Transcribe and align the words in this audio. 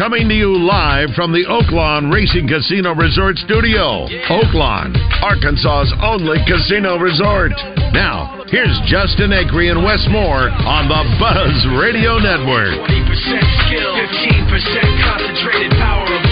Coming 0.00 0.32
to 0.32 0.34
you 0.34 0.56
live 0.56 1.12
from 1.12 1.28
the 1.28 1.44
Oaklawn 1.44 2.08
Racing 2.08 2.48
Casino 2.48 2.96
Resort 2.96 3.36
Studio. 3.36 4.08
Oaklawn, 4.32 4.96
Arkansas's 5.20 5.92
only 6.00 6.40
casino 6.48 6.96
resort. 6.96 7.52
Now, 7.92 8.40
here's 8.48 8.72
Justin 8.88 9.28
Acree 9.28 9.68
and 9.68 9.84
Wes 9.84 10.00
Moore 10.08 10.48
on 10.48 10.88
the 10.88 11.04
Buzz 11.20 11.52
Radio 11.76 12.16
Network. 12.16 12.80
20% 12.80 13.68
skill, 13.68 13.92
15% 13.92 15.04
concentrated 15.04 15.76
power 15.76 16.29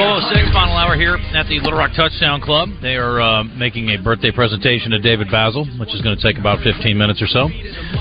50% 0.00 0.32
pain. 0.32 0.52
406, 0.52 0.52
final 0.52 0.76
hour 0.76 0.96
here 0.96 1.16
at 1.16 1.46
the 1.48 1.60
Little 1.60 1.78
Rock 1.78 1.92
Touchdown 1.96 2.40
Club. 2.40 2.68
They 2.82 2.96
are 2.96 3.20
uh, 3.20 3.44
making 3.44 3.90
a 3.90 3.98
birthday 4.02 4.30
presentation 4.32 4.90
to 4.92 4.98
David 4.98 5.28
Bazzel, 5.28 5.78
which 5.78 5.94
is 5.94 6.00
going 6.00 6.16
to 6.16 6.22
take 6.22 6.38
about 6.38 6.60
15 6.64 6.96
minutes 6.96 7.20
or 7.22 7.26
so. 7.26 7.48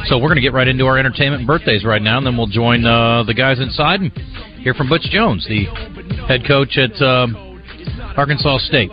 So 0.05 0.17
we're 0.17 0.29
going 0.29 0.35
to 0.35 0.41
get 0.41 0.53
right 0.53 0.67
into 0.67 0.85
our 0.85 0.97
entertainment 0.97 1.45
birthdays 1.45 1.83
right 1.83 2.01
now, 2.01 2.17
and 2.17 2.25
then 2.25 2.37
we'll 2.37 2.47
join 2.47 2.85
uh, 2.85 3.23
the 3.23 3.33
guys 3.33 3.59
inside 3.59 4.01
and 4.01 4.11
hear 4.63 4.73
from 4.73 4.89
Butch 4.89 5.07
Jones, 5.11 5.45
the 5.47 5.65
head 6.27 6.47
coach 6.47 6.77
at 6.77 6.95
um 7.01 7.35
Arkansas 8.17 8.57
State. 8.59 8.91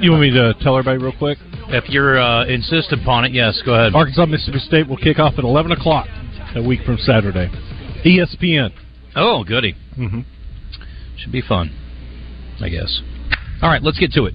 You 0.00 0.10
want 0.10 0.22
me 0.22 0.30
to 0.30 0.54
tell 0.60 0.76
everybody 0.76 1.02
real 1.02 1.16
quick? 1.16 1.38
If 1.68 1.88
you're 1.88 2.18
uh, 2.18 2.46
insist 2.46 2.92
upon 2.92 3.24
it, 3.24 3.32
yes, 3.32 3.60
go 3.64 3.74
ahead. 3.74 3.94
Arkansas 3.94 4.26
Mississippi 4.26 4.58
State 4.60 4.88
will 4.88 4.96
kick 4.96 5.18
off 5.18 5.34
at 5.38 5.44
11 5.44 5.72
o'clock 5.72 6.06
a 6.56 6.62
week 6.62 6.80
from 6.84 6.96
Saturday. 6.98 7.48
ESPN. 8.04 8.72
Oh, 9.14 9.44
goody. 9.44 9.74
Mm-hmm. 9.96 10.20
Should 11.18 11.32
be 11.32 11.42
fun, 11.42 11.70
I 12.60 12.68
guess. 12.68 13.00
All 13.62 13.68
right, 13.68 13.82
let's 13.82 13.98
get 13.98 14.12
to 14.12 14.26
it. 14.26 14.34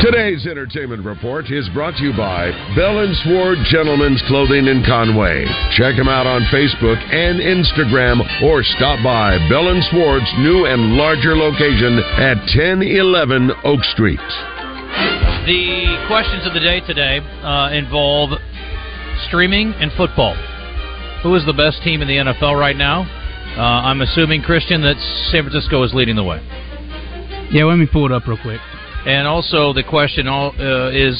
Today's 0.00 0.44
entertainment 0.46 1.04
report 1.04 1.50
is 1.50 1.68
brought 1.72 1.96
to 1.96 2.04
you 2.04 2.12
by 2.12 2.50
Bell 2.76 2.98
and 2.98 3.16
Sword 3.24 3.56
Gentlemen's 3.70 4.20
Clothing 4.26 4.66
in 4.66 4.84
Conway. 4.84 5.46
Check 5.78 5.96
them 5.96 6.08
out 6.08 6.26
on 6.26 6.42
Facebook 6.52 6.98
and 7.14 7.40
Instagram 7.40 8.20
or 8.42 8.62
stop 8.76 9.02
by 9.04 9.38
Bell 9.48 9.68
and 9.68 9.82
Sword's 9.88 10.28
new 10.40 10.66
and 10.66 10.96
larger 10.98 11.36
location 11.36 12.00
at 12.20 12.36
1011 12.52 13.52
Oak 13.64 13.80
Street. 13.94 14.20
The 15.46 16.04
questions 16.06 16.46
of 16.46 16.52
the 16.52 16.60
day 16.60 16.80
today 16.80 17.20
uh, 17.40 17.70
involve 17.72 18.36
streaming 19.28 19.72
and 19.74 19.92
football. 19.96 20.34
Who 21.22 21.34
is 21.34 21.46
the 21.46 21.54
best 21.54 21.82
team 21.82 22.02
in 22.02 22.08
the 22.08 22.16
NFL 22.16 22.58
right 22.58 22.76
now? 22.76 23.06
Uh, 23.56 23.60
I'm 23.60 24.00
assuming, 24.00 24.42
Christian, 24.42 24.82
that 24.82 24.96
San 25.30 25.42
Francisco 25.44 25.82
is 25.84 25.94
leading 25.94 26.16
the 26.16 26.24
way. 26.24 26.40
Yeah, 27.52 27.64
let 27.64 27.76
me 27.76 27.86
pull 27.86 28.06
it 28.06 28.12
up 28.12 28.26
real 28.26 28.38
quick. 28.42 28.60
And 29.06 29.28
also, 29.28 29.72
the 29.72 29.82
question 29.84 30.26
all, 30.26 30.52
uh, 30.58 30.90
is 30.90 31.14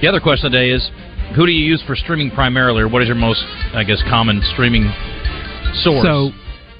the 0.00 0.08
other 0.08 0.20
question 0.20 0.50
today 0.50 0.70
is 0.70 0.90
who 1.36 1.46
do 1.46 1.52
you 1.52 1.64
use 1.64 1.82
for 1.86 1.94
streaming 1.94 2.30
primarily, 2.30 2.82
or 2.82 2.88
what 2.88 3.02
is 3.02 3.08
your 3.08 3.16
most, 3.16 3.44
I 3.72 3.84
guess, 3.84 4.02
common 4.08 4.42
streaming 4.52 4.90
source? 5.84 6.02
So, 6.04 6.32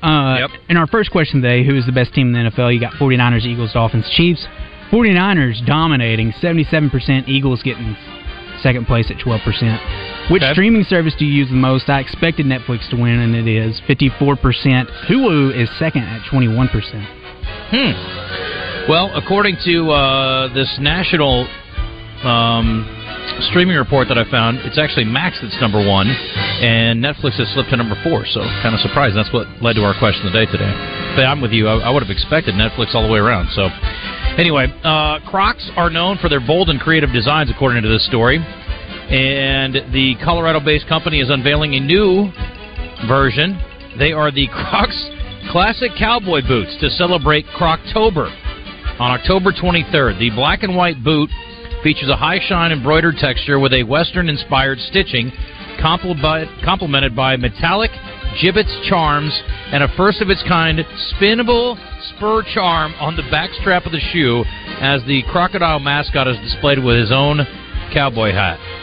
uh, 0.03 0.39
Yep. 0.41 0.51
in 0.71 0.77
our 0.77 0.87
first 0.89 1.11
question 1.13 1.41
today, 1.43 1.63
who 1.63 1.77
is 1.77 1.87
the 1.87 1.93
best 1.93 2.13
team 2.15 2.29
in 2.29 2.33
the 2.33 2.51
NFL? 2.51 2.73
You 2.73 2.81
got 2.81 2.95
49ers, 2.95 3.45
Eagles, 3.47 3.73
Dolphins, 3.73 4.09
Chiefs. 4.11 4.49
49ers 4.91 5.61
dominating, 5.67 6.33
77%. 6.33 7.29
Eagles 7.29 7.63
getting 7.63 7.97
second 8.61 8.87
place 8.89 9.09
at 9.11 9.19
12%. 9.19 9.79
Which 10.29 10.43
Okay. 10.43 10.53
streaming 10.53 10.85
service 10.85 11.15
do 11.19 11.25
you 11.25 11.33
use 11.33 11.49
the 11.49 11.57
most? 11.57 11.89
I 11.89 12.01
expected 12.01 12.47
Netflix 12.47 12.89
to 12.91 12.97
win, 12.97 13.19
and 13.21 13.35
it 13.35 13.49
is 13.49 13.81
54%. 13.89 14.89
Hulu 15.09 15.55
is 15.55 15.69
second 15.79 16.05
at 16.05 16.23
21%. 16.31 16.69
Hmm. 17.71 17.93
Well, 18.89 19.11
according 19.15 19.57
to 19.65 19.91
uh, 19.91 20.55
this 20.55 20.69
national 20.81 21.47
um, 22.23 22.87
streaming 23.51 23.77
report 23.77 24.09
that 24.09 24.19
I 24.19 24.25
found, 24.31 24.59
it's 24.59 24.79
actually 24.79 25.05
Max 25.05 25.39
that's 25.43 25.57
number 25.61 25.79
one, 25.85 26.09
and 26.09 27.03
Netflix 27.03 27.39
has 27.39 27.49
slipped 27.55 27.71
to 27.71 27.77
number 27.77 27.97
four. 28.03 28.25
So, 28.27 28.41
kind 28.63 28.75
of 28.75 28.81
surprised. 28.81 29.17
That's 29.17 29.33
what 29.33 29.47
led 29.63 29.75
to 29.77 29.85
our 29.85 29.99
question 29.99 30.27
of 30.27 30.33
the 30.33 30.39
day 30.45 30.51
today. 30.51 30.71
But 31.17 31.27
I'm 31.27 31.41
with 31.41 31.53
you. 31.53 31.67
I, 31.69 31.79
I 31.79 31.91
would 31.91 32.03
have 32.03 32.11
expected 32.11 32.55
Netflix 32.55 32.95
all 32.95 33.03
the 33.07 33.13
way 33.13 33.19
around. 33.19 33.51
So, 33.55 33.69
anyway, 34.39 34.67
uh, 34.85 35.19
Crocs 35.29 35.71
are 35.77 35.91
known 35.91 36.19
for 36.19 36.29
their 36.29 36.41
bold 36.41 36.71
and 36.71 36.81
creative 36.81 37.13
designs, 37.13 37.51
according 37.51 37.83
to 37.83 37.89
this 37.89 38.07
story. 38.07 38.39
And 39.11 39.93
the 39.93 40.15
Colorado-based 40.23 40.87
company 40.89 41.19
is 41.21 41.31
unveiling 41.31 41.75
a 41.75 41.81
new 41.81 42.31
version. 43.09 43.59
They 43.99 44.13
are 44.13 44.31
the 44.31 44.47
Crocs 44.53 45.11
Classic 45.51 45.91
Cowboy 45.99 46.47
Boots 46.47 46.77
to 46.81 46.89
celebrate 46.91 47.45
Croctober 47.47 48.31
on 49.01 49.11
October 49.11 49.51
23rd. 49.51 50.21
The 50.21 50.31
black 50.31 50.63
and 50.63 50.77
white 50.77 51.03
boot 51.03 51.29
features 51.83 52.09
a 52.09 52.15
high 52.15 52.39
shine 52.47 52.71
embroidered 52.71 53.17
texture 53.17 53.59
with 53.59 53.73
a 53.73 53.83
Western 53.83 54.29
inspired 54.29 54.79
stitching, 54.79 55.33
complemented 55.81 57.17
by 57.17 57.37
metallic 57.37 57.91
Jibbitz 58.39 58.89
charms 58.89 59.37
and 59.73 59.83
a 59.83 59.89
first 59.97 60.23
of 60.23 60.31
its 60.31 60.45
kind 60.47 60.79
spinnable 61.11 61.75
spur 62.15 62.45
charm 62.55 62.95
on 63.01 63.17
the 63.17 63.27
back 63.31 63.51
strap 63.61 63.87
of 63.87 63.93
the 63.93 64.01
shoe 64.13 64.45
as 64.79 65.03
the 65.09 65.25
crocodile 65.33 65.81
mascot 65.81 66.29
is 66.29 66.37
displayed 66.45 66.79
with 66.79 66.97
his 66.97 67.11
own 67.11 67.41
cowboy 67.93 68.31
hat. 68.31 68.80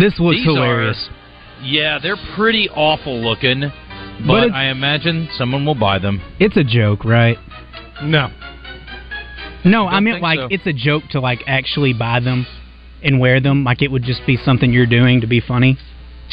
This 0.00 0.18
looks 0.18 0.36
These 0.38 0.44
hilarious. 0.46 1.08
Are, 1.08 1.64
yeah, 1.64 1.98
they're 2.02 2.18
pretty 2.36 2.68
awful 2.70 3.20
looking, 3.20 3.60
but, 4.26 4.48
But 4.48 4.52
I 4.52 4.70
imagine 4.70 5.28
someone 5.36 5.64
will 5.64 5.74
buy 5.74 5.98
them. 5.98 6.20
It's 6.38 6.56
a 6.56 6.64
joke, 6.64 7.04
right? 7.04 7.38
No. 8.02 8.28
No, 9.64 9.84
Don't 9.84 9.94
I 9.94 10.00
meant 10.00 10.20
like 10.20 10.38
so. 10.38 10.48
it's 10.50 10.66
a 10.66 10.72
joke 10.72 11.04
to 11.10 11.20
like 11.20 11.40
actually 11.46 11.92
buy 11.94 12.20
them 12.20 12.46
and 13.02 13.18
wear 13.18 13.40
them. 13.40 13.64
Like 13.64 13.82
it 13.82 13.90
would 13.90 14.02
just 14.02 14.26
be 14.26 14.36
something 14.36 14.72
you're 14.72 14.86
doing 14.86 15.20
to 15.22 15.26
be 15.26 15.40
funny. 15.40 15.78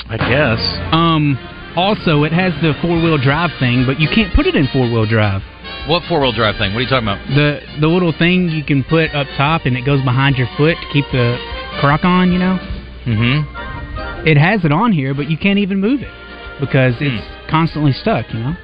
I 0.10 0.18
guess. 0.18 0.60
Um. 0.94 1.38
Also, 1.76 2.24
it 2.24 2.34
has 2.34 2.52
the 2.62 2.74
four 2.82 3.02
wheel 3.02 3.18
drive 3.18 3.52
thing, 3.58 3.86
but 3.88 3.98
you 3.98 4.10
can't 4.14 4.36
put 4.36 4.46
it 4.46 4.56
in 4.56 4.68
four 4.74 4.92
wheel 4.92 5.06
drive. 5.06 5.42
What 5.88 6.04
four 6.10 6.20
wheel 6.20 6.34
drive 6.34 6.58
thing? 6.58 6.74
What 6.74 6.80
are 6.80 6.82
you 6.82 6.90
talking 6.90 7.08
about? 7.08 7.26
The 7.30 7.62
the 7.80 7.88
little 7.88 8.12
thing 8.12 8.50
you 8.50 8.66
can 8.66 8.84
put 8.84 9.16
up 9.16 9.28
top 9.38 9.62
and 9.66 9.78
it 9.78 9.86
goes 9.86 10.04
behind 10.04 10.36
your 10.36 10.48
foot 10.58 10.76
to 10.76 10.88
keep 10.92 11.06
the 11.14 11.40
croc 11.80 12.04
on. 12.04 12.34
You 12.34 12.40
know, 12.40 12.60
Mm-hmm. 13.06 14.28
it 14.28 14.38
has 14.38 14.64
it 14.66 14.72
on 14.72 14.92
here, 14.92 15.14
but 15.14 15.30
you 15.30 15.38
can't 15.38 15.60
even 15.60 15.80
move 15.80 16.02
it 16.02 16.12
because 16.60 16.94
it's 17.00 17.26
constantly 17.50 17.92
stuck. 17.94 18.26
You 18.34 18.40
know. 18.40 18.56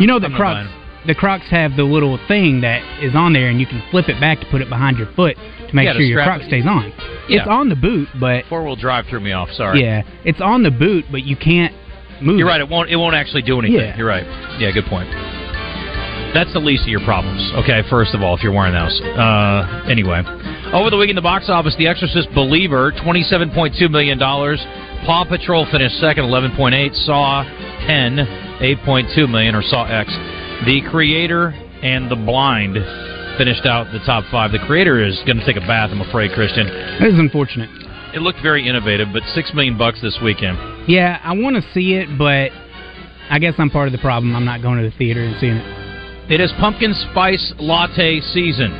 You 0.00 0.06
know 0.06 0.18
the 0.18 0.26
I'm 0.26 0.34
Crocs. 0.34 0.68
The 1.06 1.14
Crocs 1.14 1.48
have 1.50 1.76
the 1.76 1.84
little 1.84 2.18
thing 2.28 2.60
that 2.62 2.80
is 3.02 3.14
on 3.14 3.32
there, 3.32 3.48
and 3.48 3.60
you 3.60 3.66
can 3.66 3.82
flip 3.90 4.08
it 4.08 4.20
back 4.20 4.40
to 4.40 4.46
put 4.50 4.60
it 4.60 4.68
behind 4.68 4.98
your 4.98 5.08
foot 5.14 5.36
to 5.36 5.74
make 5.74 5.84
Yeah, 5.86 5.92
to 5.94 5.98
sure 5.98 6.06
your 6.06 6.20
strap 6.22 6.38
Croc 6.40 6.42
it- 6.42 6.48
stays 6.48 6.66
on. 6.66 6.92
Yeah. 7.28 7.40
It's 7.40 7.48
on 7.48 7.68
the 7.68 7.76
boot, 7.76 8.08
but 8.18 8.44
Four 8.48 8.64
wheel 8.64 8.76
drive 8.76 9.06
threw 9.06 9.20
me 9.20 9.32
off. 9.32 9.50
Sorry. 9.52 9.82
yeah, 9.82 10.02
it's 10.24 10.40
on 10.40 10.62
the 10.62 10.70
boot, 10.70 11.04
but 11.10 11.22
you 11.24 11.36
can't 11.36 11.72
move. 12.20 12.38
You're 12.38 12.48
it. 12.48 12.50
right. 12.50 12.60
It 12.60 12.68
won't. 12.68 12.90
It 12.90 12.96
won't 12.96 13.14
actually 13.14 13.42
do 13.42 13.58
anything. 13.60 13.78
Yeah. 13.78 13.96
You're 13.96 14.06
right. 14.08 14.26
Yeah. 14.58 14.70
Good 14.72 14.86
point. 14.86 15.08
That's 16.34 16.52
the 16.52 16.60
least 16.60 16.82
of 16.84 16.88
your 16.88 17.00
problems. 17.04 17.42
Okay. 17.64 17.82
First 17.90 18.14
of 18.14 18.22
all, 18.22 18.36
if 18.36 18.42
you're 18.42 18.52
wearing 18.52 18.72
those. 18.74 19.00
Uh, 19.00 19.84
anyway, 19.88 20.22
over 20.72 20.90
the 20.90 20.96
week 20.96 21.10
in 21.10 21.16
the 21.16 21.22
box 21.22 21.48
office, 21.48 21.74
The 21.78 21.88
Exorcist 21.88 22.28
Believer, 22.34 22.92
twenty-seven 23.02 23.50
point 23.50 23.74
two 23.78 23.88
million 23.88 24.18
dollars. 24.18 24.60
Paw 25.06 25.24
Patrol 25.24 25.66
finished 25.70 25.98
second, 25.98 26.24
eleven 26.24 26.54
point 26.56 26.74
eight. 26.74 26.94
Saw 26.94 27.42
10, 27.86 28.16
8.2 28.60 29.28
million, 29.30 29.54
or 29.54 29.62
Saw 29.62 29.84
X. 29.86 30.10
The 30.66 30.82
Creator 30.90 31.48
and 31.82 32.10
The 32.10 32.16
Blind 32.16 32.74
finished 33.38 33.64
out 33.64 33.90
the 33.90 34.00
top 34.04 34.24
five. 34.30 34.52
The 34.52 34.58
Creator 34.66 35.02
is 35.02 35.16
going 35.24 35.38
to 35.38 35.46
take 35.46 35.56
a 35.56 35.64
bath. 35.66 35.90
I'm 35.90 36.02
afraid, 36.02 36.32
Christian. 36.32 36.66
That 36.66 37.08
is 37.08 37.18
unfortunate. 37.18 37.70
It 38.14 38.20
looked 38.20 38.40
very 38.42 38.68
innovative, 38.68 39.08
but 39.12 39.22
six 39.34 39.52
million 39.54 39.78
bucks 39.78 40.02
this 40.02 40.18
weekend. 40.22 40.58
Yeah, 40.88 41.18
I 41.24 41.32
want 41.32 41.56
to 41.56 41.62
see 41.72 41.94
it, 41.94 42.18
but 42.18 42.50
I 43.30 43.38
guess 43.40 43.54
I'm 43.56 43.70
part 43.70 43.88
of 43.88 43.92
the 43.92 43.98
problem. 43.98 44.36
I'm 44.36 44.44
not 44.44 44.60
going 44.60 44.82
to 44.82 44.90
the 44.90 44.96
theater 44.96 45.24
and 45.24 45.34
seeing 45.40 45.56
it. 45.56 46.30
It 46.30 46.40
is 46.40 46.52
pumpkin 46.60 46.92
spice 47.10 47.54
latte 47.58 48.20
season, 48.20 48.70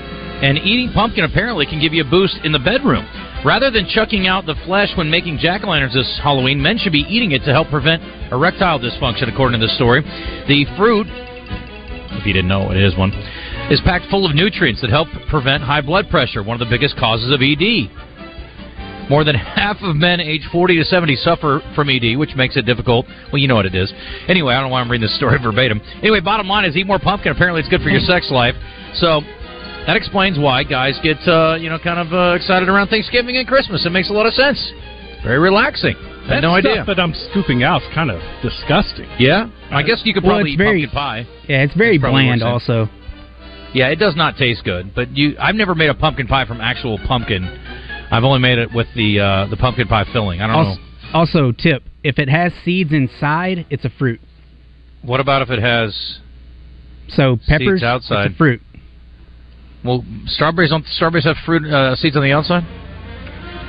and 0.43 0.59
eating 0.59 0.91
pumpkin 0.93 1.25
apparently 1.25 1.67
can 1.67 1.81
give 1.81 1.93
you 1.93 2.03
a 2.03 2.11
boost 2.11 2.39
in 2.45 2.53
the 2.53 2.59
bedroom. 2.59 3.07
Rather 3.45 3.71
than 3.71 3.87
chucking 3.89 4.27
out 4.27 4.47
the 4.47 4.55
flesh 4.67 4.89
when 4.97 5.11
making 5.11 5.39
jack 5.39 5.65
o' 5.65 5.69
lanterns 5.69 5.95
this 5.95 6.21
Halloween, 6.23 6.61
men 6.61 6.79
should 6.79 6.93
be 6.93 7.05
eating 7.09 7.33
it 7.33 7.45
to 7.45 7.53
help 7.53 7.69
prevent 7.69 8.03
erectile 8.33 8.79
dysfunction, 8.79 9.33
according 9.33 9.61
to 9.61 9.67
the 9.67 9.73
story. 9.75 10.03
The 10.49 10.65
fruit, 10.77 11.07
if 11.09 12.27
you 12.27 12.33
didn't 12.33 12.49
know, 12.49 12.71
it 12.71 12.77
is 12.77 12.97
one, 12.97 13.13
is 13.71 13.81
packed 13.85 14.07
full 14.11 14.27
of 14.27 14.35
nutrients 14.35 14.81
that 14.81 14.91
help 14.91 15.09
prevent 15.29 15.63
high 15.63 15.81
blood 15.81 16.11
pressure, 16.11 16.43
one 16.43 16.61
of 16.61 16.67
the 16.67 16.71
biggest 16.71 16.97
causes 16.97 17.33
of 17.33 17.41
ED. 17.41 17.89
More 19.09 19.25
than 19.25 19.35
half 19.61 19.77
of 19.83 19.97
men 19.97 20.21
aged 20.21 20.47
40 20.53 20.77
to 20.77 20.85
70 20.85 21.17
suffer 21.17 21.61
from 21.75 21.89
ED, 21.91 22.17
which 22.17 22.35
makes 22.37 22.57
it 22.57 22.63
difficult. 22.63 23.07
Well, 23.33 23.41
you 23.41 23.49
know 23.49 23.57
what 23.57 23.67
it 23.67 23.75
is. 23.75 23.93
Anyway, 24.29 24.55
I 24.55 24.61
don't 24.61 24.69
know 24.69 24.73
why 24.73 24.81
I'm 24.81 24.91
reading 24.91 25.07
this 25.07 25.17
story 25.17 25.39
verbatim. 25.43 25.81
Anyway, 26.01 26.21
bottom 26.21 26.49
line 26.49 26.65
is 26.65 26.77
eat 26.77 26.87
more 26.87 26.99
pumpkin. 26.99 27.33
Apparently, 27.33 27.61
it's 27.61 27.69
good 27.69 27.83
for 27.83 27.91
your 27.91 28.01
sex 28.05 28.31
life. 28.31 28.55
So 28.95 29.23
that 29.87 29.97
explains 29.97 30.39
why 30.39 30.63
guys 30.65 30.99
get 31.03 31.17
uh, 31.27 31.57
you 31.59 31.69
know 31.71 31.79
kind 31.79 31.99
of 31.99 32.13
uh, 32.13 32.35
excited 32.37 32.69
around 32.69 32.89
Thanksgiving 32.89 33.37
and 33.37 33.47
Christmas. 33.47 33.85
It 33.87 33.91
makes 33.91 34.11
a 34.11 34.13
lot 34.13 34.27
of 34.27 34.35
sense. 34.35 34.61
Very 35.25 35.39
relaxing. 35.39 35.97
I 35.97 36.35
had 36.35 36.37
That 36.37 36.41
no 36.43 36.55
idea. 36.55 36.75
stuff 36.75 36.87
that 36.89 37.01
I'm 37.01 37.15
scooping 37.31 37.63
out 37.63 37.83
is 37.83 37.89
kind 37.95 38.11
of 38.11 38.21
disgusting. 38.43 39.09
Yeah, 39.19 39.49
I 39.71 39.83
guess 39.83 40.01
you 40.05 40.15
could 40.15 40.23
Well, 40.23 40.37
probably 40.37 40.53
it's 40.53 40.61
eat 40.61 40.65
very- 40.65 40.83
pumpkin 40.87 40.95
pie. 40.97 41.27
Yeah, 41.49 41.63
it's 41.63 41.75
very 41.75 41.99
That's 41.99 42.11
bland. 42.13 42.43
Also, 42.43 42.89
Yeah, 43.75 43.89
it 43.89 43.97
does 43.97 44.17
not 44.17 44.37
taste 44.37 44.65
good. 44.65 44.95
But 44.95 45.17
you, 45.17 45.37
I've 45.41 45.55
never 45.55 45.75
made 45.75 45.91
a 45.91 45.95
pumpkin 45.95 46.27
pie 46.27 46.45
from 46.47 46.61
actual 46.61 46.99
pumpkin. 47.07 47.45
I've 48.11 48.25
only 48.25 48.41
made 48.41 48.59
it 48.59 48.73
with 48.73 48.89
the 48.97 49.21
uh, 49.21 49.47
the 49.47 49.57
pumpkin 49.57 49.89
pie 49.89 50.05
filling. 50.13 50.41
I 50.43 50.47
don't 50.47 50.57
also, 50.57 50.81
know. 50.81 50.87
also 51.15 51.53
tip: 51.53 51.83
if 52.03 52.19
it 52.19 52.29
has 52.29 52.53
seeds 52.65 52.93
inside, 52.93 53.67
it's 53.71 53.85
a 53.85 53.91
fruit. 53.99 54.21
What 55.03 55.21
about 55.21 55.43
if 55.43 55.51
it 55.51 55.61
has? 55.61 56.19
So 57.11 57.39
peppers, 57.49 57.83
outside. 57.83 58.27
it's 58.27 58.35
a 58.35 58.39
fruit. 58.39 58.61
Well, 59.85 60.05
strawberries 60.27 60.71
don't 60.71 60.85
strawberries 60.87 61.25
have 61.25 61.37
fruit 61.45 61.65
uh, 61.65 61.97
seeds 61.97 62.17
on 62.17 62.23
the 62.23 62.33
outside, 62.33 62.65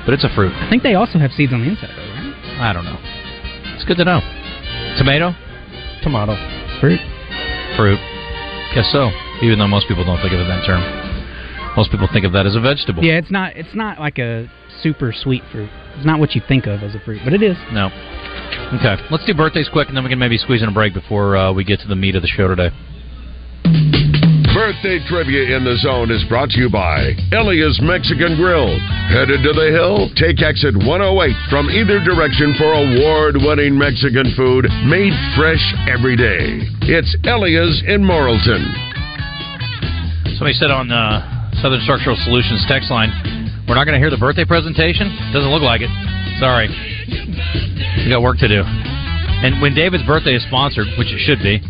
but 0.06 0.14
it's 0.14 0.24
a 0.24 0.34
fruit. 0.36 0.52
I 0.54 0.70
think 0.70 0.84
they 0.84 0.96
also 0.96 1.20
have 1.20 1.32
seeds 1.32 1.54
on 1.54 1.62
the 1.62 1.70
inside, 1.70 1.92
though, 1.96 2.12
right? 2.12 2.60
I 2.60 2.74
don't 2.74 2.86
know. 2.86 3.00
It's 3.76 3.86
good 3.86 3.98
to 3.98 4.06
know. 4.06 4.20
Tomato, 4.98 5.34
Tomato. 6.04 6.36
Fruit. 6.82 7.00
fruit. 7.78 8.00
Guess 8.76 8.92
so. 8.92 9.10
Even 9.42 9.60
though 9.60 9.68
most 9.68 9.88
people 9.88 10.04
don't 10.04 10.20
think 10.22 10.34
of 10.34 10.40
it 10.40 10.48
that 10.48 10.66
term. 10.66 10.82
Most 11.78 11.92
people 11.92 12.08
think 12.12 12.26
of 12.26 12.34
that 12.34 12.46
as 12.46 12.56
a 12.56 12.60
vegetable. 12.60 13.04
Yeah, 13.04 13.18
it's 13.18 13.32
not. 13.32 13.56
It's 13.56 13.74
not 13.74 14.00
like 14.00 14.18
a 14.20 14.52
super 14.82 15.14
sweet 15.16 15.44
fruit. 15.52 15.70
It's 15.96 16.06
not 16.06 16.20
what 16.20 16.36
you 16.36 16.42
think 16.48 16.68
of 16.68 16.84
as 16.84 16.96
a 16.96 17.00
fruit, 17.00 17.22
but 17.24 17.34
it 17.34 17.42
is. 17.42 17.56
No. 17.72 17.88
Okay. 18.74 19.02
Let's 19.10 19.26
do 19.26 19.34
birthdays 19.34 19.70
quick, 19.72 19.88
and 19.88 19.96
then 19.96 20.04
we 20.04 20.10
can 20.10 20.20
maybe 20.20 20.38
squeeze 20.38 20.62
in 20.62 20.70
a 20.70 20.74
break 20.74 20.94
before 20.94 21.38
uh, 21.38 21.54
we 21.54 21.64
get 21.64 21.80
to 21.82 21.88
the 21.88 21.96
meat 21.96 22.16
of 22.16 22.22
the 22.22 22.28
show 22.28 22.48
today. 22.48 22.72
Birthday 24.52 25.00
trivia 25.08 25.56
in 25.56 25.64
the 25.64 25.80
zone 25.80 26.12
is 26.12 26.20
brought 26.28 26.52
to 26.52 26.60
you 26.60 26.68
by 26.68 27.16
Elia's 27.32 27.80
Mexican 27.80 28.36
Grill. 28.36 28.68
Headed 29.08 29.40
to 29.48 29.56
the 29.56 29.72
hill? 29.72 30.12
Take 30.20 30.44
exit 30.44 30.76
108 30.76 30.92
from 31.48 31.72
either 31.72 32.04
direction 32.04 32.52
for 32.60 32.68
award 32.68 33.40
winning 33.40 33.80
Mexican 33.80 34.28
food 34.36 34.68
made 34.84 35.16
fresh 35.40 35.64
every 35.88 36.20
day. 36.20 36.68
It's 36.84 37.16
Elia's 37.24 37.80
in 37.88 38.04
Morrilton. 38.04 38.60
Somebody 40.36 40.60
said 40.60 40.68
on 40.68 40.92
uh, 40.92 41.24
Southern 41.64 41.80
Structural 41.88 42.20
Solutions 42.28 42.68
text 42.68 42.92
line, 42.92 43.08
we're 43.72 43.80
not 43.80 43.88
going 43.88 43.96
to 43.96 44.04
hear 44.04 44.12
the 44.12 44.20
birthday 44.20 44.44
presentation? 44.44 45.16
Doesn't 45.32 45.48
look 45.48 45.64
like 45.64 45.80
it. 45.80 45.92
Sorry. 46.44 46.68
We 48.04 48.12
got 48.12 48.20
work 48.20 48.36
to 48.44 48.52
do. 48.52 48.68
And 48.68 49.64
when 49.64 49.72
David's 49.80 50.04
birthday 50.04 50.36
is 50.36 50.44
sponsored, 50.52 50.92
which 51.00 51.08
it 51.08 51.24
should 51.24 51.40
be, 51.40 51.64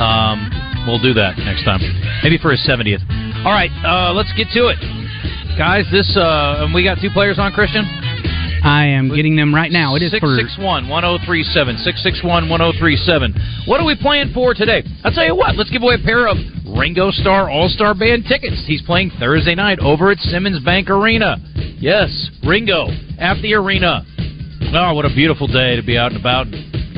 um, 0.00 0.71
we'll 0.86 1.02
do 1.02 1.14
that 1.14 1.38
next 1.38 1.64
time. 1.64 1.80
Maybe 2.22 2.38
for 2.38 2.50
his 2.50 2.60
70th. 2.66 3.02
All 3.44 3.52
right, 3.52 3.70
uh, 3.84 4.12
let's 4.12 4.32
get 4.36 4.48
to 4.54 4.68
it. 4.68 4.78
Guys, 5.58 5.84
this, 5.92 6.16
uh, 6.16 6.64
and 6.64 6.72
we 6.72 6.82
got 6.84 6.98
two 7.00 7.10
players 7.10 7.38
on, 7.38 7.52
Christian? 7.52 7.84
I 8.62 8.86
am 8.86 9.10
getting 9.14 9.34
them 9.34 9.52
right 9.52 9.70
now. 9.70 9.96
It 9.96 10.02
is 10.02 10.10
for 10.12 10.30
661 10.38 10.88
1037. 10.88 11.82
661 11.82 12.48
1037. 12.48 13.66
What 13.66 13.80
are 13.80 13.86
we 13.86 13.98
playing 13.98 14.30
for 14.32 14.54
today? 14.54 14.86
I'll 15.02 15.10
tell 15.10 15.26
you 15.26 15.34
what, 15.34 15.56
let's 15.56 15.70
give 15.70 15.82
away 15.82 15.98
a 15.98 16.04
pair 16.04 16.28
of 16.28 16.38
Ringo 16.70 17.10
Starr 17.10 17.50
All 17.50 17.68
Star 17.68 17.92
Band 17.92 18.24
tickets. 18.30 18.62
He's 18.66 18.80
playing 18.82 19.10
Thursday 19.18 19.54
night 19.54 19.80
over 19.80 20.10
at 20.10 20.18
Simmons 20.18 20.62
Bank 20.64 20.88
Arena. 20.90 21.36
Yes, 21.82 22.30
Ringo 22.46 22.86
at 23.18 23.42
the 23.42 23.54
arena. 23.54 24.06
Oh, 24.72 24.94
what 24.94 25.04
a 25.04 25.12
beautiful 25.12 25.48
day 25.48 25.74
to 25.74 25.82
be 25.82 25.98
out 25.98 26.12
and 26.12 26.20
about 26.20 26.46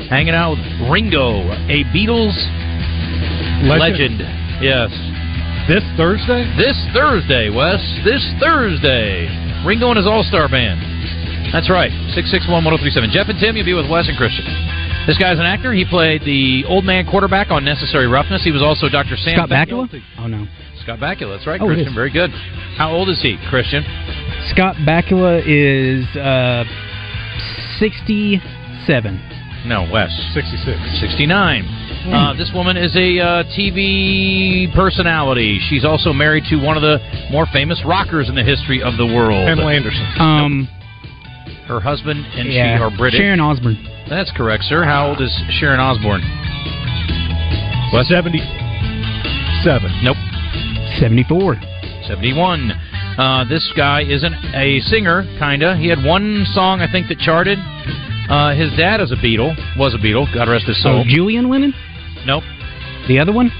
hanging 0.07 0.35
out 0.35 0.51
with 0.55 0.91
Ringo, 0.91 1.49
a 1.65 1.83
Beatles 1.89 2.37
legend. 3.67 4.19
Yes. 4.61 4.91
This 5.67 5.83
Thursday? 5.97 6.45
This 6.57 6.77
Thursday, 6.93 7.49
Wes. 7.49 7.81
This 8.05 8.21
Thursday. 8.39 9.25
Ringo 9.65 9.89
and 9.89 9.97
his 9.97 10.05
All 10.05 10.23
Star 10.23 10.47
Band. 10.47 10.77
That's 11.51 11.69
right. 11.69 11.89
661 12.13 12.63
1037. 12.65 13.09
Jeff 13.11 13.29
and 13.29 13.39
Tim, 13.39 13.55
you'll 13.57 13.65
be 13.65 13.73
with 13.73 13.89
Wes 13.89 14.07
and 14.07 14.17
Christian. 14.17 14.45
This 15.07 15.17
guy's 15.17 15.37
an 15.37 15.45
actor. 15.45 15.73
He 15.73 15.85
played 15.85 16.21
the 16.21 16.65
old 16.67 16.83
man 16.85 17.05
quarterback 17.09 17.49
on 17.49 17.63
Necessary 17.65 18.07
Roughness. 18.07 18.43
He 18.43 18.51
was 18.51 18.61
also 18.61 18.89
Dr. 18.89 19.15
Sam 19.17 19.37
Scott 19.37 19.49
Bakula. 19.49 19.89
Oh 20.17 20.27
no, 20.27 20.47
Scott 20.81 20.97
Bakula, 20.99 21.37
that's 21.37 21.45
right, 21.47 21.61
Oh, 21.61 21.67
Christian. 21.67 21.93
Very 21.93 22.09
good. 22.09 22.31
How 22.77 22.91
old 22.91 23.09
is 23.09 23.21
he, 23.21 23.37
Christian? 23.49 23.83
Scott 24.49 24.75
Bakula 24.81 25.41
is 25.45 26.05
uh, 26.17 26.65
sixty-seven. 27.79 29.21
No, 29.65 29.89
Wes. 29.91 30.11
66. 30.33 30.77
69. 31.01 31.65
Uh, 32.05 32.33
this 32.37 32.51
woman 32.53 32.77
is 32.77 32.95
a 32.95 33.19
uh, 33.19 33.43
TV 33.57 34.71
personality. 34.75 35.59
She's 35.69 35.83
also 35.83 36.13
married 36.13 36.43
to 36.49 36.57
one 36.57 36.77
of 36.77 36.83
the 36.83 36.99
more 37.31 37.47
famous 37.51 37.81
rockers 37.85 38.29
in 38.29 38.35
the 38.35 38.43
history 38.43 38.81
of 38.83 38.95
the 38.97 39.05
world. 39.05 39.47
Pamela 39.47 39.73
Anderson. 39.73 40.05
Um, 40.19 40.67
Her 41.67 41.79
husband 41.79 42.23
and 42.37 42.47
yeah, 42.51 42.77
she 42.77 42.83
are 42.83 42.91
British. 42.95 43.17
Sharon 43.19 43.39
Osbourne. 43.39 43.77
That's 44.07 44.31
correct, 44.37 44.65
sir. 44.65 44.83
How 44.83 45.09
old 45.09 45.21
is 45.21 45.33
Sharon 45.57 45.79
Osbourne? 45.79 46.21
What? 47.91 48.05
77. 48.05 48.45
Nope. 50.03 50.17
Seventy-four. 50.99 51.55
71. 52.07 52.71
Uh, 53.17 53.45
this 53.49 53.65
guy 53.75 54.01
isn't 54.03 54.33
a 54.53 54.79
singer, 54.81 55.23
kinda. 55.39 55.75
He 55.77 55.87
had 55.87 56.03
one 56.03 56.45
song, 56.53 56.81
I 56.81 56.91
think, 56.91 57.07
that 57.07 57.17
charted. 57.17 57.57
Uh, 58.29 58.55
his 58.55 58.71
dad 58.77 59.01
is 59.01 59.11
a 59.11 59.15
Beatle, 59.15 59.53
was 59.77 59.93
a 59.93 59.97
Beatle, 59.97 60.25
God 60.33 60.49
rest 60.49 60.65
his 60.65 60.81
soul. 60.81 61.01
Oh, 61.01 61.03
Julian 61.07 61.49
Lennon. 61.49 61.73
nope. 62.25 62.43
The 63.07 63.19
other 63.19 63.31
one. 63.31 63.51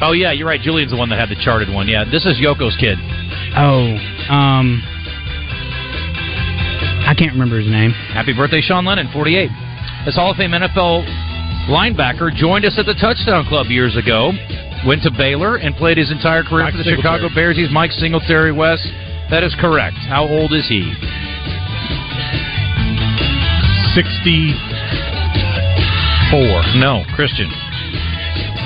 Oh, 0.00 0.12
yeah, 0.12 0.32
you're 0.32 0.46
right. 0.46 0.60
Julian's 0.60 0.90
the 0.90 0.96
one 0.98 1.08
that 1.10 1.18
had 1.18 1.28
the 1.28 1.40
charted 1.42 1.72
one. 1.72 1.88
Yeah, 1.88 2.04
this 2.04 2.26
is 2.26 2.38
Yoko's 2.38 2.76
kid. 2.78 2.98
Oh, 3.56 3.94
um, 4.30 4.82
I 7.06 7.14
can't 7.16 7.32
remember 7.32 7.58
his 7.58 7.70
name. 7.70 7.90
Happy 8.12 8.34
birthday, 8.34 8.60
Sean 8.60 8.84
Lennon, 8.84 9.08
48. 9.12 9.50
This 10.04 10.16
Hall 10.16 10.30
of 10.30 10.36
Fame 10.36 10.50
NFL 10.50 11.06
linebacker 11.68 12.34
joined 12.34 12.64
us 12.64 12.78
at 12.78 12.86
the 12.86 12.94
Touchdown 12.94 13.46
Club 13.46 13.66
years 13.68 13.96
ago. 13.96 14.32
Went 14.86 15.02
to 15.02 15.10
Baylor 15.10 15.56
and 15.56 15.74
played 15.74 15.98
his 15.98 16.10
entire 16.10 16.42
career 16.42 16.64
Mike 16.64 16.74
for 16.74 16.82
the. 16.82 16.96
Chicago 16.96 17.28
Bears. 17.34 17.56
He's 17.56 17.70
Mike 17.70 17.90
Singletary 17.92 18.52
Wes. 18.52 18.78
That 19.30 19.42
is 19.42 19.54
correct. 19.60 19.96
How 20.08 20.26
old 20.26 20.52
is 20.52 20.68
he? 20.68 20.80
64. 23.98 26.78
No, 26.78 27.02
Christian. 27.16 27.50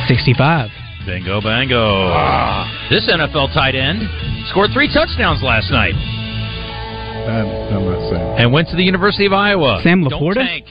Sixty-five. 0.06 0.68
Bingo, 1.06 1.40
bango. 1.40 2.10
Ah. 2.12 2.68
This 2.90 3.08
NFL 3.08 3.54
tight 3.54 3.74
end 3.74 4.02
scored 4.50 4.72
three 4.74 4.92
touchdowns 4.92 5.42
last 5.42 5.70
night 5.70 5.94
I'm, 5.94 7.48
I'm 7.48 7.84
not 7.86 8.10
saying. 8.10 8.38
and 8.40 8.52
went 8.52 8.68
to 8.68 8.76
the 8.76 8.82
University 8.82 9.24
of 9.24 9.32
Iowa. 9.32 9.80
Sam 9.82 10.04
Don't 10.04 10.34
tank. 10.34 10.66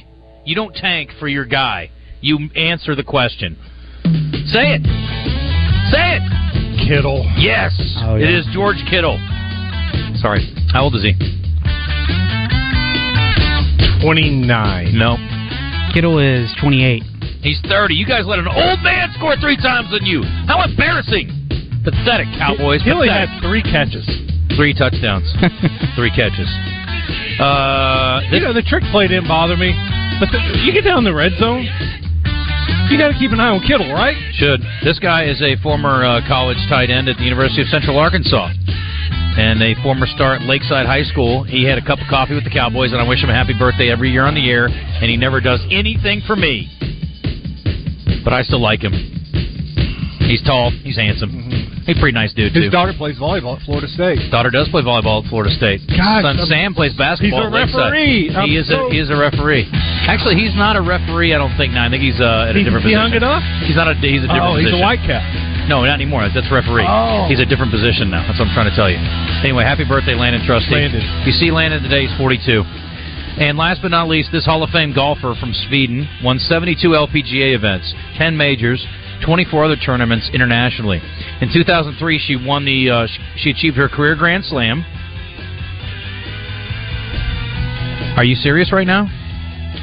You 0.46 0.54
don't 0.54 0.76
tank 0.76 1.10
for 1.20 1.28
your 1.28 1.46
guy. 1.46 1.90
You 2.22 2.38
answer 2.56 2.94
the 2.94 3.04
question. 3.04 3.58
Say 4.46 4.76
it. 4.78 4.84
Say 5.90 6.20
it. 6.20 6.88
Kittle. 6.88 7.26
Yes. 7.38 7.74
Oh, 8.04 8.16
yeah. 8.16 8.38
is 8.38 8.46
George 8.54 8.78
Kittle. 8.88 9.18
Sorry. 10.18 10.46
How 10.72 10.84
old 10.84 10.96
is 10.96 11.02
he? 11.02 11.16
29. 14.02 14.98
No. 14.98 15.18
Kittle 15.94 16.20
is 16.20 16.50
twenty-eight. 16.62 17.04
He's 17.42 17.60
30. 17.68 17.96
You 17.96 18.06
guys 18.06 18.26
let 18.30 18.38
an 18.38 18.48
old 18.48 18.80
man 18.86 19.10
score 19.18 19.36
three 19.42 19.58
times 19.58 19.90
than 19.90 20.06
you. 20.06 20.22
How 20.46 20.62
embarrassing. 20.64 21.26
Pathetic, 21.84 22.28
Cowboys. 22.38 22.84
He 22.86 22.92
only 22.92 23.10
had 23.10 23.26
three 23.42 23.64
catches. 23.66 24.06
Three 24.56 24.74
touchdowns. 24.78 25.26
three 25.98 26.14
catches. 26.14 26.46
Uh, 27.42 28.22
You 28.30 28.42
know, 28.46 28.54
the 28.54 28.62
trick 28.62 28.84
play 28.94 29.08
didn't 29.08 29.28
bother 29.28 29.58
me. 29.58 29.74
But 30.22 30.30
the, 30.30 30.38
you 30.62 30.72
get 30.72 30.84
down 30.86 31.04
the 31.04 31.14
red 31.16 31.34
zone, 31.42 31.66
you 32.94 32.98
got 33.02 33.10
to 33.10 33.18
keep 33.18 33.32
an 33.34 33.40
eye 33.42 33.50
on 33.50 33.66
Kittle, 33.66 33.90
right? 33.92 34.14
Should. 34.38 34.62
This 34.86 35.00
guy 35.00 35.26
is 35.26 35.42
a 35.42 35.58
former 35.66 36.06
uh, 36.06 36.22
college 36.30 36.62
tight 36.70 36.92
end 36.94 37.10
at 37.10 37.18
the 37.18 37.24
University 37.26 37.64
of 37.64 37.68
Central 37.70 37.98
Arkansas. 37.98 38.54
And 39.38 39.62
a 39.64 39.74
former 39.82 40.06
star 40.08 40.36
at 40.36 40.42
Lakeside 40.44 40.86
High 40.86 41.04
School. 41.04 41.44
He 41.44 41.64
had 41.64 41.78
a 41.78 41.86
cup 41.86 42.00
of 42.00 42.08
coffee 42.10 42.36
with 42.36 42.44
the 42.44 42.50
Cowboys, 42.52 42.92
and 42.92 43.02
I 43.02 43.08
wish 43.08 43.24
him 43.24 43.30
a 43.30 43.34
happy 43.34 43.54
birthday 43.58 43.90
every 43.90 44.12
year 44.12 44.26
on 44.26 44.36
the 44.36 44.50
air. 44.52 44.68
And 44.68 45.10
he 45.10 45.16
never 45.18 45.40
does 45.40 45.62
anything 45.72 46.22
for 46.28 46.36
me. 46.36 46.68
But 48.24 48.34
I 48.34 48.44
still 48.44 48.62
like 48.62 48.82
him. 48.82 48.92
He's 50.28 50.42
tall. 50.44 50.70
He's 50.84 50.96
handsome. 50.96 51.32
He's 51.88 51.98
a 51.98 52.00
pretty 52.00 52.14
nice 52.14 52.32
dude, 52.32 52.54
too. 52.54 52.62
His 52.62 52.68
too. 52.70 52.76
daughter 52.76 52.94
plays 52.96 53.18
volleyball 53.18 53.58
at 53.58 53.64
Florida 53.66 53.88
State. 53.90 54.20
Daughter 54.32 54.52
does 54.52 54.70
play 54.70 54.84
volleyball 54.84 55.24
at 55.26 55.30
Florida 55.30 55.50
State. 55.52 55.82
Gosh, 55.90 56.22
Son 56.24 56.38
I'm- 56.38 56.46
Sam 56.46 56.74
plays 56.76 56.94
basketball. 56.94 57.42
He's 57.42 57.52
a 57.52 57.58
at 57.58 57.66
Lakeside. 57.66 57.92
referee. 57.92 58.30
He 58.48 58.56
is 58.58 58.68
so- 58.70 58.88
a 58.88 58.92
he 58.94 59.00
is 59.00 59.10
a 59.10 59.18
referee. 59.18 59.66
Actually, 60.08 60.36
he's 60.36 60.54
not 60.56 60.76
a 60.78 60.82
referee. 60.82 61.34
I 61.34 61.38
don't 61.40 61.56
think. 61.58 61.74
No, 61.74 61.82
I 61.82 61.90
think 61.90 62.04
he's 62.04 62.22
uh, 62.22 62.48
at 62.48 62.56
a 62.56 62.60
He, 62.60 62.64
different 62.64 62.86
he 62.86 62.94
position. 62.94 63.02
hung 63.02 63.14
it 63.18 63.24
up? 63.24 63.42
He's 63.66 63.76
not 63.76 63.88
a. 63.90 63.96
He's 63.96 64.24
a 64.24 64.28
different 64.30 64.44
Oh, 64.46 64.56
he's 64.56 64.72
a 64.72 64.78
white 64.80 65.02
cap. 65.04 65.24
No, 65.72 65.88
not 65.88 65.96
anymore. 65.96 66.28
That's 66.28 66.52
referee. 66.52 66.84
Oh. 66.84 67.32
He's 67.32 67.40
a 67.40 67.48
different 67.48 67.72
position 67.72 68.12
now. 68.12 68.28
That's 68.28 68.44
what 68.44 68.52
I'm 68.52 68.54
trying 68.54 68.68
to 68.68 68.76
tell 68.76 68.92
you. 68.92 69.00
Anyway, 69.40 69.64
happy 69.64 69.88
birthday, 69.88 70.20
Landon 70.20 70.44
Trusty. 70.44 70.76
Landon. 70.76 71.00
You 71.24 71.32
see 71.32 71.48
Landon 71.48 71.80
today, 71.82 72.12
he's 72.12 72.18
42. 72.20 72.68
And 73.40 73.58
last 73.58 73.80
but 73.82 73.88
not 73.88 74.12
least, 74.12 74.36
this 74.36 74.44
Hall 74.44 74.64
of 74.68 74.70
Fame 74.72 74.92
golfer 74.92 75.34
from 75.40 75.54
Sweden 75.54 76.04
won 76.22 76.40
72 76.40 76.76
LPGA 76.76 77.56
events, 77.56 77.88
10 78.18 78.36
majors, 78.36 78.86
24 79.24 79.64
other 79.64 79.78
tournaments 79.78 80.30
internationally. 80.34 81.00
In 81.40 81.48
2003, 81.48 82.20
she 82.20 82.36
won 82.36 82.66
the. 82.66 82.90
Uh, 82.90 83.08
she 83.38 83.52
achieved 83.52 83.78
her 83.78 83.88
career 83.88 84.18
Grand 84.18 84.44
Slam. 84.44 84.84
Are 88.18 88.26
you 88.26 88.36
serious 88.36 88.74
right 88.74 88.86
now? 88.86 89.08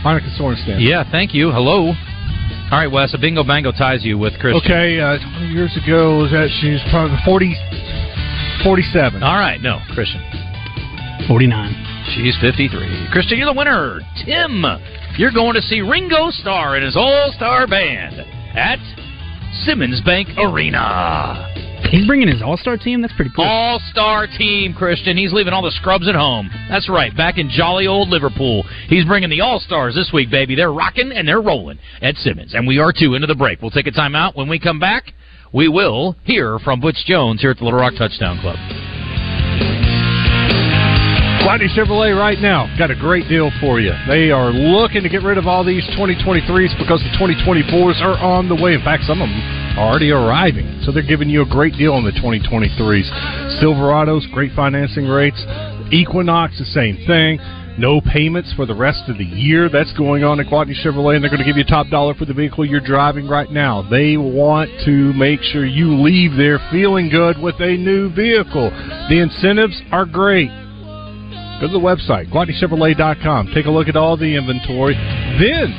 Annika 0.04 0.28
Sorenstam. 0.38 0.76
Yeah, 0.84 1.10
thank 1.10 1.32
you. 1.32 1.50
Hello. 1.50 1.94
All 2.70 2.78
right, 2.78 2.90
Wes. 2.90 3.14
A 3.14 3.18
bingo 3.18 3.42
bango 3.44 3.72
ties 3.72 4.04
you 4.04 4.18
with 4.18 4.38
Christian. 4.38 4.60
Okay, 4.60 5.00
uh, 5.00 5.16
20 5.38 5.52
years 5.52 5.74
ago, 5.82 6.18
was 6.18 6.30
that 6.32 6.48
she 6.60 6.70
was 6.70 6.84
probably 6.90 7.16
40, 7.24 7.56
47. 8.62 9.22
All 9.22 9.38
right, 9.38 9.58
no, 9.62 9.80
Christian. 9.94 10.20
49. 11.26 11.48
She's 12.14 12.36
53. 12.40 13.08
Christian, 13.10 13.38
you're 13.38 13.46
the 13.46 13.56
winner. 13.56 14.00
Tim, 14.24 14.64
you're 15.16 15.32
going 15.32 15.54
to 15.54 15.62
see 15.62 15.80
Ringo 15.80 16.28
Starr 16.30 16.76
and 16.76 16.84
his 16.84 16.94
All 16.94 17.32
Star 17.34 17.66
Band 17.66 18.20
at 18.54 18.78
Simmons 19.64 20.02
Bank 20.04 20.28
Arena. 20.36 21.57
He's 21.90 22.06
bringing 22.06 22.28
his 22.28 22.42
All 22.42 22.56
Star 22.56 22.76
team. 22.76 23.00
That's 23.00 23.14
pretty 23.14 23.30
cool. 23.34 23.44
All 23.44 23.80
Star 23.90 24.26
team, 24.26 24.74
Christian. 24.74 25.16
He's 25.16 25.32
leaving 25.32 25.52
all 25.52 25.62
the 25.62 25.70
scrubs 25.70 26.08
at 26.08 26.14
home. 26.14 26.50
That's 26.68 26.88
right, 26.88 27.16
back 27.16 27.38
in 27.38 27.48
jolly 27.48 27.86
old 27.86 28.08
Liverpool. 28.08 28.64
He's 28.88 29.04
bringing 29.04 29.30
the 29.30 29.40
All 29.40 29.60
Stars 29.60 29.94
this 29.94 30.10
week, 30.12 30.30
baby. 30.30 30.54
They're 30.54 30.72
rocking 30.72 31.12
and 31.12 31.26
they're 31.26 31.40
rolling 31.40 31.78
at 32.02 32.16
Simmons. 32.16 32.54
And 32.54 32.66
we 32.66 32.78
are 32.78 32.92
too 32.92 33.14
into 33.14 33.26
the 33.26 33.34
break. 33.34 33.62
We'll 33.62 33.70
take 33.70 33.86
a 33.86 33.92
timeout. 33.92 34.36
When 34.36 34.48
we 34.48 34.58
come 34.58 34.78
back, 34.78 35.12
we 35.52 35.68
will 35.68 36.16
hear 36.24 36.58
from 36.58 36.80
Butch 36.80 37.04
Jones 37.06 37.40
here 37.40 37.50
at 37.50 37.58
the 37.58 37.64
Little 37.64 37.80
Rock 37.80 37.94
Touchdown 37.96 38.38
Club. 38.40 38.56
Gwatney 41.40 41.72
Chevrolet 41.72 42.12
right 42.12 42.38
now 42.40 42.68
got 42.76 42.90
a 42.90 42.94
great 42.94 43.26
deal 43.28 43.50
for 43.58 43.80
you. 43.80 43.92
They 44.06 44.30
are 44.30 44.50
looking 44.50 45.02
to 45.02 45.08
get 45.08 45.22
rid 45.22 45.38
of 45.38 45.46
all 45.46 45.64
these 45.64 45.84
2023s 45.96 46.76
because 46.76 47.00
the 47.00 47.16
2024s 47.16 48.02
are 48.02 48.18
on 48.18 48.50
the 48.50 48.54
way. 48.54 48.74
In 48.74 48.84
fact, 48.84 49.04
some 49.04 49.22
of 49.22 49.28
them 49.30 49.40
are 49.40 49.57
already 49.78 50.10
arriving. 50.10 50.80
So 50.84 50.92
they're 50.92 51.06
giving 51.06 51.30
you 51.30 51.42
a 51.42 51.48
great 51.48 51.74
deal 51.74 51.94
on 51.94 52.04
the 52.04 52.12
2023s. 52.12 53.62
Silverados, 53.62 54.30
great 54.32 54.52
financing 54.54 55.06
rates. 55.06 55.42
Equinox, 55.92 56.58
the 56.58 56.64
same 56.66 56.96
thing. 57.06 57.38
No 57.78 58.00
payments 58.00 58.52
for 58.54 58.66
the 58.66 58.74
rest 58.74 59.08
of 59.08 59.18
the 59.18 59.24
year. 59.24 59.68
That's 59.68 59.92
going 59.92 60.24
on 60.24 60.40
at 60.40 60.46
Gwatney 60.46 60.74
Chevrolet, 60.84 61.14
and 61.14 61.22
they're 61.22 61.30
going 61.30 61.38
to 61.38 61.46
give 61.46 61.56
you 61.56 61.64
top 61.64 61.86
dollar 61.88 62.12
for 62.12 62.24
the 62.24 62.34
vehicle 62.34 62.66
you're 62.66 62.80
driving 62.80 63.28
right 63.28 63.50
now. 63.50 63.86
They 63.88 64.16
want 64.16 64.68
to 64.84 65.12
make 65.14 65.40
sure 65.42 65.64
you 65.64 65.94
leave 66.02 66.36
there 66.36 66.58
feeling 66.72 67.08
good 67.08 67.38
with 67.38 67.54
a 67.60 67.76
new 67.76 68.10
vehicle. 68.12 68.70
The 69.08 69.20
incentives 69.22 69.80
are 69.92 70.04
great. 70.04 70.50
Go 71.60 71.66
to 71.66 71.72
the 71.72 71.78
website, 71.78 72.30
GwatneyChevrolet.com. 72.32 73.52
Take 73.54 73.66
a 73.66 73.70
look 73.70 73.86
at 73.86 73.96
all 73.96 74.16
the 74.16 74.34
inventory. 74.34 74.94
Then 75.38 75.70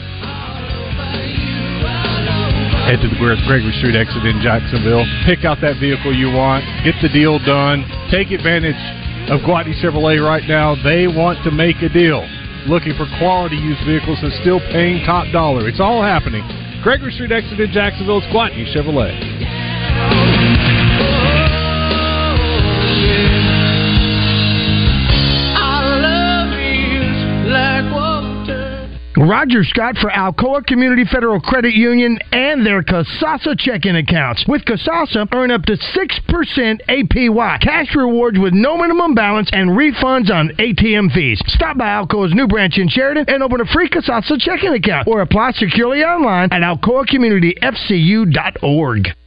head 2.89 3.05
to 3.05 3.07
the 3.07 3.21
Gregory 3.21 3.69
Street 3.77 3.93
exit 3.93 4.25
in 4.25 4.41
Jacksonville. 4.41 5.05
Pick 5.21 5.45
out 5.45 5.61
that 5.61 5.77
vehicle 5.77 6.09
you 6.09 6.33
want. 6.33 6.65
Get 6.81 6.97
the 7.05 7.09
deal 7.13 7.37
done. 7.37 7.85
Take 8.09 8.33
advantage 8.33 8.81
of 9.29 9.45
Gwatney 9.45 9.77
Chevrolet 9.77 10.17
right 10.17 10.41
now. 10.49 10.73
They 10.81 11.05
want 11.05 11.37
to 11.45 11.53
make 11.53 11.85
a 11.85 11.89
deal. 11.93 12.25
Looking 12.65 12.97
for 12.97 13.05
quality 13.21 13.61
used 13.61 13.85
vehicles 13.85 14.17
and 14.25 14.33
still 14.41 14.57
paying 14.73 15.05
top 15.05 15.29
dollar. 15.29 15.69
It's 15.69 15.79
all 15.79 16.01
happening. 16.01 16.41
Gregory 16.81 17.13
Street 17.13 17.31
exit 17.31 17.61
in 17.61 17.69
Jacksonville. 17.69 18.25
It's 18.25 18.33
Gwatney 18.33 18.65
Chevrolet. 18.73 19.28
Roger 29.17 29.63
Scott 29.63 29.97
for 29.97 30.09
Alcoa 30.09 30.65
Community 30.65 31.03
Federal 31.11 31.41
Credit 31.41 31.73
Union 31.73 32.17
and 32.31 32.65
their 32.65 32.81
Kasasa 32.83 33.57
checking 33.57 33.95
accounts. 33.95 34.45
With 34.47 34.63
Kasasa, 34.65 35.27
earn 35.33 35.49
up 35.51 35.63
to 35.63 35.73
6% 35.73 35.79
APY. 36.87 37.61
Cash 37.61 37.95
rewards 37.95 38.37
with 38.39 38.53
no 38.53 38.77
minimum 38.77 39.15
balance 39.15 39.49
and 39.51 39.71
refunds 39.71 40.31
on 40.31 40.51
ATM 40.59 41.11
fees. 41.13 41.41
Stop 41.47 41.77
by 41.77 41.87
Alcoa's 41.87 42.33
new 42.33 42.47
branch 42.47 42.77
in 42.77 42.87
Sheridan 42.87 43.25
and 43.27 43.43
open 43.43 43.59
a 43.61 43.65
free 43.65 43.89
Kasasa 43.89 44.39
checking 44.39 44.73
account 44.73 45.07
or 45.07 45.21
apply 45.21 45.51
securely 45.51 46.03
online 46.03 46.49
at 46.51 46.61
alcoacommunityfcu.org. 46.61 49.18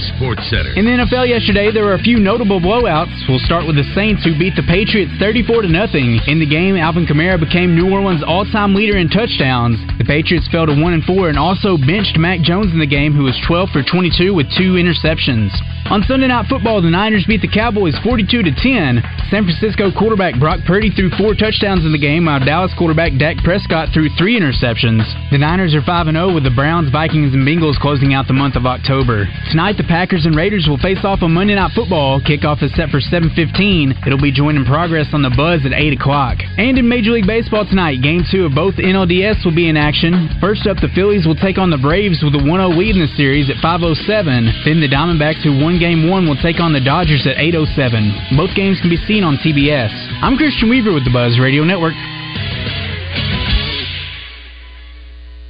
Is 0.00 0.08
Sports 0.16 0.48
Center. 0.48 0.72
In 0.76 0.84
the 0.84 0.96
NFL 0.96 1.28
yesterday, 1.28 1.68
there 1.72 1.84
were 1.84 1.94
a 1.94 2.00
few 2.00 2.16
notable 2.18 2.60
blowouts. 2.60 3.12
We'll 3.28 3.42
start 3.44 3.66
with 3.66 3.76
the 3.76 3.84
Saints, 3.92 4.24
who 4.24 4.32
beat 4.38 4.56
the 4.56 4.64
Patriots 4.64 5.12
34 5.20 5.62
to 5.62 5.68
nothing. 5.68 6.20
In 6.26 6.40
the 6.40 6.48
game, 6.48 6.76
Alvin 6.76 7.04
Kamara 7.04 7.38
became 7.38 7.76
New 7.76 7.92
Orleans' 7.92 8.24
all-time 8.24 8.74
leader 8.74 8.96
in 8.96 9.08
touchdowns. 9.08 9.76
The 9.98 10.08
Patriots 10.08 10.48
fell 10.48 10.64
to 10.64 10.72
one 10.72 10.94
and 10.94 11.04
four, 11.04 11.28
and 11.28 11.38
also 11.38 11.76
benched 11.76 12.16
Mac 12.16 12.40
Jones 12.40 12.72
in 12.72 12.80
the 12.80 12.88
game, 12.88 13.12
who 13.12 13.24
was 13.24 13.36
12 13.46 13.68
for 13.70 13.82
22 13.82 14.32
with 14.32 14.48
two 14.56 14.80
interceptions. 14.80 15.52
On 15.90 16.02
Sunday 16.06 16.28
Night 16.28 16.46
Football, 16.48 16.80
the 16.80 16.88
Niners 16.88 17.26
beat 17.26 17.42
the 17.42 17.50
Cowboys 17.50 17.98
42 18.04 18.46
to 18.46 18.52
10. 18.54 19.02
San 19.28 19.44
Francisco 19.44 19.90
quarterback 19.90 20.38
Brock 20.38 20.60
Purdy 20.64 20.88
threw 20.94 21.10
four 21.18 21.34
touchdowns 21.34 21.84
in 21.84 21.92
the 21.92 21.98
game, 22.00 22.24
while 22.24 22.38
Dallas 22.38 22.72
quarterback 22.78 23.18
Dak 23.18 23.42
Prescott 23.42 23.90
threw 23.92 24.08
three 24.16 24.38
interceptions. 24.38 25.02
The 25.34 25.38
Niners 25.38 25.74
are 25.74 25.82
5 25.82 26.06
0 26.06 26.32
with 26.32 26.44
the 26.44 26.54
Browns, 26.54 26.90
Vikings, 26.94 27.34
and 27.34 27.42
Bengals 27.42 27.76
closing 27.76 28.14
out 28.14 28.28
the 28.28 28.38
month 28.38 28.54
of 28.54 28.66
October. 28.66 29.26
Tonight, 29.50 29.76
the 29.76 29.89
Packers 29.90 30.24
and 30.24 30.36
Raiders 30.36 30.68
will 30.68 30.78
face 30.78 31.02
off 31.02 31.18
on 31.20 31.34
Monday 31.34 31.56
Night 31.56 31.72
Football. 31.74 32.20
Kickoff 32.20 32.62
is 32.62 32.72
set 32.76 32.90
for 32.90 33.00
7:15. 33.00 34.06
It'll 34.06 34.22
be 34.22 34.30
joined 34.30 34.56
in 34.56 34.64
progress 34.64 35.12
on 35.12 35.22
the 35.22 35.30
Buzz 35.30 35.66
at 35.66 35.72
8 35.72 35.92
o'clock. 35.92 36.38
And 36.58 36.78
in 36.78 36.88
Major 36.88 37.10
League 37.10 37.26
Baseball 37.26 37.66
tonight, 37.66 38.00
Game 38.00 38.22
Two 38.30 38.46
of 38.46 38.54
both 38.54 38.78
NLDS 38.78 39.44
will 39.44 39.50
be 39.50 39.68
in 39.68 39.76
action. 39.76 40.30
First 40.40 40.68
up, 40.68 40.78
the 40.80 40.94
Phillies 40.94 41.26
will 41.26 41.34
take 41.34 41.58
on 41.58 41.70
the 41.70 41.76
Braves 41.76 42.22
with 42.22 42.36
a 42.36 42.38
1-0 42.38 42.76
lead 42.76 42.94
in 42.94 43.02
the 43.02 43.08
series 43.16 43.50
at 43.50 43.56
5:07. 43.56 44.54
Then 44.64 44.78
the 44.78 44.88
Diamondbacks, 44.88 45.42
who 45.42 45.58
won 45.58 45.80
Game 45.80 46.08
One, 46.08 46.24
will 46.28 46.36
take 46.36 46.60
on 46.60 46.72
the 46.72 46.80
Dodgers 46.80 47.26
at 47.26 47.36
8:07. 47.38 48.14
Both 48.36 48.54
games 48.54 48.80
can 48.80 48.90
be 48.90 48.96
seen 49.08 49.24
on 49.24 49.38
TBS. 49.38 49.90
I'm 50.22 50.36
Christian 50.36 50.68
Weaver 50.68 50.92
with 50.92 51.02
the 51.02 51.10
Buzz 51.10 51.40
Radio 51.40 51.64
Network. 51.64 51.94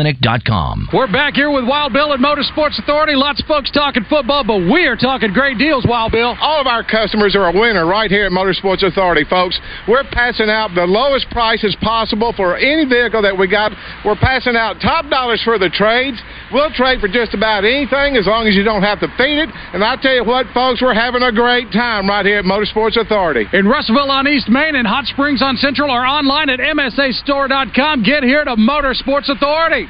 Mechanic.com. 0.00 0.88
We're 0.94 1.12
back 1.12 1.34
here 1.34 1.50
with 1.50 1.68
Wild 1.68 1.92
Bill 1.92 2.14
at 2.14 2.20
Motorsports 2.20 2.80
Authority. 2.80 3.12
Lots 3.14 3.40
of 3.42 3.46
folks 3.46 3.70
talking 3.70 4.04
football, 4.08 4.44
but 4.44 4.64
we 4.64 4.86
are 4.88 4.96
talking 4.96 5.32
great 5.32 5.58
deals, 5.58 5.84
Wild 5.86 6.12
Bill. 6.12 6.34
All 6.40 6.60
of 6.60 6.66
our 6.66 6.82
customers 6.82 7.36
are 7.36 7.48
a 7.48 7.52
winner 7.52 7.84
right 7.84 8.10
here 8.10 8.24
at 8.24 8.32
Motorsports 8.32 8.82
Authority, 8.82 9.24
folks. 9.28 9.60
We're 9.86 10.08
passing 10.10 10.48
out 10.48 10.72
the 10.74 10.86
lowest 10.88 11.28
prices 11.30 11.76
possible 11.82 12.32
for 12.34 12.56
any 12.56 12.86
vehicle 12.88 13.20
that 13.20 13.36
we 13.36 13.46
got. 13.46 13.72
We're 14.04 14.16
passing 14.16 14.56
out 14.56 14.80
top 14.80 15.10
dollars 15.10 15.42
for 15.44 15.58
the 15.58 15.68
trades. 15.68 16.16
We'll 16.50 16.72
trade 16.72 17.00
for 17.00 17.08
just 17.08 17.34
about 17.34 17.64
anything 17.64 18.16
as 18.16 18.26
long 18.26 18.48
as 18.48 18.56
you 18.56 18.64
don't 18.64 18.82
have 18.82 19.00
to 19.00 19.08
feed 19.20 19.36
it. 19.36 19.50
And 19.74 19.84
I 19.84 19.96
tell 20.00 20.14
you 20.14 20.24
what, 20.24 20.46
folks, 20.54 20.80
we're 20.80 20.94
having 20.96 21.22
a 21.22 21.32
great 21.32 21.72
time 21.72 22.08
right 22.08 22.24
here 22.24 22.38
at 22.38 22.46
Motorsports 22.46 22.96
Authority. 22.96 23.44
In 23.52 23.68
Russellville 23.68 24.10
on 24.10 24.26
East 24.26 24.48
Main 24.48 24.76
and 24.76 24.86
Hot 24.86 25.04
Springs 25.04 25.42
on 25.42 25.56
Central 25.56 25.90
or 25.90 26.06
online 26.06 26.48
at 26.48 26.58
MSAstore.com. 26.58 28.02
Get 28.02 28.24
here 28.24 28.44
to 28.44 28.56
Motorsports 28.56 29.28
Authority. 29.28 29.89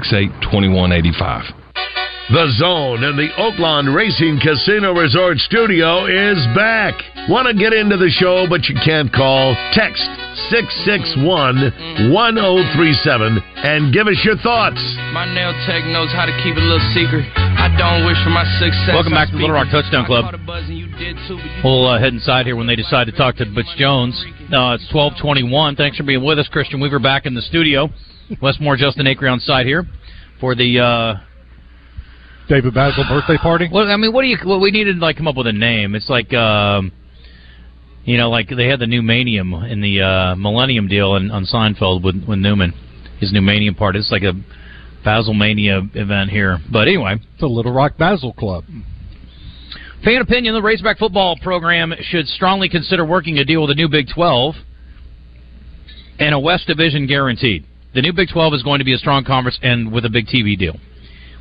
568 0.00 0.48
2185. 0.48 1.60
The 2.30 2.46
Zone 2.62 3.02
in 3.02 3.18
the 3.18 3.28
Oaklawn 3.36 3.90
Racing 3.90 4.38
Casino 4.38 4.94
Resort 4.94 5.36
Studio 5.44 6.06
is 6.06 6.38
back. 6.54 6.94
Want 7.28 7.50
to 7.50 7.54
get 7.58 7.74
into 7.74 7.98
the 7.98 8.08
show, 8.08 8.46
but 8.48 8.64
you 8.70 8.78
can't 8.86 9.12
call? 9.12 9.52
Text 9.74 10.06
661 10.48 12.14
1037 12.14 12.14
and 13.66 13.92
give 13.92 14.06
us 14.06 14.16
your 14.22 14.38
thoughts. 14.40 14.78
My 15.12 15.26
nail 15.26 15.52
tech 15.66 15.84
knows 15.90 16.14
how 16.14 16.24
to 16.24 16.32
keep 16.46 16.54
a 16.54 16.62
little 16.62 16.86
secret. 16.94 17.26
I 17.34 17.68
don't 17.74 18.06
wish 18.06 18.16
for 18.22 18.30
my 18.30 18.46
success. 18.62 18.94
Welcome 18.94 19.12
back 19.12 19.28
to 19.28 19.36
the 19.36 19.42
Little 19.42 19.58
Rock 19.58 19.68
Touchdown 19.74 20.06
Club. 20.06 20.30
caught 20.30 20.38
a 20.38 20.46
buzz 20.46 20.64
and 20.70 20.78
you 20.78 20.86
did 20.96 21.18
too, 21.26 21.34
but 21.36 21.44
you 21.44 21.60
We'll 21.66 21.84
uh, 21.90 21.98
head 21.98 22.14
inside 22.14 22.46
here 22.46 22.54
when 22.56 22.70
they 22.70 22.78
decide 22.78 23.10
to 23.10 23.12
talk 23.12 23.36
to 23.42 23.44
Butch 23.50 23.68
Jones. 23.76 24.16
Uh, 24.48 24.78
it's 24.78 24.86
twelve 24.94 25.18
twenty 25.20 25.42
one. 25.42 25.74
Thanks 25.74 25.98
for 25.98 26.06
being 26.06 26.22
with 26.22 26.38
us, 26.38 26.46
Christian 26.48 26.78
Weaver, 26.80 27.02
back 27.02 27.26
in 27.26 27.34
the 27.34 27.42
studio. 27.42 27.90
Wes 28.40 28.58
Moore, 28.60 28.76
Justin 28.76 29.06
Acree 29.06 29.30
on 29.30 29.40
site 29.40 29.66
here 29.66 29.84
for 30.40 30.54
the 30.54 30.78
uh, 30.78 31.14
David 32.48 32.74
Bazzel 32.74 33.08
birthday 33.08 33.36
party. 33.36 33.68
Well, 33.72 33.88
I 33.88 33.96
mean, 33.96 34.12
what 34.12 34.22
do 34.22 34.28
you? 34.28 34.38
Well, 34.44 34.60
we 34.60 34.70
needed 34.70 34.94
to 34.94 35.00
like 35.00 35.16
come 35.16 35.28
up 35.28 35.36
with 35.36 35.46
a 35.46 35.52
name. 35.52 35.94
It's 35.94 36.08
like, 36.08 36.32
um, 36.32 36.92
you 38.04 38.16
know, 38.16 38.30
like 38.30 38.48
they 38.48 38.66
had 38.66 38.80
the 38.80 38.86
Newmanium 38.86 39.70
in 39.70 39.80
the 39.80 40.00
uh, 40.00 40.34
Millennium 40.36 40.88
deal 40.88 41.16
in, 41.16 41.30
on 41.30 41.44
Seinfeld 41.44 42.02
with 42.02 42.24
with 42.26 42.38
Newman, 42.38 42.72
his 43.18 43.32
Newmanium 43.32 43.76
party. 43.76 43.98
It's 43.98 44.12
like 44.12 44.22
a 44.22 44.32
Bazzel 45.04 45.36
Mania 45.36 45.80
event 45.94 46.30
here. 46.30 46.58
But 46.70 46.88
anyway, 46.88 47.16
it's 47.34 47.42
a 47.42 47.46
Little 47.46 47.72
Rock 47.72 47.96
Bazzel 47.98 48.34
Club. 48.36 48.64
Fan 50.04 50.22
opinion: 50.22 50.54
The 50.54 50.62
Razorback 50.62 50.98
football 50.98 51.36
program 51.42 51.94
should 52.00 52.26
strongly 52.28 52.68
consider 52.68 53.04
working 53.04 53.38
a 53.38 53.44
deal 53.44 53.62
with 53.62 53.70
the 53.70 53.74
new 53.74 53.88
Big 53.88 54.06
Twelve 54.14 54.54
and 56.18 56.34
a 56.34 56.38
West 56.38 56.66
Division 56.66 57.06
guaranteed. 57.06 57.66
The 57.94 58.02
new 58.02 58.12
Big 58.12 58.28
Twelve 58.32 58.54
is 58.54 58.62
going 58.62 58.78
to 58.78 58.84
be 58.84 58.94
a 58.94 58.98
strong 58.98 59.24
conference 59.24 59.58
and 59.62 59.92
with 59.92 60.04
a 60.04 60.10
big 60.10 60.26
TV 60.26 60.56
deal. 60.56 60.76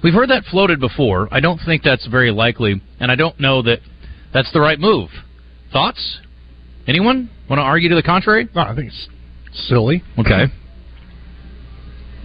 We've 0.03 0.13
heard 0.13 0.29
that 0.29 0.45
floated 0.45 0.79
before. 0.79 1.27
I 1.31 1.39
don't 1.39 1.59
think 1.65 1.83
that's 1.83 2.07
very 2.07 2.31
likely, 2.31 2.81
and 2.99 3.11
I 3.11 3.15
don't 3.15 3.39
know 3.39 3.61
that 3.63 3.79
that's 4.33 4.51
the 4.53 4.61
right 4.61 4.79
move. 4.79 5.09
Thoughts? 5.71 6.19
Anyone 6.87 7.29
want 7.49 7.59
to 7.59 7.63
argue 7.63 7.89
to 7.89 7.95
the 7.95 8.03
contrary? 8.03 8.47
No, 8.55 8.61
I 8.61 8.75
think 8.75 8.87
it's 8.87 9.07
silly. 9.67 10.01
Okay. 10.17 10.45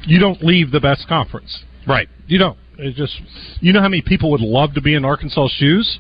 You 0.07 0.21
don't 0.21 0.43
leave 0.43 0.71
the 0.71 0.81
best 0.81 1.09
conference. 1.09 1.65
Right. 1.87 2.09
You 2.27 2.39
don't. 2.39 2.59
It 2.79 2.95
just 2.95 3.21
you 3.61 3.73
know 3.73 3.81
how 3.81 3.89
many 3.89 4.03
people 4.03 4.31
would 4.31 4.41
love 4.41 4.75
to 4.75 4.81
be 4.81 4.95
in 4.95 5.05
Arkansas 5.05 5.49
shoes? 5.57 5.99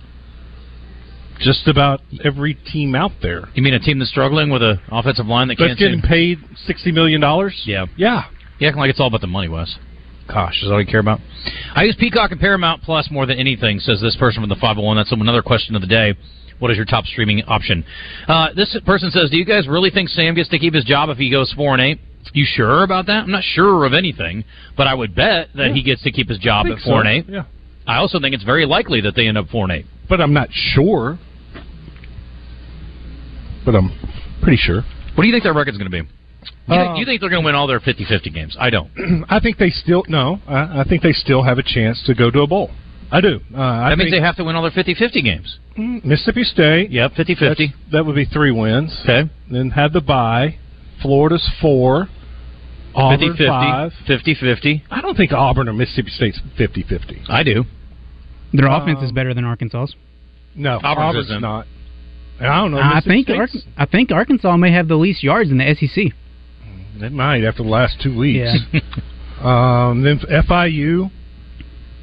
Just 1.40 1.66
about 1.68 2.00
every 2.24 2.54
team 2.54 2.94
out 2.94 3.10
there. 3.20 3.48
You 3.54 3.62
mean 3.62 3.74
a 3.74 3.80
team 3.80 3.98
that's 3.98 4.10
struggling 4.10 4.50
with 4.50 4.62
an 4.62 4.80
offensive 4.90 5.26
line 5.26 5.48
that 5.48 5.56
That's 5.58 5.68
can't 5.70 5.78
getting 5.78 6.00
paid 6.00 6.38
sixty 6.66 6.92
million 6.92 7.20
dollars? 7.20 7.60
Yeah. 7.66 7.86
Yeah. 7.96 8.24
You 8.58 8.68
acting 8.68 8.80
like 8.80 8.90
it's 8.90 9.00
all 9.00 9.08
about 9.08 9.20
the 9.20 9.26
money, 9.26 9.48
Wes. 9.48 9.74
Gosh, 10.28 10.62
is 10.62 10.70
all 10.70 10.80
you 10.80 10.86
care 10.86 11.00
about? 11.00 11.20
I 11.74 11.82
use 11.82 11.96
Peacock 11.98 12.30
and 12.30 12.40
Paramount 12.40 12.82
Plus 12.82 13.10
more 13.10 13.26
than 13.26 13.38
anything, 13.38 13.78
says 13.80 14.00
this 14.00 14.16
person 14.16 14.42
from 14.42 14.48
the 14.48 14.54
501. 14.54 14.96
That's 14.96 15.12
another 15.12 15.42
question 15.42 15.74
of 15.74 15.82
the 15.82 15.86
day. 15.88 16.14
What 16.60 16.70
is 16.70 16.76
your 16.76 16.86
top 16.86 17.04
streaming 17.04 17.42
option? 17.42 17.84
Uh, 18.28 18.48
this 18.54 18.74
person 18.86 19.10
says, 19.10 19.28
Do 19.30 19.36
you 19.36 19.44
guys 19.44 19.66
really 19.68 19.90
think 19.90 20.08
Sam 20.08 20.34
gets 20.34 20.48
to 20.50 20.58
keep 20.58 20.72
his 20.72 20.84
job 20.84 21.10
if 21.10 21.18
he 21.18 21.30
goes 21.30 21.52
4 21.52 21.74
and 21.74 21.82
8? 21.82 22.00
You 22.32 22.46
sure 22.46 22.84
about 22.84 23.06
that? 23.06 23.24
I'm 23.24 23.30
not 23.32 23.42
sure 23.44 23.84
of 23.84 23.92
anything, 23.92 24.44
but 24.76 24.86
I 24.86 24.94
would 24.94 25.14
bet 25.14 25.48
that 25.56 25.66
Yeah. 25.68 25.72
he 25.74 25.82
gets 25.82 26.02
to 26.04 26.12
keep 26.12 26.28
his 26.28 26.38
job 26.38 26.66
at 26.68 26.78
4 26.78 26.84
so, 26.84 26.96
and 27.00 27.08
8. 27.08 27.24
yeah. 27.28 27.42
I 27.86 27.96
also 27.96 28.18
think 28.18 28.34
it's 28.34 28.44
very 28.44 28.64
likely 28.64 29.02
that 29.02 29.14
they 29.16 29.26
end 29.26 29.36
up 29.36 29.48
4 29.50 29.64
and 29.64 29.72
8. 29.72 29.86
But 30.08 30.20
I'm 30.20 30.32
not 30.32 30.48
sure. 30.52 31.18
But 33.64 33.74
I'm 33.74 33.90
pretty 34.42 34.58
sure. 34.58 34.82
What 35.14 35.22
do 35.22 35.26
you 35.26 35.32
think 35.32 35.44
their 35.44 35.54
record's 35.54 35.78
going 35.78 35.90
to 35.90 36.02
be? 36.02 36.08
You, 36.68 36.74
Uh, 36.74 36.84
think, 36.94 36.98
you 36.98 37.04
think 37.06 37.20
they're 37.20 37.30
going 37.30 37.42
to 37.42 37.46
win 37.46 37.54
all 37.54 37.66
their 37.66 37.80
50 37.80 38.04
50 38.04 38.30
games? 38.30 38.56
I 38.58 38.70
don't. 38.70 38.90
I 39.28 39.40
think 39.40 39.58
they 39.58 39.70
still 39.70 40.02
no. 40.08 40.40
I, 40.46 40.80
I 40.80 40.84
think 40.88 41.02
they 41.02 41.12
still 41.12 41.42
have 41.42 41.58
a 41.58 41.62
chance 41.62 42.02
to 42.06 42.14
go 42.14 42.30
to 42.30 42.40
a 42.40 42.46
bowl. 42.46 42.70
I 43.10 43.20
do. 43.20 43.40
Uh, 43.54 43.60
I 43.60 43.90
that 43.90 43.98
means 43.98 44.10
think- 44.10 44.20
they 44.22 44.26
have 44.26 44.36
to 44.36 44.44
win 44.44 44.56
all 44.56 44.62
their 44.62 44.70
50 44.70 44.94
50 44.94 45.22
games. 45.22 45.58
Mm, 45.78 46.04
Mississippi 46.04 46.42
State. 46.44 46.90
Yep, 46.90 47.12
50-50. 47.12 47.68
That 47.92 48.04
would 48.06 48.14
be 48.16 48.24
three 48.24 48.50
wins. 48.50 48.96
Okay. 49.04 49.30
Then 49.50 49.70
have 49.70 49.92
the 49.92 50.00
bye. 50.00 50.58
Florida's 51.02 51.48
four. 51.60 52.08
Auburn 52.94 53.30
50 53.32 53.46
five. 53.46 53.92
50 54.06 54.34
50. 54.34 54.84
I 54.90 55.00
don't 55.00 55.16
think 55.16 55.32
Auburn 55.32 55.68
or 55.68 55.72
Mississippi 55.72 56.10
State's 56.10 56.40
50-50. 56.58 57.24
I 57.28 57.42
do. 57.42 57.64
Their 58.54 58.70
Um, 58.70 58.80
offense 58.82 59.02
is 59.02 59.12
better 59.12 59.34
than 59.34 59.44
Arkansas's. 59.44 59.94
No, 60.54 60.76
Auburn's 60.82 60.96
Auburn's 60.98 61.26
isn't. 61.26 61.42
not. 61.42 61.66
And 62.38 62.48
I 62.48 62.56
don't 62.60 62.70
know. 62.70 62.78
I 62.80 63.00
think 63.00 63.28
Ar- 63.28 63.48
I 63.76 63.84
think 63.84 64.10
Arkansas 64.12 64.56
may 64.56 64.70
have 64.70 64.88
the 64.88 64.96
least 64.96 65.22
yards 65.22 65.50
in 65.50 65.58
the 65.58 65.74
SEC. 65.74 66.12
It 67.00 67.12
might 67.12 67.44
after 67.44 67.62
the 67.64 67.68
last 67.68 68.00
two 68.00 68.16
weeks. 68.16 68.56
Yeah. 68.72 68.80
um, 69.90 70.02
then 70.02 70.18
FIU, 70.20 71.10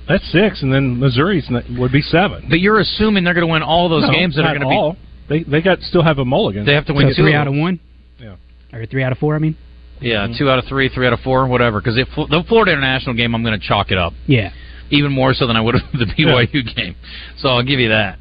that's 0.07 0.29
six, 0.31 0.61
and 0.61 0.73
then 0.73 0.99
Missouri's 0.99 1.49
would 1.77 1.91
be 1.91 2.01
seven. 2.01 2.45
But 2.49 2.59
you're 2.59 2.79
assuming 2.79 3.23
they're 3.23 3.33
going 3.33 3.47
to 3.47 3.51
win 3.51 3.61
all 3.63 3.87
those 3.89 4.03
No, 4.03 4.11
games 4.11 4.35
that 4.35 4.41
are 4.41 4.53
not 4.53 4.59
going 4.59 4.61
to 4.61 4.69
be. 4.69 4.75
all. 4.75 4.97
They 5.29 5.43
they 5.43 5.61
got 5.61 5.79
still 5.81 6.03
have 6.03 6.17
a 6.19 6.25
mulligan. 6.25 6.65
They 6.65 6.73
have 6.73 6.85
to 6.87 6.93
win 6.93 7.07
So 7.09 7.15
two 7.15 7.23
three 7.23 7.33
out 7.33 7.47
of 7.47 7.53
one. 7.53 7.79
Yeah. 8.19 8.35
Or 8.73 8.85
three 8.85 9.03
out 9.03 9.11
of 9.13 9.17
four. 9.17 9.35
I 9.35 9.39
mean. 9.39 9.55
Yeah, 10.01 10.27
two 10.37 10.49
out 10.49 10.57
of 10.59 10.65
three, 10.65 10.89
three 10.89 11.05
out 11.05 11.13
of 11.13 11.19
four, 11.19 11.45
whatever. 11.47 11.79
Because 11.79 11.95
the 11.95 12.43
Florida 12.49 12.71
International 12.73 13.15
game, 13.15 13.35
I'm 13.35 13.43
going 13.43 13.57
to 13.59 13.65
chalk 13.65 13.91
it 13.91 13.99
up 13.99 14.13
Yeah. 14.25 14.49
Even 14.91 15.11
more 15.11 15.33
so 15.33 15.47
than 15.47 15.55
I 15.55 15.61
would 15.61 15.75
have 15.75 15.91
the 15.93 16.05
BYU 16.05 16.75
game. 16.75 16.95
So 17.37 17.49
I'll 17.49 17.63
give 17.63 17.79
you 17.79 17.89
that. 17.89 18.19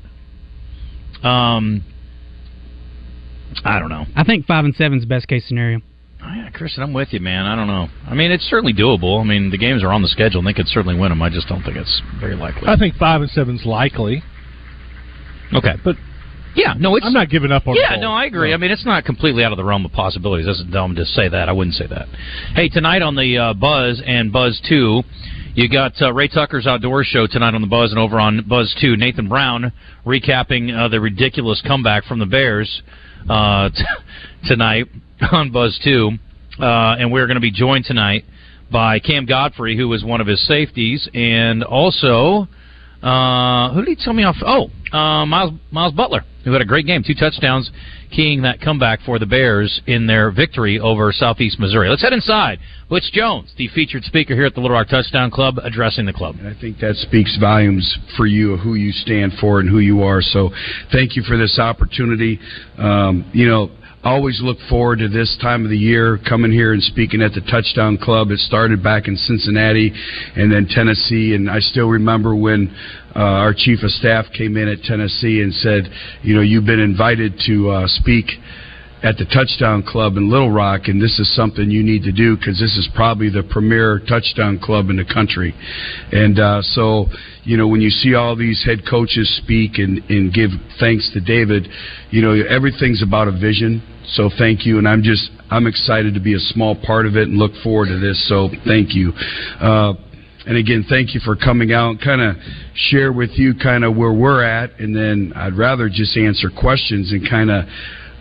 Um, 1.27 1.85
I 3.65 3.79
don't 3.79 3.91
know. 3.91 4.07
I 4.17 4.25
think 4.25 4.47
five 4.47 4.65
and 4.65 4.75
seven's 4.75 5.05
best 5.05 5.29
case 5.29 5.47
scenario. 5.47 5.81
Oh, 6.23 6.35
yeah, 6.35 6.51
Christian, 6.51 6.83
I'm 6.83 6.93
with 6.93 7.09
you, 7.13 7.21
man. 7.21 7.47
I 7.47 7.57
don't 7.57 7.67
know. 7.67 7.89
I 8.07 8.15
mean, 8.15 8.31
it's 8.31 8.45
certainly 8.45 8.75
doable. 8.75 9.21
I 9.21 9.25
mean, 9.25 9.51
the 9.51 9.57
games 9.57 9.83
are 9.83 9.91
on 9.91 10.03
the 10.03 10.09
schedule, 10.09 10.39
and 10.41 10.47
they 10.47 10.53
could 10.53 10.69
certainly 10.69 10.99
win 10.99 11.09
them. 11.09 11.23
I 11.23 11.31
just 11.31 11.49
don't 11.49 11.63
think 11.63 11.77
it's 11.77 12.03
very 12.21 12.37
likely. 12.37 12.69
I 12.69 12.77
think 12.77 12.97
five 12.97 13.23
and 13.23 13.31
seven's 13.31 13.65
likely. 13.65 14.23
Okay, 15.55 15.77
but 15.83 15.97
yeah, 16.55 16.75
no, 16.79 16.95
it's 16.97 17.07
I'm 17.07 17.13
not 17.13 17.31
giving 17.31 17.51
up 17.53 17.67
on. 17.67 17.75
Yeah, 17.75 17.97
the 17.97 18.03
no. 18.03 18.13
I 18.13 18.27
agree. 18.27 18.53
I 18.53 18.59
mean, 18.59 18.71
it's 18.71 18.85
not 18.85 19.05
completely 19.05 19.45
out 19.45 19.53
of 19.53 19.57
the 19.57 19.65
realm 19.65 19.85
of 19.85 19.93
possibilities. 19.93 20.47
That's 20.47 20.63
dumb 20.71 20.95
to 20.97 21.05
say 21.07 21.29
that. 21.29 21.49
I 21.49 21.53
wouldn't 21.53 21.75
say 21.75 21.87
that. 21.87 22.07
Hey, 22.55 22.69
tonight 22.69 23.03
on 23.03 23.17
the 23.17 23.39
uh, 23.39 23.55
Buzz 23.55 24.03
and 24.05 24.31
Buzz 24.33 24.61
Two, 24.69 25.03
you 25.55 25.69
got 25.69 26.01
uh, 26.01 26.13
Ray 26.13 26.29
Tucker's 26.29 26.67
outdoor 26.67 27.03
Show 27.03 27.27
tonight 27.27 27.55
on 27.55 27.61
the 27.61 27.67
Buzz, 27.67 27.91
and 27.91 27.99
over 27.99 28.21
on 28.21 28.45
Buzz 28.49 28.75
Two, 28.81 28.97
Nathan 28.97 29.29
Brown 29.29 29.73
recapping 30.07 30.73
uh, 30.73 30.89
the 30.89 31.01
ridiculous 31.01 31.63
comeback 31.67 32.05
from 32.05 32.19
the 32.19 32.27
Bears 32.27 32.83
uh, 33.29 33.69
t- 33.77 33.85
tonight 34.47 34.87
on 35.33 35.51
Buzz 35.51 35.79
Two, 35.83 36.13
uh, 36.61 36.97
and 36.99 37.11
we're 37.11 37.27
going 37.27 37.37
to 37.37 37.41
be 37.41 37.51
joined 37.51 37.85
tonight 37.85 38.25
by 38.71 39.01
Cam 39.01 39.27
Godfrey, 39.27 39.77
who 39.77 39.89
was 39.89 40.05
one 40.05 40.21
of 40.21 40.27
his 40.27 40.47
safeties, 40.47 41.09
and 41.15 41.65
also. 41.65 42.49
Uh, 43.03 43.73
who 43.73 43.85
did 43.85 43.97
he 43.97 44.05
tell 44.05 44.13
me 44.13 44.25
off? 44.25 44.37
Oh, 44.45 44.71
uh, 44.97 45.25
Miles 45.25 45.53
Miles 45.71 45.95
Butler, 45.95 46.25
who 46.45 46.53
had 46.53 46.61
a 46.61 46.67
great 46.67 46.87
game, 46.87 47.03
two 47.07 47.15
touchdowns, 47.15 47.71
keying 48.11 48.43
that 48.43 48.61
comeback 48.61 49.01
for 49.07 49.19
the 49.19 49.27
Bears 49.27 49.81
in 49.87 50.07
their 50.07 50.31
victory 50.31 50.79
over 50.79 51.11
Southeast 51.13 51.59
Missouri. 51.59 51.89
Let's 51.89 52.03
head 52.03 52.13
inside. 52.13 52.59
Butch 52.89 53.11
Jones, 53.13 53.53
the 53.57 53.69
featured 53.69 54.05
speaker 54.05 54.35
here 54.35 54.45
at 54.45 54.55
the 54.55 54.61
Little 54.61 54.77
Rock 54.77 54.89
Touchdown 54.89 55.31
Club, 55.31 55.59
addressing 55.63 56.07
the 56.07 56.13
club. 56.13 56.37
I 56.43 56.53
think 56.61 56.79
that 56.81 56.97
speaks 56.97 57.39
volumes 57.39 57.99
for 58.17 58.27
you 58.27 58.55
of 58.55 58.61
who 58.61 58.75
you 58.75 58.93
stand 58.93 59.33
for 59.41 59.61
and 59.61 59.69
who 59.69 59.79
you 59.79 60.03
are. 60.03 60.21
So, 60.21 60.51
thank 60.93 61.17
you 61.17 61.23
for 61.23 61.39
this 61.39 61.59
opportunity. 61.59 62.39
Um, 62.77 63.31
you 63.33 63.47
know, 63.47 63.71
always 64.03 64.41
look 64.43 64.57
forward 64.69 65.01
to 65.01 65.09
this 65.09 65.37
time 65.43 65.65
of 65.65 65.71
the 65.71 65.77
year, 65.77 66.19
coming 66.27 66.51
here 66.51 66.73
and 66.73 66.83
speaking 66.83 67.21
at 67.21 67.33
the 67.33 67.43
Touchdown 67.43 67.99
Club. 67.99 68.31
It 68.31 68.39
started 68.39 68.83
back 68.83 69.09
in 69.09 69.17
Cincinnati 69.17 69.93
and 70.37 70.51
then 70.51 70.67
Tennessee, 70.67 71.35
and 71.35 71.51
I 71.51 71.59
still 71.61 71.89
remember 71.89 72.35
when 72.35 72.75
uh, 73.15 73.19
our 73.19 73.55
chief 73.55 73.83
of 73.83 73.91
staff 73.91 74.27
came 74.37 74.57
in 74.57 74.69
at 74.69 74.83
Tennessee 74.83 75.43
and 75.43 75.53
said, 75.53 75.85
you 76.23 76.35
know, 76.35 76.41
you've 76.41 76.65
been 76.65 76.81
invited 76.81 77.41
to 77.47 77.71
uh, 77.71 77.87
speak 77.87 78.27
at 79.03 79.17
the 79.17 79.25
Touchdown 79.25 79.83
Club 79.83 80.17
in 80.17 80.31
Little 80.31 80.51
Rock, 80.51 80.83
and 80.89 81.01
this 81.01 81.19
is 81.19 81.35
something 81.35 81.71
you 81.71 81.83
need 81.83 82.03
to 82.03 82.13
do 82.13 82.37
because 82.37 82.61
this 82.61 82.77
is 82.77 82.89
probably 82.95 83.31
the 83.31 83.43
premier 83.43 84.01
touchdown 84.07 84.59
club 84.59 84.91
in 84.91 84.97
the 84.97 85.05
country. 85.05 85.55
And 86.13 86.39
uh, 86.39 86.61
so, 86.63 87.07
you 87.45 87.57
know, 87.57 87.67
when 87.67 87.81
you 87.81 87.91
see 87.91 88.15
all 88.15 88.37
these 88.37 88.63
head 88.65 88.81
coaches 88.89 89.41
speak 89.43 89.79
and, 89.79 89.99
and 90.11 90.33
give 90.33 90.51
thanks 90.79 91.11
to 91.15 91.21
David, 91.21 91.69
you 92.11 92.21
know, 92.21 92.33
everything's 92.33 93.03
about 93.03 93.29
a 93.29 93.33
vision. 93.33 93.83
So 94.13 94.29
thank 94.37 94.67
you, 94.67 94.79
and 94.79 94.87
I'm 94.87 95.03
just 95.03 95.31
I'm 95.51 95.67
excited 95.67 96.15
to 96.15 96.21
be 96.21 96.35
a 96.35 96.41
small 96.53 96.77
part 96.77 97.07
of 97.07 97.17
it 97.17 97.29
and 97.29 97.39
look 97.39 97.53
forward 97.63 97.89
to 97.89 97.99
this. 97.99 98.29
So 98.29 98.49
thank 98.67 98.95
you. 98.95 99.13
Uh, 99.61 99.95
and 100.47 100.57
again, 100.57 100.85
thank 100.89 101.15
you 101.15 101.21
for 101.21 101.37
coming 101.37 101.73
out, 101.73 101.97
kind 102.03 102.21
of 102.21 102.37
share 102.75 103.13
with 103.13 103.31
you 103.35 103.55
kind 103.55 103.85
of 103.85 103.95
where 103.95 104.13
we're 104.13 104.43
at, 104.43 104.79
and 104.81 104.97
then 104.97 105.33
I'd 105.37 105.55
rather 105.55 105.89
just 105.89 106.17
answer 106.17 106.49
questions 106.51 107.13
and 107.13 107.29
kind 107.29 107.51
of 107.51 107.67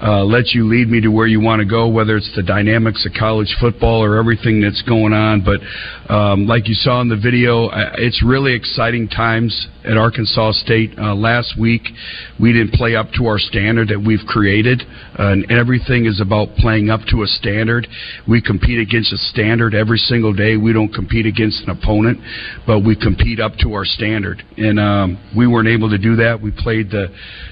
uh, 0.01 0.23
let 0.23 0.49
you 0.53 0.67
lead 0.67 0.87
me 0.87 1.01
to 1.01 1.09
where 1.09 1.27
you 1.27 1.41
want 1.41 1.59
to 1.59 1.65
go, 1.65 1.87
whether 1.87 2.15
it's 2.15 2.31
the 2.35 2.43
dynamics 2.43 3.05
of 3.05 3.11
college 3.17 3.53
football 3.59 4.03
or 4.03 4.17
everything 4.17 4.61
that's 4.61 4.81
going 4.83 5.13
on. 5.13 5.43
But 5.43 5.59
um, 6.13 6.47
like 6.47 6.67
you 6.67 6.73
saw 6.73 7.01
in 7.01 7.09
the 7.09 7.17
video, 7.17 7.69
it's 7.97 8.23
really 8.23 8.53
exciting 8.53 9.09
times 9.09 9.67
at 9.83 9.97
Arkansas 9.97 10.53
State. 10.53 10.91
Uh, 10.97 11.15
last 11.15 11.59
week, 11.59 11.81
we 12.39 12.53
didn't 12.53 12.73
play 12.73 12.95
up 12.95 13.07
to 13.17 13.25
our 13.27 13.39
standard 13.39 13.89
that 13.89 13.99
we've 13.99 14.25
created, 14.27 14.81
uh, 15.17 15.31
and 15.31 15.51
everything 15.51 16.05
is 16.05 16.21
about 16.21 16.55
playing 16.55 16.89
up 16.89 17.01
to 17.09 17.23
a 17.23 17.27
standard. 17.27 17.87
We 18.27 18.41
compete 18.41 18.79
against 18.79 19.11
a 19.11 19.17
standard 19.17 19.73
every 19.73 19.97
single 19.97 20.33
day. 20.33 20.55
We 20.57 20.73
don't 20.73 20.93
compete 20.93 21.25
against 21.25 21.63
an 21.67 21.71
opponent, 21.71 22.19
but 22.65 22.85
we 22.85 22.95
compete 22.95 23.39
up 23.39 23.53
to 23.59 23.73
our 23.73 23.85
standard. 23.85 24.43
And 24.57 24.79
um, 24.79 25.19
we 25.35 25.47
weren't 25.47 25.67
able 25.67 25.89
to 25.89 25.97
do 25.97 26.15
that. 26.17 26.39
We 26.41 26.51
played 26.51 26.89
the 26.89 27.07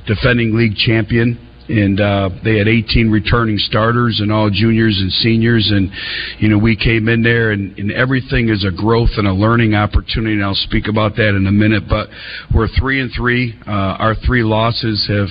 defending 0.06 0.56
league 0.56 0.76
champion 0.76 1.44
and 1.69 1.99
uh, 1.99 2.30
they 2.43 2.58
had 2.58 2.67
18 2.67 3.10
returning 3.10 3.58
starters 3.58 4.19
and 4.21 4.32
all 4.32 4.49
juniors 4.49 4.97
and 4.99 5.12
seniors. 5.12 5.69
And 5.71 5.91
you 6.39 6.49
know 6.49 6.58
we 6.58 6.75
came 6.75 7.08
in 7.08 7.23
there 7.23 7.51
and, 7.51 7.77
and 7.77 7.91
everything 7.91 8.49
is 8.49 8.65
a 8.65 8.71
growth 8.71 9.12
and 9.17 9.27
a 9.27 9.34
learning 9.34 9.75
opportunity. 9.75 10.36
And 10.36 10.43
I'll 10.43 10.56
speak 10.56 10.88
about 10.88 11.15
that 11.15 11.36
in 11.36 11.47
a 11.47 11.51
minute. 11.51 11.84
But 11.89 12.10
we're 12.53 12.69
three 12.80 13.01
and 13.01 13.12
three. 13.15 13.60
Uh, 13.67 13.97
our 13.99 14.15
three 14.25 14.43
losses 14.43 15.06
have 15.08 15.30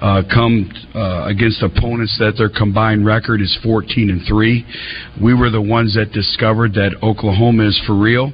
uh, 0.00 0.22
come 0.32 0.70
uh, 0.94 1.26
against 1.26 1.62
opponents 1.62 2.16
that 2.18 2.34
their 2.36 2.50
combined 2.50 3.06
record 3.06 3.40
is 3.40 3.56
14 3.62 4.10
and 4.10 4.22
three. 4.26 4.66
We 5.22 5.34
were 5.34 5.50
the 5.50 5.62
ones 5.62 5.94
that 5.94 6.12
discovered 6.12 6.74
that 6.74 6.96
Oklahoma 7.02 7.68
is 7.68 7.80
for 7.86 7.96
real 7.96 8.32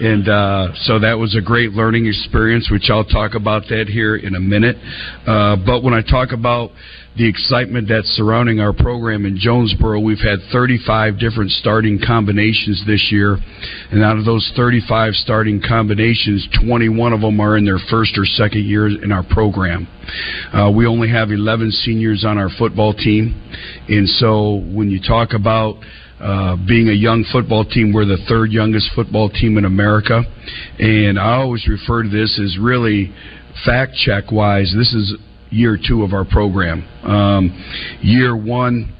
and 0.00 0.28
uh, 0.28 0.68
so 0.82 1.00
that 1.00 1.18
was 1.18 1.34
a 1.34 1.40
great 1.40 1.72
learning 1.72 2.06
experience, 2.06 2.70
which 2.70 2.88
I'll 2.88 3.04
talk 3.04 3.34
about 3.34 3.64
that 3.70 3.88
here 3.88 4.16
in 4.16 4.36
a 4.36 4.40
minute. 4.40 4.76
Uh, 5.26 5.56
but 5.56 5.82
when 5.82 5.92
I 5.92 6.02
talk 6.02 6.30
about 6.32 6.70
the 7.16 7.28
excitement 7.28 7.88
that's 7.88 8.06
surrounding 8.14 8.60
our 8.60 8.72
program 8.72 9.26
in 9.26 9.36
Jonesboro, 9.36 9.98
we've 9.98 10.22
had 10.22 10.38
35 10.52 11.18
different 11.18 11.50
starting 11.50 11.98
combinations 11.98 12.84
this 12.86 13.08
year, 13.10 13.38
and 13.90 14.04
out 14.04 14.18
of 14.18 14.24
those 14.24 14.52
35 14.54 15.14
starting 15.14 15.60
combinations, 15.60 16.46
21 16.64 17.12
of 17.12 17.20
them 17.20 17.40
are 17.40 17.56
in 17.56 17.64
their 17.64 17.80
first 17.90 18.16
or 18.16 18.24
second 18.24 18.64
year 18.64 18.86
in 18.86 19.10
our 19.10 19.24
program. 19.24 19.88
Uh, 20.54 20.70
we 20.70 20.86
only 20.86 21.10
have 21.10 21.32
11 21.32 21.72
seniors 21.72 22.24
on 22.24 22.38
our 22.38 22.50
football 22.56 22.94
team, 22.94 23.34
and 23.88 24.08
so 24.08 24.62
when 24.70 24.88
you 24.88 25.00
talk 25.02 25.34
about 25.34 25.74
uh, 26.20 26.56
being 26.66 26.88
a 26.88 26.92
young 26.92 27.24
football 27.30 27.64
team, 27.64 27.92
we're 27.92 28.04
the 28.04 28.18
third 28.28 28.50
youngest 28.50 28.90
football 28.94 29.30
team 29.30 29.56
in 29.56 29.64
America. 29.64 30.22
And 30.78 31.18
I 31.18 31.36
always 31.36 31.66
refer 31.68 32.02
to 32.02 32.08
this 32.08 32.40
as 32.42 32.58
really 32.58 33.12
fact 33.64 33.94
check 33.94 34.30
wise, 34.32 34.72
this 34.76 34.92
is 34.92 35.16
year 35.50 35.78
two 35.78 36.02
of 36.02 36.12
our 36.12 36.24
program. 36.24 36.86
Um, 37.04 37.98
year 38.02 38.36
one, 38.36 38.94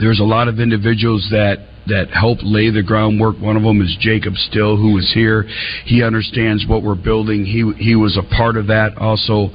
there's 0.00 0.20
a 0.20 0.24
lot 0.24 0.48
of 0.48 0.58
individuals 0.58 1.26
that 1.30 1.66
that 1.86 2.10
helped 2.10 2.42
lay 2.42 2.70
the 2.70 2.82
groundwork. 2.82 3.40
One 3.40 3.56
of 3.56 3.62
them 3.62 3.80
is 3.80 3.96
Jacob 3.98 4.34
Still, 4.34 4.76
who 4.76 4.92
was 4.92 5.10
here. 5.14 5.44
He 5.86 6.02
understands 6.02 6.66
what 6.68 6.82
we're 6.82 6.94
building. 6.94 7.44
He 7.44 7.72
he 7.82 7.94
was 7.94 8.18
a 8.18 8.36
part 8.36 8.56
of 8.56 8.66
that 8.66 8.98
also 8.98 9.50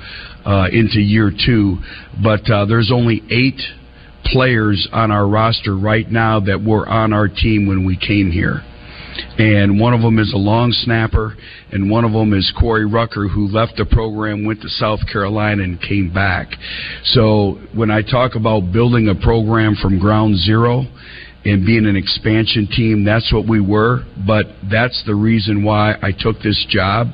uh, 0.45 0.67
into 0.71 0.99
year 0.99 1.31
two. 1.31 1.77
But 2.23 2.49
uh, 2.49 2.65
there's 2.65 2.91
only 2.91 3.21
eight 3.29 3.61
players 4.25 4.87
on 4.91 5.11
our 5.11 5.27
roster 5.27 5.75
right 5.75 6.09
now 6.09 6.39
that 6.41 6.63
were 6.63 6.87
on 6.87 7.13
our 7.13 7.27
team 7.27 7.67
when 7.67 7.85
we 7.85 7.97
came 7.97 8.31
here. 8.31 8.61
And 9.37 9.79
one 9.79 9.93
of 9.93 10.01
them 10.01 10.17
is 10.17 10.33
a 10.33 10.37
long 10.37 10.71
snapper, 10.71 11.35
and 11.71 11.89
one 11.89 12.03
of 12.03 12.13
them 12.13 12.33
is 12.33 12.51
Corey 12.59 12.85
Rucker, 12.85 13.27
who 13.27 13.47
left 13.47 13.73
the 13.77 13.85
program, 13.85 14.45
went 14.45 14.61
to 14.61 14.69
South 14.69 14.99
Carolina, 15.11 15.63
and 15.63 15.79
came 15.81 16.11
back. 16.11 16.47
So 17.03 17.59
when 17.75 17.91
I 17.91 18.01
talk 18.01 18.35
about 18.35 18.71
building 18.71 19.09
a 19.09 19.15
program 19.15 19.75
from 19.75 19.99
ground 19.99 20.37
zero, 20.37 20.85
and 21.45 21.65
being 21.65 21.85
an 21.85 21.97
expansion 21.97 22.67
team 22.67 23.03
that's 23.03 23.33
what 23.33 23.45
we 23.45 23.59
were 23.59 24.05
but 24.25 24.45
that's 24.71 25.03
the 25.05 25.13
reason 25.13 25.61
why 25.61 25.93
I 26.01 26.11
took 26.17 26.41
this 26.41 26.65
job 26.69 27.07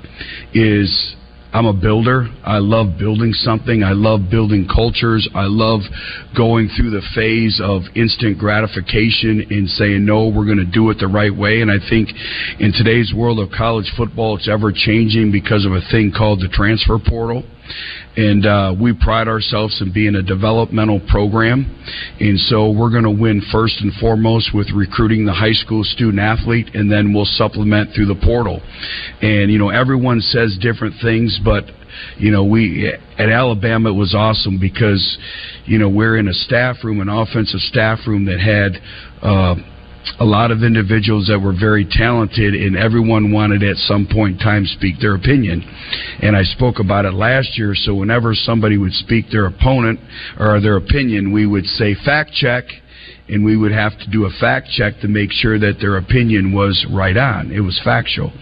is 0.54 1.16
I'm 1.52 1.66
a 1.66 1.74
builder. 1.74 2.28
I 2.46 2.60
love 2.60 3.00
building 3.00 3.34
something. 3.34 3.82
I 3.82 3.94
love 3.94 4.30
building 4.30 4.68
cultures. 4.68 5.28
I 5.34 5.46
love 5.50 5.82
going 6.38 6.70
through 6.78 6.92
the 6.92 7.02
phase 7.16 7.60
of 7.64 7.82
instant 7.96 8.38
gratification 8.38 9.42
and 9.50 9.68
saying, 9.68 10.06
no, 10.06 10.30
we're 10.30 10.46
going 10.46 10.62
to 10.62 10.72
do 10.72 10.92
it 10.92 11.00
the 11.00 11.08
right 11.08 11.36
way. 11.36 11.62
And 11.62 11.72
I 11.72 11.82
think 11.90 12.10
in 12.60 12.72
today's 12.72 13.14
world 13.16 13.40
of 13.40 13.50
college 13.50 13.92
football, 13.98 14.38
it's 14.38 14.48
ever 14.48 14.72
changing 14.72 15.32
because 15.32 15.66
of 15.66 15.72
a 15.72 15.82
thing 15.90 16.14
called 16.16 16.40
the 16.40 16.50
transfer 16.54 17.00
portal 17.00 17.44
and 18.20 18.46
uh, 18.46 18.76
we 18.78 18.92
pride 18.92 19.30
ourselves 19.30 19.82
in 19.82 19.94
being 19.94 20.16
a 20.16 20.22
developmental 20.22 21.00
program. 21.08 21.64
And 22.20 22.38
so 22.38 22.70
we're 22.70 22.90
going 22.90 23.06
to 23.06 23.16
win 23.16 23.42
first 23.50 23.80
and 23.80 23.94
foremost 23.94 24.52
with 24.54 24.68
recruiting 24.76 25.26
the 25.26 25.32
high 25.32 25.54
school 25.54 25.86
student 25.86 26.20
athlete, 26.20 26.72
and 26.74 26.92
then 26.92 27.14
we'll 27.14 27.24
supplement 27.24 27.96
through 27.96 28.08
the 28.08 28.20
portal. 28.22 28.60
And 29.22 29.50
you 29.50 29.58
know, 29.58 29.70
everyone 29.70 30.20
says 30.20 30.58
different 30.60 30.96
things, 31.02 31.40
but 31.46 31.64
you 32.18 32.32
know, 32.32 32.44
we 32.44 32.92
at 33.18 33.30
Alabama 33.30 33.90
it 33.90 33.96
was 33.96 34.14
awesome 34.14 34.60
because 34.60 35.18
you 35.64 35.80
know 35.80 35.88
we're 35.88 36.18
in 36.18 36.28
a 36.28 36.34
staff 36.34 36.84
room, 36.84 37.00
an 37.00 37.08
offensive 37.08 37.62
staff 37.62 38.00
room 38.06 38.26
that 38.26 38.40
had. 38.40 38.82
Uh, 39.22 39.56
a 40.20 40.26
lot 40.26 40.52
of 40.52 40.64
individuals 40.64 41.28
that 41.28 41.40
were 41.40 41.56
very 41.58 41.86
talented, 41.90 42.54
and 42.54 42.76
everyone 42.76 43.32
wanted 43.32 43.64
at 43.64 43.78
some 43.78 44.08
point 44.12 44.40
in 44.40 44.40
time 44.40 44.66
speak 44.66 45.00
their 45.00 45.16
opinion. 45.16 45.64
And 46.22 46.36
I 46.36 46.44
spoke 46.44 46.80
about 46.80 47.06
it 47.06 47.14
last 47.14 47.58
year. 47.58 47.74
So 47.76 47.94
whenever 47.94 48.34
somebody 48.34 48.78
would 48.78 48.94
speak 48.94 49.26
their 49.32 49.46
opponent 49.46 50.00
or 50.40 50.60
their 50.62 50.78
opinion, 50.78 51.32
we 51.32 51.46
would 51.46 51.66
say 51.66 51.96
fact 52.06 52.32
check 52.34 52.66
and 53.30 53.46
we 53.46 53.56
would 53.56 53.72
have 53.72 53.98
to 54.00 54.10
do 54.10 54.26
a 54.26 54.30
fact 54.40 54.70
check 54.72 55.00
to 55.02 55.08
make 55.08 55.32
sure 55.32 55.60
that 55.60 55.78
their 55.80 55.98
opinion 55.98 56.52
was 56.52 56.86
right 56.92 57.16
on. 57.16 57.52
It 57.52 57.60
was 57.60 57.80
factual. 57.84 58.34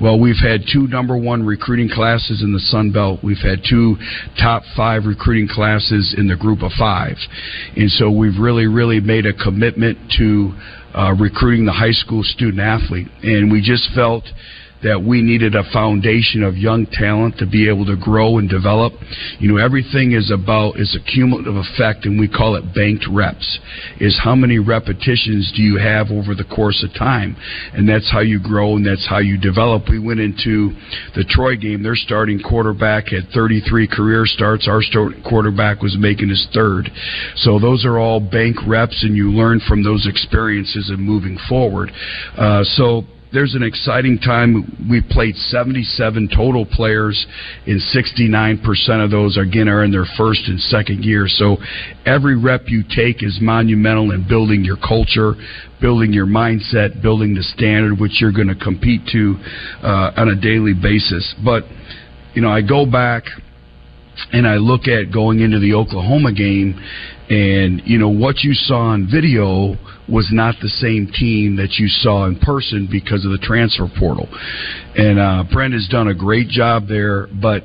Well, 0.00 0.18
we've 0.18 0.40
had 0.40 0.62
two 0.72 0.88
number 0.88 1.16
one 1.16 1.44
recruiting 1.44 1.90
classes 1.90 2.42
in 2.42 2.52
the 2.52 2.58
Sun 2.58 2.92
Belt. 2.92 3.20
We've 3.22 3.42
had 3.42 3.60
two 3.68 3.96
top 4.40 4.62
five 4.74 5.04
recruiting 5.04 5.48
classes 5.48 6.14
in 6.16 6.26
the 6.26 6.36
group 6.36 6.62
of 6.62 6.72
five. 6.78 7.16
And 7.76 7.90
so 7.90 8.10
we've 8.10 8.38
really, 8.40 8.66
really 8.66 9.00
made 9.00 9.26
a 9.26 9.34
commitment 9.34 9.98
to 10.18 10.52
Uh, 10.92 11.14
recruiting 11.14 11.66
the 11.66 11.72
high 11.72 11.92
school 11.92 12.22
student 12.24 12.60
athlete. 12.60 13.06
And 13.22 13.52
we 13.52 13.62
just 13.62 13.94
felt 13.94 14.24
that 14.82 15.02
we 15.02 15.22
needed 15.22 15.54
a 15.54 15.64
foundation 15.72 16.42
of 16.42 16.56
young 16.56 16.86
talent 16.86 17.36
to 17.38 17.46
be 17.46 17.68
able 17.68 17.84
to 17.86 17.96
grow 17.96 18.38
and 18.38 18.48
develop. 18.48 18.92
You 19.38 19.52
know, 19.52 19.58
everything 19.58 20.12
is 20.12 20.30
about 20.30 20.78
is 20.80 20.96
a 20.96 21.12
cumulative 21.12 21.56
effect, 21.56 22.06
and 22.06 22.18
we 22.18 22.28
call 22.28 22.56
it 22.56 22.74
banked 22.74 23.06
reps. 23.10 23.58
Is 24.00 24.18
how 24.22 24.34
many 24.34 24.58
repetitions 24.58 25.52
do 25.54 25.62
you 25.62 25.78
have 25.78 26.10
over 26.10 26.34
the 26.34 26.44
course 26.44 26.84
of 26.84 26.96
time, 26.98 27.36
and 27.72 27.88
that's 27.88 28.10
how 28.10 28.20
you 28.20 28.40
grow 28.40 28.76
and 28.76 28.86
that's 28.86 29.06
how 29.08 29.18
you 29.18 29.38
develop. 29.38 29.88
We 29.88 29.98
went 29.98 30.20
into 30.20 30.72
the 31.14 31.24
Troy 31.28 31.56
game; 31.56 31.82
their 31.82 31.96
starting 31.96 32.40
quarterback 32.40 33.08
had 33.08 33.28
33 33.34 33.88
career 33.88 34.24
starts. 34.26 34.68
Our 34.68 34.82
starting 34.82 35.22
quarterback 35.22 35.82
was 35.82 35.96
making 35.98 36.28
his 36.28 36.46
third. 36.54 36.90
So 37.36 37.58
those 37.58 37.84
are 37.84 37.98
all 37.98 38.20
bank 38.20 38.56
reps, 38.66 39.04
and 39.04 39.16
you 39.16 39.30
learn 39.30 39.60
from 39.68 39.84
those 39.84 40.06
experiences 40.06 40.90
and 40.90 41.00
moving 41.00 41.38
forward. 41.48 41.90
Uh, 42.36 42.64
so 42.64 43.04
there's 43.32 43.54
an 43.54 43.62
exciting 43.62 44.18
time. 44.18 44.88
We 44.90 45.02
played 45.08 45.36
77 45.36 46.30
total 46.34 46.66
players, 46.66 47.26
and 47.66 47.80
69% 47.80 49.04
of 49.04 49.10
those 49.10 49.36
again 49.36 49.68
are 49.68 49.84
in 49.84 49.92
their 49.92 50.06
first 50.16 50.48
and 50.48 50.60
second 50.60 51.04
year. 51.04 51.26
So 51.28 51.56
every 52.04 52.36
rep 52.36 52.62
you 52.66 52.82
take 52.82 53.22
is 53.22 53.38
monumental 53.40 54.10
in 54.12 54.26
building 54.28 54.64
your 54.64 54.76
culture, 54.76 55.34
building 55.80 56.12
your 56.12 56.26
mindset, 56.26 57.02
building 57.02 57.34
the 57.34 57.42
standard 57.42 58.00
which 58.00 58.20
you're 58.20 58.32
going 58.32 58.48
to 58.48 58.56
compete 58.56 59.02
to 59.12 59.36
uh, 59.82 60.12
on 60.16 60.28
a 60.28 60.40
daily 60.40 60.74
basis. 60.74 61.34
But 61.44 61.64
you 62.34 62.42
know, 62.42 62.50
I 62.50 62.62
go 62.62 62.84
back 62.84 63.24
and 64.32 64.46
I 64.46 64.56
look 64.56 64.86
at 64.86 65.12
going 65.12 65.40
into 65.40 65.58
the 65.58 65.74
Oklahoma 65.74 66.32
game 66.32 66.78
And, 67.30 67.82
you 67.84 67.96
know, 67.96 68.08
what 68.08 68.42
you 68.42 68.54
saw 68.54 68.90
on 68.90 69.08
video 69.10 69.76
was 70.08 70.28
not 70.32 70.56
the 70.60 70.68
same 70.68 71.06
team 71.06 71.56
that 71.56 71.78
you 71.78 71.86
saw 71.86 72.26
in 72.26 72.36
person 72.40 72.88
because 72.90 73.24
of 73.24 73.30
the 73.30 73.38
transfer 73.38 73.86
portal. 73.98 74.28
And 74.96 75.18
uh, 75.20 75.44
Brent 75.52 75.72
has 75.72 75.86
done 75.88 76.08
a 76.08 76.14
great 76.14 76.48
job 76.48 76.88
there, 76.88 77.28
but 77.28 77.62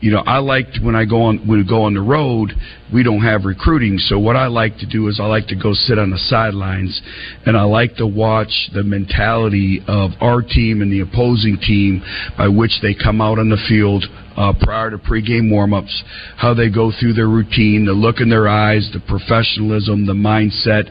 you 0.00 0.12
know, 0.12 0.22
I 0.24 0.38
liked 0.38 0.78
when 0.82 0.94
I 0.94 1.04
go 1.04 1.22
on 1.22 1.38
when 1.46 1.58
we 1.58 1.68
go 1.68 1.82
on 1.82 1.94
the 1.94 2.00
road, 2.00 2.52
we 2.92 3.02
don't 3.02 3.22
have 3.22 3.44
recruiting. 3.44 3.98
So 3.98 4.18
what 4.18 4.36
I 4.36 4.46
like 4.46 4.78
to 4.78 4.86
do 4.86 5.08
is 5.08 5.18
I 5.20 5.26
like 5.26 5.48
to 5.48 5.56
go 5.56 5.72
sit 5.72 5.98
on 5.98 6.10
the 6.10 6.18
sidelines 6.18 7.00
and 7.46 7.56
I 7.56 7.64
like 7.64 7.96
to 7.96 8.06
watch 8.06 8.70
the 8.72 8.84
mentality 8.84 9.82
of 9.88 10.12
our 10.20 10.40
team 10.40 10.82
and 10.82 10.92
the 10.92 11.00
opposing 11.00 11.58
team 11.58 12.02
by 12.36 12.46
which 12.48 12.78
they 12.80 12.94
come 12.94 13.20
out 13.20 13.38
on 13.38 13.48
the 13.48 13.58
field 13.68 14.04
uh, 14.36 14.52
prior 14.60 14.90
to 14.90 14.98
pregame 14.98 15.50
warmups, 15.50 16.00
how 16.36 16.54
they 16.54 16.70
go 16.70 16.92
through 17.00 17.12
their 17.12 17.26
routine, 17.26 17.84
the 17.84 17.92
look 17.92 18.20
in 18.20 18.30
their 18.30 18.46
eyes, 18.46 18.88
the 18.92 19.00
professionalism, 19.00 20.06
the 20.06 20.12
mindset, 20.12 20.84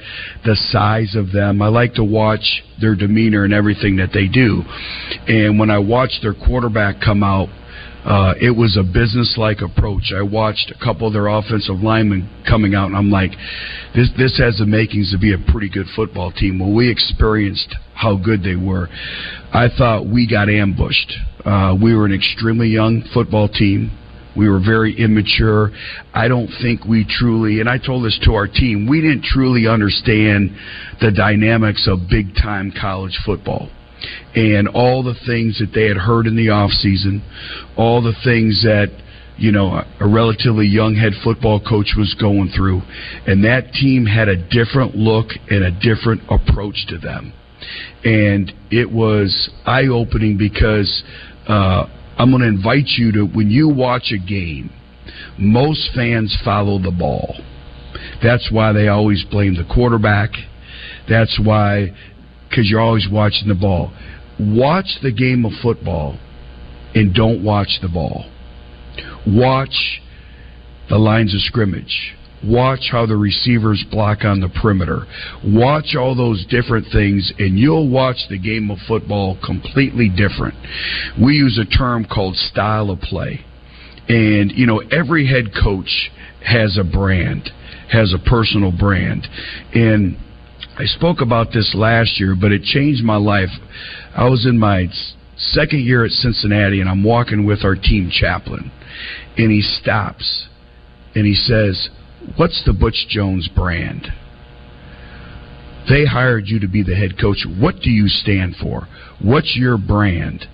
the 0.44 0.56
size 0.70 1.16
of 1.16 1.32
them. 1.32 1.62
I 1.62 1.70
like 1.70 1.94
to 1.94 2.04
watch 2.04 2.62
their 2.82 2.94
demeanor 2.94 3.46
and 3.46 3.54
everything 3.54 3.96
that 3.98 4.10
they 4.14 4.28
do. 4.28 4.64
And 5.28 5.58
when 5.58 5.72
I 5.72 5.80
watch 5.80 6.20
their 6.22 6.34
quarterback 6.34 7.00
come 7.00 7.24
out 7.24 7.48
uh, 8.08 8.34
it 8.40 8.52
was 8.52 8.78
a 8.78 8.84
business-like 8.84 9.60
approach. 9.60 10.14
I 10.18 10.22
watched 10.22 10.72
a 10.72 10.84
couple 10.84 11.08
of 11.08 11.14
their 11.14 11.28
offensive 11.28 11.82
linemen 11.82 12.30
coming 12.48 12.74
out, 12.74 12.86
and 12.86 12.96
I'm 12.96 13.12
like, 13.12 13.32
this 13.94 14.10
this 14.18 14.40
has 14.40 14.60
the 14.60 14.66
makings 14.66 15.12
to 15.12 15.18
be 15.20 15.34
a 15.34 15.52
pretty 15.52 15.68
good 15.70 15.88
football 15.94 16.32
team. 16.32 16.58
When 16.58 16.74
we 16.74 16.90
experienced 16.90 17.76
how 17.94 18.16
good 18.16 18.44
they 18.44 18.56
were, 18.56 18.88
I 19.54 19.68
thought 19.78 20.08
we 20.08 20.26
got 20.26 20.50
ambushed. 20.50 21.12
Uh, 21.44 21.76
we 21.82 21.94
were 21.94 22.06
an 22.06 22.14
extremely 22.14 22.70
young 22.70 23.04
football 23.14 23.50
team. 23.50 23.92
We 24.38 24.48
were 24.48 24.62
very 24.64 24.96
immature. 24.98 25.72
I 26.14 26.30
don't 26.30 26.50
think 26.62 26.86
we 26.86 27.06
truly, 27.10 27.60
and 27.60 27.68
I 27.68 27.78
told 27.78 28.06
this 28.06 28.18
to 28.24 28.36
our 28.36 28.48
team, 28.48 28.88
we 28.88 29.02
didn't 29.02 29.24
truly 29.24 29.68
understand 29.68 30.56
the 31.02 31.12
dynamics 31.12 31.90
of 31.92 32.08
big 32.10 32.36
time 32.36 32.72
college 32.80 33.20
football 33.26 33.70
and 34.36 34.68
all 34.68 35.04
the 35.04 35.16
things 35.26 35.60
that 35.60 35.72
they 35.74 35.88
had 35.88 35.98
heard 35.98 36.28
in 36.28 36.36
the 36.36 36.50
off 36.50 36.72
season, 36.72 37.24
all 37.76 38.02
the 38.02 38.16
things 38.24 38.64
that 38.64 38.88
you 39.38 39.52
know 39.52 39.84
a 40.00 40.08
relatively 40.08 40.66
young 40.66 40.96
head 40.96 41.14
football 41.24 41.60
coach 41.60 41.94
was 41.98 42.16
going 42.20 42.50
through, 42.56 42.82
and 43.26 43.44
that 43.44 43.74
team 43.74 44.06
had 44.06 44.28
a 44.28 44.36
different 44.50 44.96
look 44.96 45.28
and 45.50 45.64
a 45.64 45.72
different 45.72 46.22
approach 46.30 46.86
to 46.90 46.98
them, 46.98 47.34
and 48.04 48.52
it 48.72 48.92
was 48.92 49.50
eye 49.66 49.88
opening 49.88 50.38
because 50.38 51.04
uh, 51.48 51.86
I'm 52.18 52.32
going 52.32 52.42
to 52.42 52.48
invite 52.48 52.88
you 52.98 53.12
to 53.14 53.24
when 53.26 53.50
you 53.50 53.70
watch 53.70 54.12
a 54.12 54.18
game, 54.18 54.72
most 55.38 55.90
fans 55.94 56.36
follow 56.44 56.80
the 56.80 56.92
ball. 56.92 57.36
That's 58.22 58.50
why 58.52 58.74
they 58.74 58.88
always 58.88 59.24
blame 59.30 59.56
the 59.56 59.66
quarterback. 59.72 60.32
That's 61.10 61.40
why 61.44 61.94
because 62.50 62.70
you're 62.70 62.82
always 62.82 63.08
watching 63.12 63.48
the 63.48 63.56
ball. 63.56 63.92
Watch 64.40 65.00
the 65.02 65.12
game 65.12 65.46
of 65.46 65.52
football 65.62 66.18
and 66.94 67.14
don't 67.14 67.44
watch 67.44 67.80
the 67.82 67.90
ball. 67.90 68.26
Watch 69.26 70.02
the 70.90 70.98
lines 70.98 71.34
of 71.34 71.42
scrimmage. 71.42 72.16
Watch 72.44 72.90
how 72.92 73.06
the 73.08 73.18
receivers 73.18 73.84
block 73.90 74.24
on 74.24 74.40
the 74.40 74.50
perimeter. 74.50 75.08
Watch 75.44 75.96
all 75.96 76.16
those 76.16 76.46
different 76.46 76.86
things, 76.92 77.34
and 77.40 77.58
you'll 77.58 77.90
watch 77.90 78.18
the 78.30 78.38
game 78.38 78.70
of 78.70 78.78
football 78.88 79.38
completely 79.44 80.08
different. 80.08 80.54
We 81.22 81.34
use 81.34 81.58
a 81.58 81.66
term 81.66 82.06
called 82.06 82.36
style 82.36 82.92
of 82.92 83.02
play. 83.02 83.44
And, 84.08 84.52
you 84.52 84.68
know, 84.68 84.80
every 84.92 85.28
head 85.28 85.52
coach 85.62 86.12
has 86.46 86.78
a 86.78 86.84
brand, 86.84 87.50
has 87.92 88.14
a 88.14 88.30
personal 88.30 88.72
brand. 88.72 89.28
And 89.74 90.18
I 90.80 90.86
spoke 90.86 91.22
about 91.22 91.48
this 91.54 91.74
last 91.76 92.20
year, 92.20 92.36
but 92.40 92.52
it 92.52 92.64
changed 92.64 93.04
my 93.04 93.18
life. 93.18 93.50
I 94.16 94.30
was 94.30 94.46
in 94.46 94.58
my 94.58 94.88
second 95.38 95.82
year 95.84 96.06
at 96.06 96.12
Cincinnati, 96.12 96.82
and 96.82 96.90
I'm 96.90 97.04
walking 97.04 97.46
with 97.46 97.64
our 97.64 97.76
team 97.76 98.10
chaplain, 98.12 98.72
and 99.38 99.52
he 99.52 99.62
stops 99.62 100.48
and 101.16 101.26
he 101.26 101.34
says, 101.34 101.90
What's 102.36 102.64
the 102.66 102.74
Butch 102.74 103.08
Jones 103.10 103.48
brand? 103.56 104.08
They 105.90 106.06
hired 106.06 106.48
you 106.48 106.60
to 106.60 106.68
be 106.68 106.84
the 106.84 106.96
head 106.96 107.20
coach. 107.20 107.46
What 107.60 107.76
do 107.82 107.90
you 107.90 108.08
stand 108.08 108.56
for? 108.62 108.88
What's 109.22 109.56
your 109.56 109.78
brand? 109.78 110.46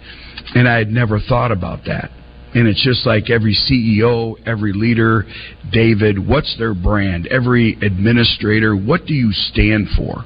And 0.55 0.67
I 0.67 0.77
had 0.77 0.89
never 0.89 1.19
thought 1.19 1.51
about 1.51 1.85
that. 1.85 2.11
And 2.55 2.67
it's 2.67 2.83
just 2.83 3.05
like 3.05 3.29
every 3.29 3.55
CEO, 3.55 4.35
every 4.45 4.73
leader, 4.73 5.25
David, 5.71 6.19
what's 6.25 6.55
their 6.57 6.73
brand? 6.73 7.27
Every 7.27 7.73
administrator, 7.81 8.75
what 8.75 9.05
do 9.05 9.13
you 9.13 9.31
stand 9.31 9.87
for? 9.97 10.23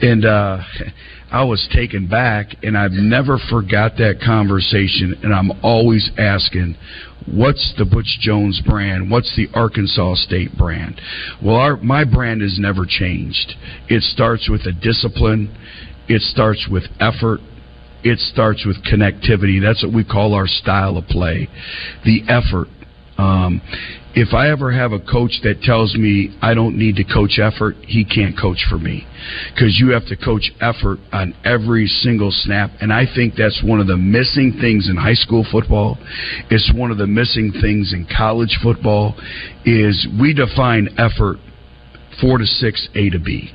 And 0.00 0.24
uh, 0.24 0.58
I 1.30 1.44
was 1.44 1.68
taken 1.74 2.06
back, 2.06 2.54
and 2.62 2.76
I've 2.76 2.92
never 2.92 3.38
forgot 3.50 3.96
that 3.98 4.20
conversation. 4.24 5.14
And 5.22 5.34
I'm 5.34 5.50
always 5.62 6.10
asking, 6.16 6.76
what's 7.26 7.74
the 7.76 7.84
Butch 7.84 8.18
Jones 8.20 8.62
brand? 8.64 9.10
What's 9.10 9.34
the 9.36 9.48
Arkansas 9.52 10.14
State 10.14 10.56
brand? 10.56 11.00
Well, 11.44 11.56
our, 11.56 11.76
my 11.76 12.04
brand 12.04 12.40
has 12.40 12.56
never 12.58 12.86
changed. 12.88 13.54
It 13.88 14.02
starts 14.04 14.48
with 14.48 14.62
a 14.62 14.72
discipline. 14.72 15.54
It 16.08 16.22
starts 16.22 16.66
with 16.70 16.84
effort 16.98 17.40
it 18.04 18.18
starts 18.18 18.64
with 18.64 18.76
connectivity. 18.84 19.60
That's 19.60 19.82
what 19.82 19.92
we 19.92 20.04
call 20.04 20.34
our 20.34 20.46
style 20.46 20.96
of 20.96 21.06
play. 21.06 21.48
The 22.04 22.22
effort. 22.28 22.68
Um, 23.18 23.60
if 24.14 24.32
I 24.32 24.50
ever 24.50 24.72
have 24.72 24.92
a 24.92 24.98
coach 24.98 25.40
that 25.42 25.62
tells 25.62 25.94
me 25.96 26.36
I 26.40 26.54
don't 26.54 26.76
need 26.76 26.96
to 26.96 27.04
coach 27.04 27.38
effort, 27.38 27.76
he 27.82 28.04
can't 28.04 28.38
coach 28.38 28.64
for 28.68 28.78
me. 28.78 29.06
Because 29.54 29.78
you 29.78 29.90
have 29.90 30.06
to 30.06 30.16
coach 30.16 30.50
effort 30.60 30.98
on 31.12 31.34
every 31.44 31.86
single 31.86 32.30
snap. 32.30 32.70
And 32.80 32.92
I 32.92 33.04
think 33.12 33.34
that's 33.36 33.60
one 33.62 33.80
of 33.80 33.86
the 33.86 33.96
missing 33.96 34.58
things 34.60 34.88
in 34.88 34.96
high 34.96 35.14
school 35.14 35.44
football. 35.50 35.98
It's 36.50 36.72
one 36.74 36.90
of 36.90 36.98
the 36.98 37.06
missing 37.06 37.52
things 37.60 37.92
in 37.92 38.06
college 38.06 38.56
football 38.62 39.14
is 39.64 40.06
we 40.20 40.32
define 40.32 40.88
effort 40.96 41.38
four 42.20 42.38
to 42.38 42.46
six, 42.46 42.88
A 42.94 43.10
to 43.10 43.18
B. 43.18 43.52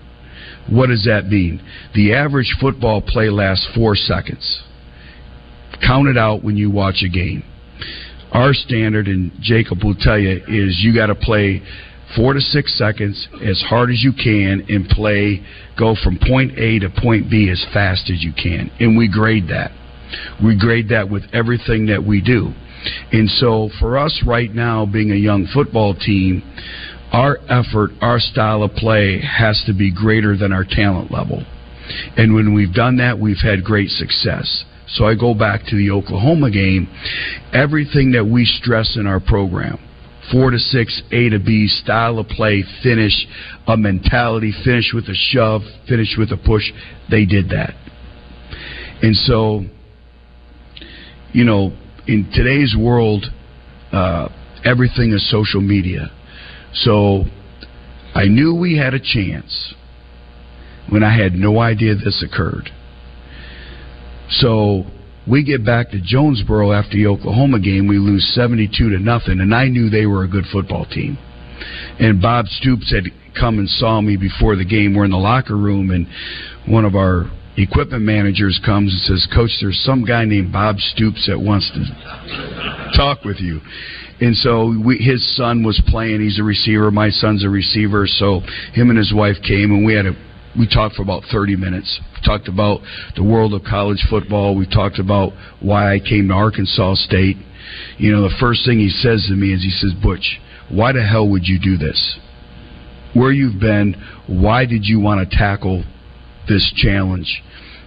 What 0.69 0.87
does 0.87 1.03
that 1.05 1.27
mean? 1.27 1.61
The 1.93 2.13
average 2.13 2.55
football 2.59 3.01
play 3.01 3.29
lasts 3.29 3.67
four 3.75 3.95
seconds. 3.95 4.63
Count 5.85 6.07
it 6.07 6.17
out 6.17 6.43
when 6.43 6.55
you 6.55 6.71
watch 6.71 7.03
a 7.03 7.09
game. 7.09 7.43
Our 8.31 8.53
standard, 8.53 9.07
and 9.07 9.31
Jacob 9.41 9.83
will 9.83 9.95
tell 9.95 10.17
you, 10.17 10.41
is 10.47 10.79
you 10.81 10.93
got 10.93 11.07
to 11.07 11.15
play 11.15 11.61
four 12.15 12.33
to 12.33 12.39
six 12.39 12.77
seconds 12.77 13.27
as 13.43 13.61
hard 13.61 13.89
as 13.89 14.03
you 14.03 14.13
can 14.13 14.65
and 14.69 14.87
play, 14.89 15.43
go 15.77 15.95
from 16.03 16.17
point 16.27 16.57
A 16.57 16.79
to 16.79 16.89
point 16.89 17.29
B 17.29 17.49
as 17.49 17.63
fast 17.73 18.09
as 18.09 18.23
you 18.23 18.33
can. 18.33 18.71
And 18.79 18.97
we 18.97 19.07
grade 19.07 19.47
that. 19.49 19.71
We 20.43 20.57
grade 20.57 20.89
that 20.89 21.09
with 21.09 21.23
everything 21.33 21.87
that 21.87 22.03
we 22.03 22.21
do. 22.21 22.53
And 23.11 23.29
so 23.29 23.69
for 23.79 23.97
us 23.97 24.23
right 24.25 24.53
now, 24.53 24.85
being 24.85 25.11
a 25.11 25.15
young 25.15 25.47
football 25.53 25.95
team, 25.95 26.43
our 27.13 27.37
effort, 27.47 27.91
our 28.01 28.19
style 28.19 28.63
of 28.63 28.71
play 28.71 29.21
has 29.21 29.63
to 29.67 29.73
be 29.73 29.93
greater 29.93 30.35
than 30.35 30.51
our 30.51 30.65
talent 30.67 31.11
level. 31.11 31.45
And 32.17 32.33
when 32.33 32.53
we've 32.53 32.73
done 32.73 32.97
that, 32.97 33.19
we've 33.19 33.41
had 33.41 33.63
great 33.63 33.89
success. 33.89 34.65
So 34.87 35.05
I 35.05 35.15
go 35.15 35.33
back 35.33 35.65
to 35.67 35.75
the 35.75 35.91
Oklahoma 35.91 36.49
game. 36.51 36.87
Everything 37.53 38.11
that 38.13 38.25
we 38.25 38.45
stress 38.45 38.97
in 38.97 39.05
our 39.05 39.19
program, 39.19 39.77
four 40.31 40.49
to 40.51 40.57
six, 40.57 41.01
A 41.11 41.29
to 41.29 41.39
B, 41.39 41.67
style 41.67 42.17
of 42.19 42.27
play, 42.27 42.63
finish, 42.81 43.27
a 43.67 43.77
mentality, 43.77 44.51
finish 44.63 44.91
with 44.93 45.05
a 45.05 45.15
shove, 45.15 45.61
finish 45.87 46.15
with 46.17 46.31
a 46.31 46.37
push, 46.37 46.63
they 47.09 47.25
did 47.25 47.49
that. 47.49 47.75
And 49.01 49.15
so, 49.15 49.63
you 51.31 51.43
know, 51.43 51.73
in 52.07 52.29
today's 52.33 52.75
world, 52.77 53.25
uh, 53.91 54.29
everything 54.65 55.11
is 55.11 55.29
social 55.29 55.61
media. 55.61 56.11
So 56.73 57.25
I 58.15 58.25
knew 58.25 58.55
we 58.55 58.77
had 58.77 58.93
a 58.93 58.99
chance 58.99 59.73
when 60.89 61.03
I 61.03 61.15
had 61.15 61.33
no 61.33 61.59
idea 61.59 61.95
this 61.95 62.23
occurred. 62.23 62.69
So 64.29 64.85
we 65.27 65.43
get 65.43 65.65
back 65.65 65.91
to 65.91 66.01
Jonesboro 66.01 66.71
after 66.71 66.97
the 66.97 67.07
Oklahoma 67.07 67.59
game. 67.59 67.87
We 67.87 67.97
lose 67.97 68.33
72 68.33 68.89
to 68.89 68.99
nothing, 68.99 69.39
and 69.39 69.53
I 69.53 69.67
knew 69.67 69.89
they 69.89 70.05
were 70.05 70.23
a 70.23 70.27
good 70.27 70.45
football 70.51 70.85
team. 70.85 71.17
And 71.99 72.21
Bob 72.21 72.47
Stoops 72.47 72.91
had 72.91 73.05
come 73.39 73.59
and 73.59 73.69
saw 73.69 74.01
me 74.01 74.17
before 74.17 74.55
the 74.55 74.65
game. 74.65 74.95
We're 74.95 75.05
in 75.05 75.11
the 75.11 75.17
locker 75.17 75.55
room, 75.55 75.91
and 75.91 76.07
one 76.67 76.85
of 76.85 76.95
our 76.95 77.31
equipment 77.57 78.03
managers 78.03 78.59
comes 78.65 78.91
and 78.91 79.01
says, 79.01 79.27
Coach, 79.33 79.51
there's 79.61 79.81
some 79.83 80.03
guy 80.05 80.25
named 80.25 80.51
Bob 80.51 80.77
Stoops 80.79 81.27
that 81.27 81.39
wants 81.39 81.69
to 81.71 82.97
talk 82.97 83.23
with 83.23 83.39
you. 83.39 83.61
And 84.21 84.35
so 84.37 84.73
we, 84.83 84.97
his 84.97 85.35
son 85.35 85.63
was 85.63 85.81
playing. 85.87 86.21
He's 86.21 86.39
a 86.39 86.43
receiver. 86.43 86.91
My 86.91 87.09
son's 87.09 87.43
a 87.43 87.49
receiver. 87.49 88.07
So 88.07 88.41
him 88.73 88.89
and 88.89 88.97
his 88.97 89.13
wife 89.13 89.37
came, 89.45 89.71
and 89.71 89.85
we 89.85 89.93
had 89.93 90.05
a 90.05 90.13
we 90.57 90.67
talked 90.67 90.95
for 90.95 91.01
about 91.01 91.23
30 91.31 91.55
minutes. 91.55 91.99
We 92.15 92.27
talked 92.27 92.47
about 92.47 92.81
the 93.15 93.23
world 93.23 93.55
of 93.55 93.63
college 93.63 94.05
football. 94.07 94.55
We 94.55 94.67
talked 94.67 94.99
about 94.99 95.33
why 95.61 95.95
I 95.95 95.99
came 95.99 96.27
to 96.27 96.35
Arkansas 96.35 96.93
State. 96.95 97.37
You 97.97 98.11
know, 98.11 98.21
the 98.21 98.35
first 98.39 98.63
thing 98.63 98.77
he 98.77 98.89
says 98.89 99.25
to 99.29 99.33
me 99.33 99.51
is 99.51 99.63
he 99.63 99.71
says, 99.71 99.93
"Butch, 100.01 100.39
why 100.69 100.91
the 100.91 101.03
hell 101.03 101.27
would 101.29 101.47
you 101.47 101.59
do 101.59 101.77
this?" 101.77 102.19
where 103.13 103.31
you've 103.31 103.59
been, 103.59 103.95
why 104.27 104.65
did 104.65 104.85
you 104.85 104.99
want 104.99 105.29
to 105.29 105.37
tackle 105.37 105.83
this 106.47 106.73
challenge? 106.75 107.43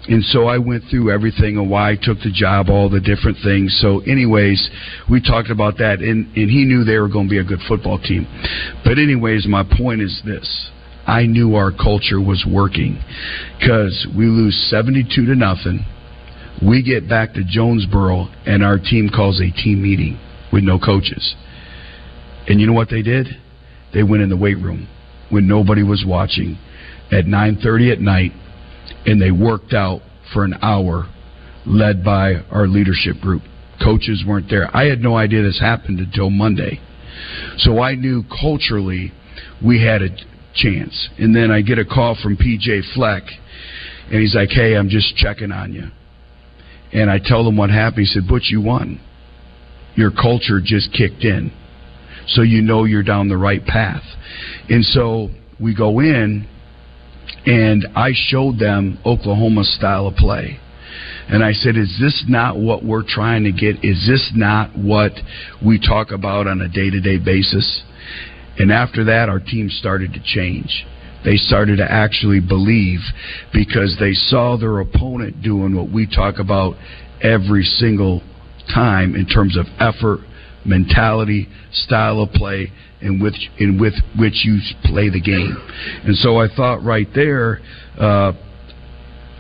And 0.08 0.22
so 0.24 0.46
I 0.46 0.58
went 0.58 0.84
through 0.88 1.10
everything 1.10 1.56
and 1.56 1.68
why 1.68 1.90
I 1.90 1.96
took 2.00 2.18
the 2.20 2.30
job, 2.32 2.68
all 2.70 2.88
the 2.88 3.00
different 3.00 3.38
things. 3.42 3.76
So, 3.80 4.00
anyways, 4.00 4.70
we 5.10 5.20
talked 5.20 5.50
about 5.50 5.78
that, 5.78 5.98
and, 5.98 6.26
and 6.36 6.48
he 6.48 6.64
knew 6.64 6.84
they 6.84 6.98
were 6.98 7.08
going 7.08 7.26
to 7.26 7.30
be 7.30 7.38
a 7.38 7.44
good 7.44 7.58
football 7.66 7.98
team. 7.98 8.26
But, 8.84 8.98
anyways, 8.98 9.48
my 9.48 9.64
point 9.64 10.02
is 10.02 10.22
this 10.24 10.70
I 11.06 11.26
knew 11.26 11.56
our 11.56 11.72
culture 11.72 12.20
was 12.20 12.46
working 12.48 13.02
because 13.58 14.06
we 14.16 14.26
lose 14.26 14.54
72 14.70 15.26
to 15.26 15.34
nothing. 15.34 15.84
We 16.64 16.82
get 16.82 17.08
back 17.08 17.34
to 17.34 17.42
Jonesboro, 17.44 18.28
and 18.46 18.64
our 18.64 18.78
team 18.78 19.10
calls 19.14 19.40
a 19.40 19.50
team 19.50 19.82
meeting 19.82 20.20
with 20.52 20.62
no 20.62 20.78
coaches. 20.78 21.34
And 22.48 22.60
you 22.60 22.66
know 22.68 22.72
what 22.72 22.90
they 22.90 23.02
did? 23.02 23.26
They 23.92 24.04
went 24.04 24.22
in 24.22 24.28
the 24.28 24.36
weight 24.36 24.58
room 24.58 24.88
when 25.30 25.48
nobody 25.48 25.82
was 25.82 26.04
watching 26.06 26.58
at 27.10 27.26
9:30 27.26 27.92
at 27.92 28.00
night 28.00 28.32
and 29.06 29.20
they 29.20 29.30
worked 29.30 29.72
out 29.72 30.02
for 30.32 30.44
an 30.44 30.54
hour 30.62 31.08
led 31.64 32.04
by 32.04 32.34
our 32.50 32.66
leadership 32.66 33.20
group. 33.20 33.42
Coaches 33.82 34.24
weren't 34.26 34.48
there. 34.50 34.74
I 34.74 34.84
had 34.84 35.00
no 35.00 35.16
idea 35.16 35.42
this 35.42 35.60
happened 35.60 35.98
until 35.98 36.30
Monday. 36.30 36.80
So 37.58 37.80
I 37.80 37.94
knew 37.94 38.24
culturally 38.40 39.12
we 39.64 39.82
had 39.84 40.02
a 40.02 40.08
chance. 40.54 41.08
And 41.18 41.34
then 41.34 41.50
I 41.50 41.62
get 41.62 41.78
a 41.78 41.84
call 41.84 42.16
from 42.20 42.36
PJ 42.36 42.94
Fleck 42.94 43.22
and 44.10 44.20
he's 44.20 44.34
like, 44.34 44.50
"Hey, 44.50 44.74
I'm 44.74 44.88
just 44.88 45.16
checking 45.16 45.52
on 45.52 45.72
you." 45.72 45.88
And 46.92 47.10
I 47.10 47.18
tell 47.18 47.46
him 47.46 47.56
what 47.56 47.70
happened. 47.70 48.06
He 48.06 48.12
said, 48.12 48.28
"Butch, 48.28 48.50
you 48.50 48.60
won. 48.60 49.00
Your 49.94 50.10
culture 50.10 50.60
just 50.60 50.92
kicked 50.92 51.24
in." 51.24 51.50
so 52.28 52.42
you 52.42 52.62
know 52.62 52.84
you're 52.84 53.02
down 53.02 53.28
the 53.28 53.36
right 53.36 53.64
path. 53.64 54.02
And 54.68 54.84
so 54.84 55.30
we 55.60 55.74
go 55.74 56.00
in, 56.00 56.46
and 57.46 57.86
I 57.94 58.10
showed 58.12 58.58
them 58.58 58.98
Oklahoma's 59.06 59.72
style 59.74 60.06
of 60.08 60.16
play. 60.16 60.58
And 61.28 61.44
I 61.44 61.52
said, 61.52 61.76
Is 61.76 61.96
this 62.00 62.24
not 62.28 62.58
what 62.58 62.84
we're 62.84 63.04
trying 63.06 63.44
to 63.44 63.52
get? 63.52 63.84
Is 63.84 64.06
this 64.06 64.32
not 64.34 64.76
what 64.76 65.12
we 65.64 65.78
talk 65.78 66.10
about 66.10 66.46
on 66.46 66.60
a 66.60 66.68
day 66.68 66.90
to 66.90 67.00
day 67.00 67.18
basis? 67.18 67.82
And 68.58 68.72
after 68.72 69.04
that, 69.04 69.28
our 69.28 69.40
team 69.40 69.68
started 69.68 70.12
to 70.14 70.20
change. 70.24 70.86
They 71.24 71.36
started 71.36 71.76
to 71.78 71.90
actually 71.90 72.40
believe 72.40 73.00
because 73.52 73.96
they 73.98 74.12
saw 74.12 74.56
their 74.56 74.78
opponent 74.80 75.42
doing 75.42 75.74
what 75.74 75.90
we 75.90 76.06
talk 76.06 76.38
about 76.38 76.76
every 77.20 77.64
single 77.64 78.22
time 78.72 79.14
in 79.14 79.26
terms 79.26 79.56
of 79.56 79.66
effort, 79.78 80.20
mentality, 80.64 81.48
style 81.72 82.20
of 82.20 82.30
play, 82.30 82.72
and 83.00 83.22
with 83.22 83.34
in 83.58 83.78
with 83.78 83.94
which 84.18 84.44
you 84.44 84.58
play 84.84 85.08
the 85.08 85.20
game. 85.20 85.56
And 86.04 86.16
so 86.16 86.38
I 86.38 86.48
thought 86.54 86.82
right 86.82 87.08
there. 87.14 87.60
Uh, 87.98 88.32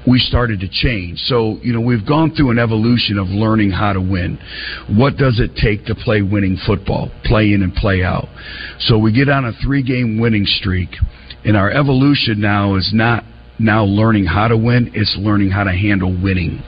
we 0.06 0.20
started 0.20 0.60
to 0.60 0.68
change. 0.68 1.18
So, 1.22 1.58
you 1.62 1.72
know, 1.72 1.80
we've 1.80 2.06
gone 2.06 2.32
through 2.32 2.50
an 2.50 2.60
evolution 2.60 3.18
of 3.18 3.26
learning 3.26 3.72
how 3.72 3.92
to 3.92 4.00
win. 4.00 4.38
What 4.96 5.16
does 5.16 5.40
it 5.40 5.56
take 5.56 5.84
to 5.86 5.96
play 5.96 6.22
winning 6.22 6.56
football? 6.64 7.10
Play 7.24 7.52
in 7.52 7.62
and 7.62 7.74
play 7.74 8.04
out. 8.04 8.28
So 8.78 8.98
we 8.98 9.12
get 9.12 9.28
on 9.28 9.44
a 9.44 9.52
three 9.64 9.82
game 9.82 10.20
winning 10.20 10.46
streak, 10.46 10.90
and 11.44 11.56
our 11.56 11.72
evolution 11.72 12.40
now 12.40 12.76
is 12.76 12.90
not 12.94 13.24
now 13.58 13.84
learning 13.84 14.26
how 14.26 14.48
to 14.48 14.56
win, 14.56 14.90
it's 14.94 15.16
learning 15.18 15.50
how 15.50 15.64
to 15.64 15.72
handle 15.72 16.10
winning. 16.10 16.62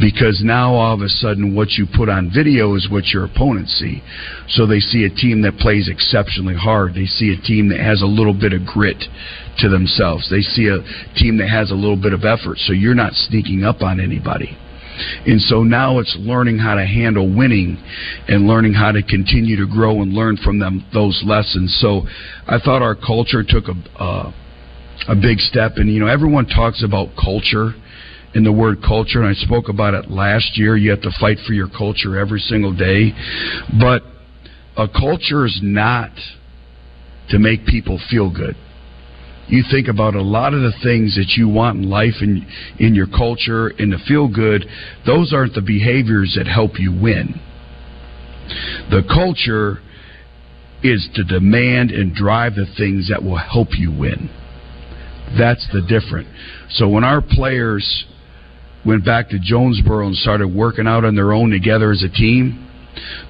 Because 0.00 0.40
now 0.44 0.74
all 0.74 0.94
of 0.94 1.00
a 1.00 1.08
sudden 1.08 1.54
what 1.54 1.72
you 1.72 1.86
put 1.96 2.08
on 2.08 2.30
video 2.34 2.74
is 2.74 2.88
what 2.90 3.06
your 3.08 3.24
opponents 3.24 3.72
see. 3.78 4.02
So 4.48 4.66
they 4.66 4.80
see 4.80 5.04
a 5.04 5.10
team 5.10 5.42
that 5.42 5.58
plays 5.58 5.88
exceptionally 5.88 6.54
hard. 6.54 6.94
They 6.94 7.06
see 7.06 7.34
a 7.34 7.46
team 7.46 7.68
that 7.70 7.80
has 7.80 8.02
a 8.02 8.06
little 8.06 8.34
bit 8.34 8.52
of 8.52 8.64
grit 8.64 9.02
to 9.58 9.68
themselves. 9.68 10.30
They 10.30 10.42
see 10.42 10.68
a 10.68 10.78
team 11.18 11.38
that 11.38 11.48
has 11.48 11.70
a 11.70 11.74
little 11.74 12.00
bit 12.00 12.12
of 12.12 12.24
effort. 12.24 12.58
So 12.58 12.72
you're 12.72 12.94
not 12.94 13.14
sneaking 13.14 13.64
up 13.64 13.82
on 13.82 14.00
anybody. 14.00 14.56
And 15.26 15.40
so 15.40 15.62
now 15.62 16.00
it's 16.00 16.16
learning 16.18 16.58
how 16.58 16.74
to 16.74 16.84
handle 16.84 17.28
winning 17.28 17.78
and 18.26 18.46
learning 18.46 18.74
how 18.74 18.92
to 18.92 19.02
continue 19.02 19.56
to 19.56 19.66
grow 19.66 20.02
and 20.02 20.12
learn 20.12 20.36
from 20.36 20.58
them 20.58 20.84
those 20.92 21.22
lessons. 21.24 21.76
So 21.80 22.02
I 22.46 22.58
thought 22.58 22.82
our 22.82 22.96
culture 22.96 23.44
took 23.46 23.64
a 23.68 24.02
uh, 24.02 24.32
a 25.08 25.14
big 25.14 25.38
step. 25.38 25.72
And 25.76 25.92
you 25.92 26.00
know, 26.00 26.06
everyone 26.06 26.46
talks 26.46 26.84
about 26.84 27.08
culture 27.16 27.72
in 28.34 28.44
the 28.44 28.52
word 28.52 28.82
culture, 28.82 29.20
and 29.22 29.28
I 29.28 29.32
spoke 29.32 29.68
about 29.68 29.94
it 29.94 30.10
last 30.10 30.58
year. 30.58 30.76
You 30.76 30.90
have 30.90 31.00
to 31.02 31.10
fight 31.18 31.38
for 31.46 31.54
your 31.54 31.68
culture 31.68 32.18
every 32.18 32.40
single 32.40 32.74
day, 32.74 33.12
but 33.80 34.02
a 34.76 34.86
culture 34.86 35.46
is 35.46 35.58
not 35.62 36.12
to 37.30 37.38
make 37.38 37.66
people 37.66 37.98
feel 38.10 38.30
good. 38.32 38.54
You 39.48 39.64
think 39.70 39.88
about 39.88 40.14
a 40.14 40.20
lot 40.20 40.52
of 40.52 40.60
the 40.60 40.74
things 40.82 41.16
that 41.16 41.34
you 41.38 41.48
want 41.48 41.78
in 41.78 41.88
life 41.88 42.20
and 42.20 42.46
in 42.78 42.94
your 42.94 43.06
culture 43.06 43.68
and 43.68 43.92
to 43.92 43.98
feel 44.06 44.28
good, 44.28 44.66
those 45.06 45.32
aren't 45.32 45.54
the 45.54 45.62
behaviors 45.62 46.34
that 46.36 46.46
help 46.46 46.78
you 46.78 46.92
win. 46.92 47.40
The 48.90 49.02
culture 49.08 49.78
is 50.82 51.08
to 51.14 51.24
demand 51.24 51.90
and 51.90 52.14
drive 52.14 52.54
the 52.54 52.66
things 52.76 53.08
that 53.08 53.22
will 53.22 53.38
help 53.38 53.68
you 53.78 53.90
win. 53.90 54.30
That's 55.36 55.66
the 55.72 55.82
difference. 55.82 56.28
So 56.70 56.88
when 56.88 57.04
our 57.04 57.20
players 57.20 58.06
went 58.86 59.04
back 59.04 59.28
to 59.30 59.38
Jonesboro 59.38 60.06
and 60.06 60.16
started 60.16 60.48
working 60.48 60.86
out 60.86 61.04
on 61.04 61.14
their 61.14 61.32
own 61.32 61.50
together 61.50 61.90
as 61.90 62.02
a 62.02 62.08
team, 62.08 62.64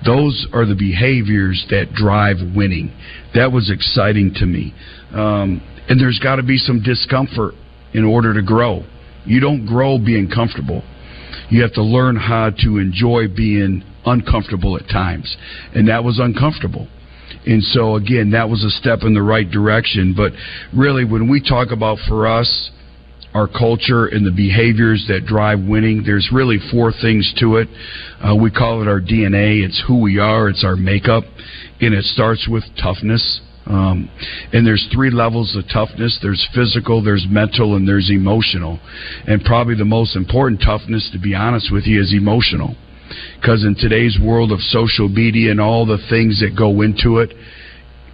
those 0.04 0.46
are 0.52 0.64
the 0.64 0.74
behaviors 0.74 1.66
that 1.70 1.92
drive 1.92 2.36
winning. 2.54 2.92
That 3.34 3.52
was 3.52 3.70
exciting 3.70 4.34
to 4.36 4.46
me. 4.46 4.74
Um, 5.12 5.62
and 5.88 6.00
there's 6.00 6.18
got 6.18 6.36
to 6.36 6.42
be 6.42 6.58
some 6.58 6.82
discomfort 6.82 7.54
in 7.94 8.04
order 8.04 8.34
to 8.34 8.42
grow. 8.42 8.84
You 9.24 9.40
don't 9.40 9.66
grow 9.66 9.98
being 9.98 10.30
comfortable. 10.30 10.82
You 11.50 11.62
have 11.62 11.72
to 11.74 11.82
learn 11.82 12.16
how 12.16 12.50
to 12.62 12.78
enjoy 12.78 13.28
being 13.34 13.82
uncomfortable 14.04 14.76
at 14.76 14.88
times. 14.88 15.36
And 15.74 15.88
that 15.88 16.04
was 16.04 16.18
uncomfortable. 16.18 16.88
And 17.48 17.62
so, 17.64 17.96
again, 17.96 18.32
that 18.32 18.48
was 18.48 18.62
a 18.62 18.70
step 18.70 19.00
in 19.02 19.14
the 19.14 19.22
right 19.22 19.50
direction. 19.50 20.12
But 20.14 20.32
really, 20.76 21.06
when 21.06 21.30
we 21.30 21.40
talk 21.40 21.72
about 21.72 21.96
for 22.06 22.26
us, 22.26 22.70
our 23.32 23.48
culture 23.48 24.06
and 24.06 24.26
the 24.26 24.30
behaviors 24.30 25.06
that 25.08 25.24
drive 25.24 25.60
winning, 25.60 26.02
there's 26.04 26.28
really 26.30 26.58
four 26.70 26.92
things 26.92 27.32
to 27.40 27.56
it. 27.56 27.68
Uh, 28.20 28.34
we 28.36 28.50
call 28.50 28.82
it 28.82 28.88
our 28.88 29.00
DNA. 29.00 29.64
It's 29.64 29.82
who 29.88 30.00
we 30.00 30.18
are, 30.18 30.50
it's 30.50 30.62
our 30.62 30.76
makeup, 30.76 31.24
and 31.80 31.94
it 31.94 32.04
starts 32.04 32.46
with 32.48 32.64
toughness. 32.82 33.40
Um, 33.64 34.10
and 34.52 34.66
there's 34.66 34.86
three 34.92 35.10
levels 35.10 35.54
of 35.56 35.64
toughness 35.72 36.18
there's 36.22 36.46
physical, 36.54 37.02
there's 37.02 37.26
mental, 37.28 37.76
and 37.76 37.88
there's 37.88 38.10
emotional. 38.10 38.78
And 39.26 39.42
probably 39.44 39.74
the 39.74 39.84
most 39.84 40.16
important 40.16 40.62
toughness, 40.64 41.08
to 41.12 41.18
be 41.18 41.34
honest 41.34 41.72
with 41.72 41.86
you, 41.86 42.00
is 42.00 42.12
emotional. 42.14 42.76
Because 43.40 43.64
in 43.64 43.74
today's 43.74 44.18
world 44.22 44.52
of 44.52 44.60
social 44.60 45.08
media 45.08 45.50
and 45.50 45.60
all 45.60 45.86
the 45.86 45.98
things 46.10 46.40
that 46.40 46.56
go 46.56 46.82
into 46.82 47.18
it, 47.18 47.32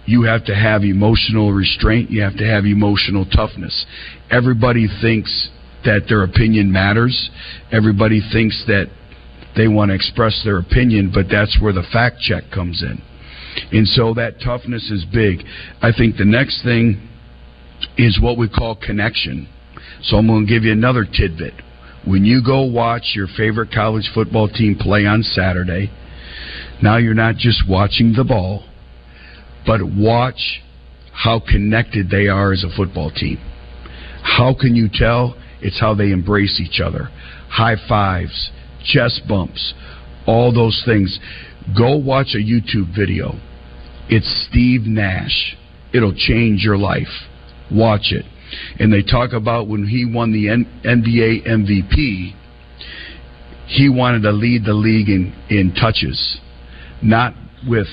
you 0.05 0.23
have 0.23 0.45
to 0.45 0.55
have 0.55 0.83
emotional 0.83 1.51
restraint. 1.51 2.11
You 2.11 2.21
have 2.21 2.37
to 2.37 2.45
have 2.45 2.65
emotional 2.65 3.25
toughness. 3.25 3.85
Everybody 4.29 4.87
thinks 5.01 5.49
that 5.83 6.05
their 6.07 6.23
opinion 6.23 6.71
matters. 6.71 7.29
Everybody 7.71 8.21
thinks 8.31 8.63
that 8.67 8.87
they 9.55 9.67
want 9.67 9.89
to 9.89 9.95
express 9.95 10.41
their 10.43 10.57
opinion, 10.57 11.11
but 11.13 11.25
that's 11.31 11.57
where 11.61 11.73
the 11.73 11.85
fact 11.91 12.19
check 12.19 12.43
comes 12.53 12.83
in. 12.83 13.01
And 13.71 13.87
so 13.87 14.13
that 14.15 14.41
toughness 14.43 14.91
is 14.91 15.05
big. 15.05 15.45
I 15.81 15.91
think 15.95 16.17
the 16.17 16.25
next 16.25 16.63
thing 16.63 17.09
is 17.97 18.19
what 18.21 18.37
we 18.37 18.49
call 18.49 18.75
connection. 18.75 19.47
So 20.03 20.17
I'm 20.17 20.27
going 20.27 20.45
to 20.45 20.51
give 20.51 20.63
you 20.63 20.71
another 20.71 21.05
tidbit 21.05 21.53
when 22.05 22.23
you 22.23 22.41
go 22.43 22.63
watch 22.63 23.13
your 23.15 23.27
favorite 23.35 23.71
college 23.71 24.09
football 24.13 24.47
team 24.47 24.77
play 24.79 25.05
on 25.05 25.23
Saturday, 25.23 25.91
now 26.81 26.97
you're 26.97 27.13
not 27.15 27.35
just 27.35 27.63
watching 27.67 28.13
the 28.13 28.23
ball, 28.23 28.63
but 29.65 29.81
watch 29.83 30.61
how 31.11 31.39
connected 31.39 32.09
they 32.09 32.27
are 32.27 32.53
as 32.53 32.63
a 32.63 32.75
football 32.75 33.09
team. 33.09 33.37
How 34.21 34.55
can 34.59 34.75
you 34.75 34.89
tell? 34.91 35.35
It's 35.61 35.79
how 35.79 35.95
they 35.95 36.11
embrace 36.11 36.59
each 36.59 36.79
other. 36.79 37.09
High 37.49 37.77
fives, 37.87 38.51
chest 38.83 39.21
bumps, 39.27 39.73
all 40.27 40.53
those 40.53 40.83
things. 40.85 41.19
Go 41.75 41.97
watch 41.97 42.35
a 42.35 42.37
YouTube 42.37 42.95
video. 42.95 43.33
It's 44.09 44.47
Steve 44.49 44.81
Nash. 44.81 45.57
It'll 45.93 46.13
change 46.13 46.63
your 46.63 46.77
life. 46.77 47.07
Watch 47.71 48.11
it 48.11 48.25
and 48.79 48.91
they 48.91 49.01
talk 49.01 49.33
about 49.33 49.67
when 49.67 49.85
he 49.85 50.05
won 50.05 50.31
the 50.31 50.45
NBA 50.45 51.47
MVP, 51.47 52.33
he 53.67 53.89
wanted 53.89 54.21
to 54.23 54.31
lead 54.31 54.63
the 54.65 54.73
league 54.73 55.09
in, 55.09 55.33
in 55.49 55.73
touches, 55.73 56.39
not 57.01 57.33
with 57.67 57.87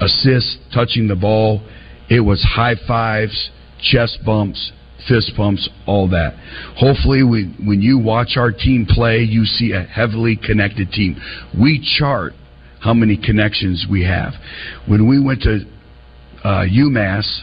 assists, 0.00 0.58
touching 0.74 1.08
the 1.08 1.16
ball. 1.16 1.62
It 2.10 2.20
was 2.20 2.42
high 2.42 2.74
fives, 2.86 3.50
chest 3.80 4.18
bumps, 4.24 4.72
fist 5.08 5.32
bumps, 5.36 5.68
all 5.86 6.08
that. 6.08 6.34
Hopefully, 6.76 7.22
we, 7.22 7.54
when 7.64 7.80
you 7.80 7.98
watch 7.98 8.36
our 8.36 8.50
team 8.50 8.86
play, 8.88 9.18
you 9.18 9.44
see 9.44 9.72
a 9.72 9.82
heavily 9.82 10.36
connected 10.36 10.90
team. 10.90 11.16
We 11.58 11.84
chart 11.98 12.32
how 12.80 12.94
many 12.94 13.16
connections 13.16 13.86
we 13.90 14.04
have. 14.04 14.32
When 14.86 15.08
we 15.08 15.22
went 15.22 15.42
to 15.42 15.60
uh, 16.44 16.64
UMass 16.64 17.42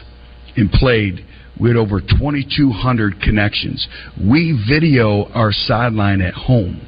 and 0.56 0.70
played, 0.70 1.24
we 1.60 1.70
had 1.70 1.76
over 1.76 2.00
2,200 2.00 3.20
connections. 3.20 3.86
We 4.22 4.58
video 4.68 5.24
our 5.32 5.52
sideline 5.52 6.20
at 6.20 6.34
home, 6.34 6.86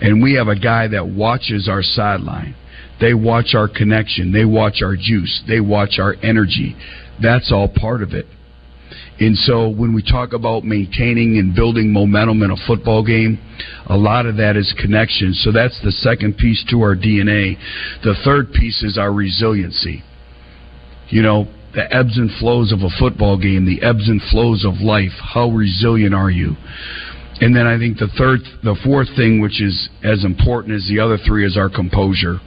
and 0.00 0.22
we 0.22 0.34
have 0.34 0.48
a 0.48 0.58
guy 0.58 0.88
that 0.88 1.08
watches 1.08 1.68
our 1.68 1.82
sideline. 1.82 2.54
They 3.00 3.14
watch 3.14 3.54
our 3.54 3.68
connection. 3.68 4.32
They 4.32 4.44
watch 4.44 4.80
our 4.82 4.96
juice. 4.96 5.42
They 5.48 5.60
watch 5.60 5.98
our 5.98 6.14
energy. 6.22 6.76
That's 7.20 7.52
all 7.52 7.68
part 7.68 8.02
of 8.02 8.12
it. 8.12 8.26
And 9.20 9.36
so 9.36 9.68
when 9.68 9.94
we 9.94 10.02
talk 10.02 10.32
about 10.32 10.64
maintaining 10.64 11.38
and 11.38 11.54
building 11.54 11.92
momentum 11.92 12.42
in 12.42 12.50
a 12.50 12.56
football 12.66 13.04
game, 13.04 13.38
a 13.86 13.96
lot 13.96 14.26
of 14.26 14.36
that 14.36 14.56
is 14.56 14.74
connection. 14.80 15.34
So 15.34 15.52
that's 15.52 15.78
the 15.82 15.92
second 15.92 16.38
piece 16.38 16.64
to 16.70 16.80
our 16.80 16.96
DNA. 16.96 17.56
The 18.02 18.14
third 18.24 18.52
piece 18.52 18.82
is 18.82 18.98
our 18.98 19.12
resiliency. 19.12 20.02
You 21.08 21.22
know, 21.22 21.46
the 21.74 21.92
ebbs 21.94 22.16
and 22.16 22.30
flows 22.38 22.72
of 22.72 22.80
a 22.80 22.90
football 22.98 23.38
game, 23.38 23.64
the 23.64 23.82
ebbs 23.82 24.08
and 24.08 24.20
flows 24.30 24.64
of 24.64 24.80
life. 24.80 25.12
How 25.34 25.48
resilient 25.50 26.14
are 26.14 26.30
you? 26.30 26.56
And 27.40 27.56
then 27.56 27.66
I 27.66 27.78
think 27.78 27.98
the 27.98 28.08
third, 28.18 28.40
the 28.62 28.76
fourth 28.84 29.08
thing, 29.16 29.40
which 29.40 29.60
is 29.60 29.88
as 30.04 30.24
important 30.24 30.74
as 30.74 30.86
the 30.88 31.00
other 31.00 31.18
three, 31.18 31.46
is 31.46 31.56
our 31.56 31.70
composure 31.70 32.38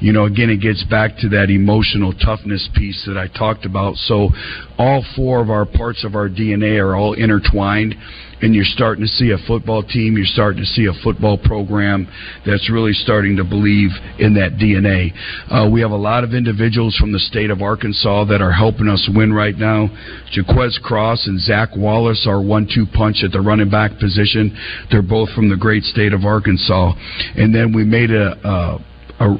you 0.00 0.12
know, 0.12 0.24
again, 0.24 0.50
it 0.50 0.60
gets 0.60 0.84
back 0.84 1.16
to 1.18 1.28
that 1.30 1.50
emotional 1.50 2.12
toughness 2.12 2.68
piece 2.74 3.04
that 3.06 3.16
I 3.16 3.28
talked 3.28 3.64
about. 3.64 3.96
So, 3.96 4.30
all 4.78 5.04
four 5.16 5.40
of 5.40 5.50
our 5.50 5.66
parts 5.66 6.04
of 6.04 6.14
our 6.14 6.28
DNA 6.28 6.78
are 6.78 6.94
all 6.94 7.14
intertwined, 7.14 7.94
and 8.40 8.54
you're 8.54 8.64
starting 8.64 9.04
to 9.04 9.08
see 9.08 9.30
a 9.32 9.46
football 9.46 9.82
team, 9.82 10.16
you're 10.16 10.26
starting 10.26 10.62
to 10.62 10.66
see 10.66 10.86
a 10.86 11.02
football 11.02 11.36
program 11.36 12.06
that's 12.46 12.70
really 12.70 12.92
starting 12.92 13.36
to 13.36 13.44
believe 13.44 13.90
in 14.18 14.34
that 14.34 14.52
DNA. 14.52 15.10
Uh, 15.50 15.68
we 15.68 15.80
have 15.80 15.90
a 15.90 15.96
lot 15.96 16.22
of 16.22 16.34
individuals 16.34 16.94
from 16.96 17.12
the 17.12 17.18
state 17.18 17.50
of 17.50 17.60
Arkansas 17.62 18.24
that 18.26 18.40
are 18.40 18.52
helping 18.52 18.88
us 18.88 19.08
win 19.14 19.32
right 19.32 19.56
now. 19.56 19.88
Jaquez 20.30 20.78
Cross 20.82 21.26
and 21.26 21.40
Zak 21.40 21.70
Wallace 21.76 22.26
are 22.28 22.40
one-two 22.40 22.86
punch 22.94 23.22
at 23.24 23.32
the 23.32 23.40
running 23.40 23.70
back 23.70 23.98
position. 23.98 24.56
They're 24.90 25.02
both 25.02 25.30
from 25.30 25.48
the 25.48 25.56
great 25.56 25.82
state 25.82 26.12
of 26.12 26.24
Arkansas, 26.24 26.92
and 27.36 27.54
then 27.54 27.72
we 27.74 27.84
made 27.84 28.10
a. 28.10 28.38
a 28.46 28.84
a, 29.20 29.36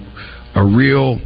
a 0.59 0.65
real 0.65 1.21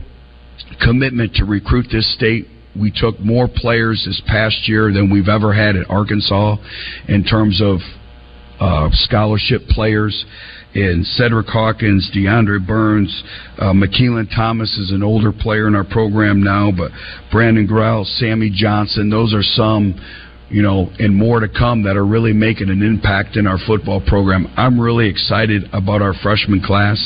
commitment 0.82 1.34
to 1.36 1.46
recruit 1.46 1.86
this 1.90 2.14
state. 2.14 2.46
We 2.78 2.92
took 2.94 3.18
more 3.18 3.48
players 3.48 4.02
this 4.06 4.20
past 4.26 4.68
year 4.68 4.92
than 4.92 5.10
we've 5.10 5.28
ever 5.28 5.54
had 5.54 5.74
at 5.74 5.88
Arkansas 5.88 6.56
in 7.08 7.24
terms 7.24 7.62
of 7.62 7.78
uh, 8.60 8.90
scholarship 8.92 9.62
players. 9.68 10.24
And 10.74 11.06
Cedric 11.06 11.46
Hawkins, 11.46 12.10
DeAndre 12.14 12.66
Burns, 12.66 13.24
uh, 13.58 13.72
McKeelan 13.72 14.28
Thomas 14.34 14.76
is 14.76 14.90
an 14.90 15.02
older 15.02 15.32
player 15.32 15.66
in 15.66 15.74
our 15.74 15.84
program 15.84 16.42
now, 16.42 16.70
but 16.70 16.90
Brandon 17.30 17.66
Grell, 17.66 18.04
Sammy 18.04 18.50
Johnson, 18.54 19.08
those 19.08 19.32
are 19.32 19.42
some 19.42 19.98
you 20.52 20.60
know, 20.60 20.90
and 20.98 21.16
more 21.16 21.40
to 21.40 21.48
come 21.48 21.82
that 21.84 21.96
are 21.96 22.04
really 22.04 22.34
making 22.34 22.68
an 22.68 22.82
impact 22.82 23.36
in 23.36 23.46
our 23.46 23.56
football 23.66 24.02
program. 24.06 24.52
I'm 24.54 24.78
really 24.78 25.08
excited 25.08 25.62
about 25.72 26.02
our 26.02 26.12
freshman 26.22 26.60
class. 26.60 27.00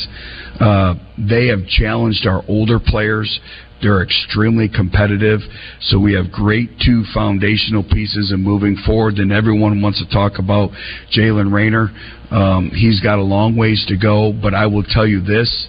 Uh, 0.61 0.95
they 1.19 1.47
have 1.49 1.67
challenged 1.67 2.27
our 2.27 2.43
older 2.49 2.79
players. 2.79 3.41
They're 3.83 4.03
extremely 4.03 4.69
competitive. 4.69 5.41
So 5.81 5.99
we 5.99 6.15
have 6.15 6.33
great 6.33 6.71
two 6.85 7.05
foundational 7.13 7.83
pieces 7.83 8.31
and 8.31 8.43
moving 8.43 8.77
forward. 8.87 9.19
And 9.19 9.33
everyone 9.33 9.83
wants 9.83 10.03
to 10.05 10.11
talk 10.11 10.39
about 10.39 10.71
Jaylen 11.15 11.53
Raynor. 11.53 11.91
Um, 12.31 12.71
he's 12.75 13.01
got 13.01 13.19
a 13.19 13.23
long 13.23 13.57
ways 13.57 13.85
to 13.89 13.97
go, 13.97 14.33
but 14.33 14.55
I 14.55 14.67
will 14.67 14.83
tell 14.83 15.07
you 15.07 15.21
this: 15.21 15.69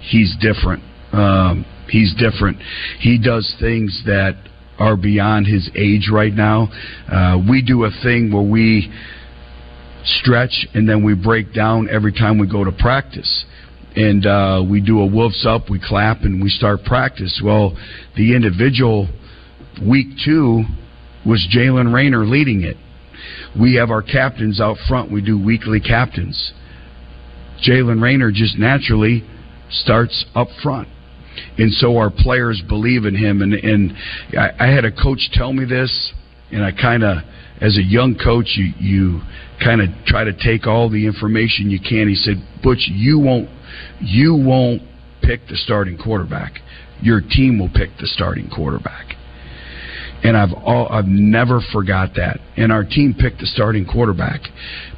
he's 0.00 0.34
different. 0.40 0.82
Um, 1.12 1.64
he's 1.88 2.14
different. 2.14 2.58
He 2.98 3.18
does 3.18 3.54
things 3.60 4.02
that 4.06 4.34
are 4.78 4.96
beyond 4.96 5.46
his 5.46 5.70
age 5.74 6.10
right 6.12 6.34
now. 6.34 6.68
Uh, 7.10 7.38
we 7.48 7.62
do 7.62 7.84
a 7.84 7.90
thing 8.02 8.30
where 8.32 8.42
we 8.42 8.92
stretch 10.04 10.66
and 10.74 10.88
then 10.88 11.04
we 11.04 11.14
break 11.14 11.52
down 11.52 11.88
every 11.90 12.12
time 12.12 12.38
we 12.38 12.46
go 12.46 12.64
to 12.64 12.72
practice. 12.72 13.44
And 13.96 14.26
uh, 14.26 14.64
we 14.68 14.80
do 14.80 15.00
a 15.00 15.06
wolves 15.06 15.46
up, 15.48 15.70
we 15.70 15.80
clap, 15.82 16.22
and 16.22 16.42
we 16.42 16.50
start 16.50 16.84
practice. 16.84 17.40
Well, 17.42 17.76
the 18.16 18.36
individual 18.36 19.08
week 19.86 20.08
two 20.24 20.64
was 21.24 21.46
Jaylen 21.54 21.92
Raynor 21.92 22.26
leading 22.26 22.62
it. 22.62 22.76
We 23.58 23.76
have 23.76 23.90
our 23.90 24.02
captains 24.02 24.60
out 24.60 24.76
front. 24.86 25.10
We 25.10 25.22
do 25.22 25.42
weekly 25.42 25.80
captains. 25.80 26.52
Jaylen 27.66 28.02
Raynor 28.02 28.30
just 28.30 28.58
naturally 28.58 29.24
starts 29.70 30.26
up 30.34 30.48
front 30.62 30.88
and 31.58 31.72
so 31.72 31.96
our 31.96 32.10
players 32.10 32.62
believe 32.68 33.04
in 33.04 33.14
him. 33.14 33.42
And 33.42 33.54
and 33.54 33.92
I, 34.38 34.66
I 34.66 34.66
had 34.68 34.84
a 34.84 34.92
coach 34.92 35.30
tell 35.32 35.52
me 35.52 35.64
this, 35.64 36.12
and 36.50 36.64
I 36.64 36.72
kind 36.72 37.02
of, 37.02 37.18
as 37.60 37.76
a 37.76 37.82
young 37.82 38.16
coach, 38.22 38.56
you 38.56 38.72
you 38.78 39.20
kind 39.62 39.80
of 39.80 39.88
try 40.06 40.24
to 40.24 40.32
take 40.32 40.66
all 40.66 40.88
the 40.88 41.06
information 41.06 41.70
you 41.70 41.80
can. 41.80 42.08
He 42.08 42.14
said, 42.14 42.36
Butch, 42.62 42.88
you 42.90 43.18
won't 43.18 43.48
you 44.00 44.34
won't 44.34 44.82
pick 45.22 45.46
the 45.48 45.56
starting 45.56 45.98
quarterback. 45.98 46.60
Your 47.02 47.20
team 47.20 47.58
will 47.58 47.70
pick 47.70 47.90
the 47.98 48.06
starting 48.06 48.48
quarterback 48.48 49.16
and 50.26 50.36
I've 50.36 50.52
all, 50.52 50.88
I've 50.88 51.06
never 51.06 51.60
forgot 51.72 52.14
that. 52.16 52.40
And 52.56 52.72
our 52.72 52.84
team 52.84 53.14
picked 53.18 53.38
the 53.38 53.46
starting 53.46 53.86
quarterback 53.86 54.40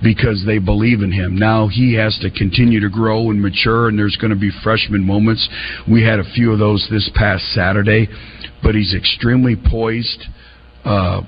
because 0.02 0.42
they 0.46 0.58
believe 0.58 1.02
in 1.02 1.12
him. 1.12 1.36
Now 1.36 1.68
he 1.68 1.94
has 1.94 2.18
to 2.22 2.30
continue 2.30 2.80
to 2.80 2.88
grow 2.88 3.30
and 3.30 3.40
mature, 3.40 3.88
and 3.88 3.98
there's 3.98 4.16
going 4.16 4.30
to 4.30 4.38
be 4.38 4.50
freshman 4.62 5.04
moments. 5.04 5.46
We 5.90 6.02
had 6.02 6.18
a 6.18 6.24
few 6.34 6.52
of 6.52 6.58
those 6.58 6.86
this 6.90 7.10
past 7.14 7.44
Saturday, 7.52 8.08
but 8.62 8.74
he's 8.74 8.94
extremely 8.94 9.56
poised, 9.56 10.24
uh, 10.84 11.22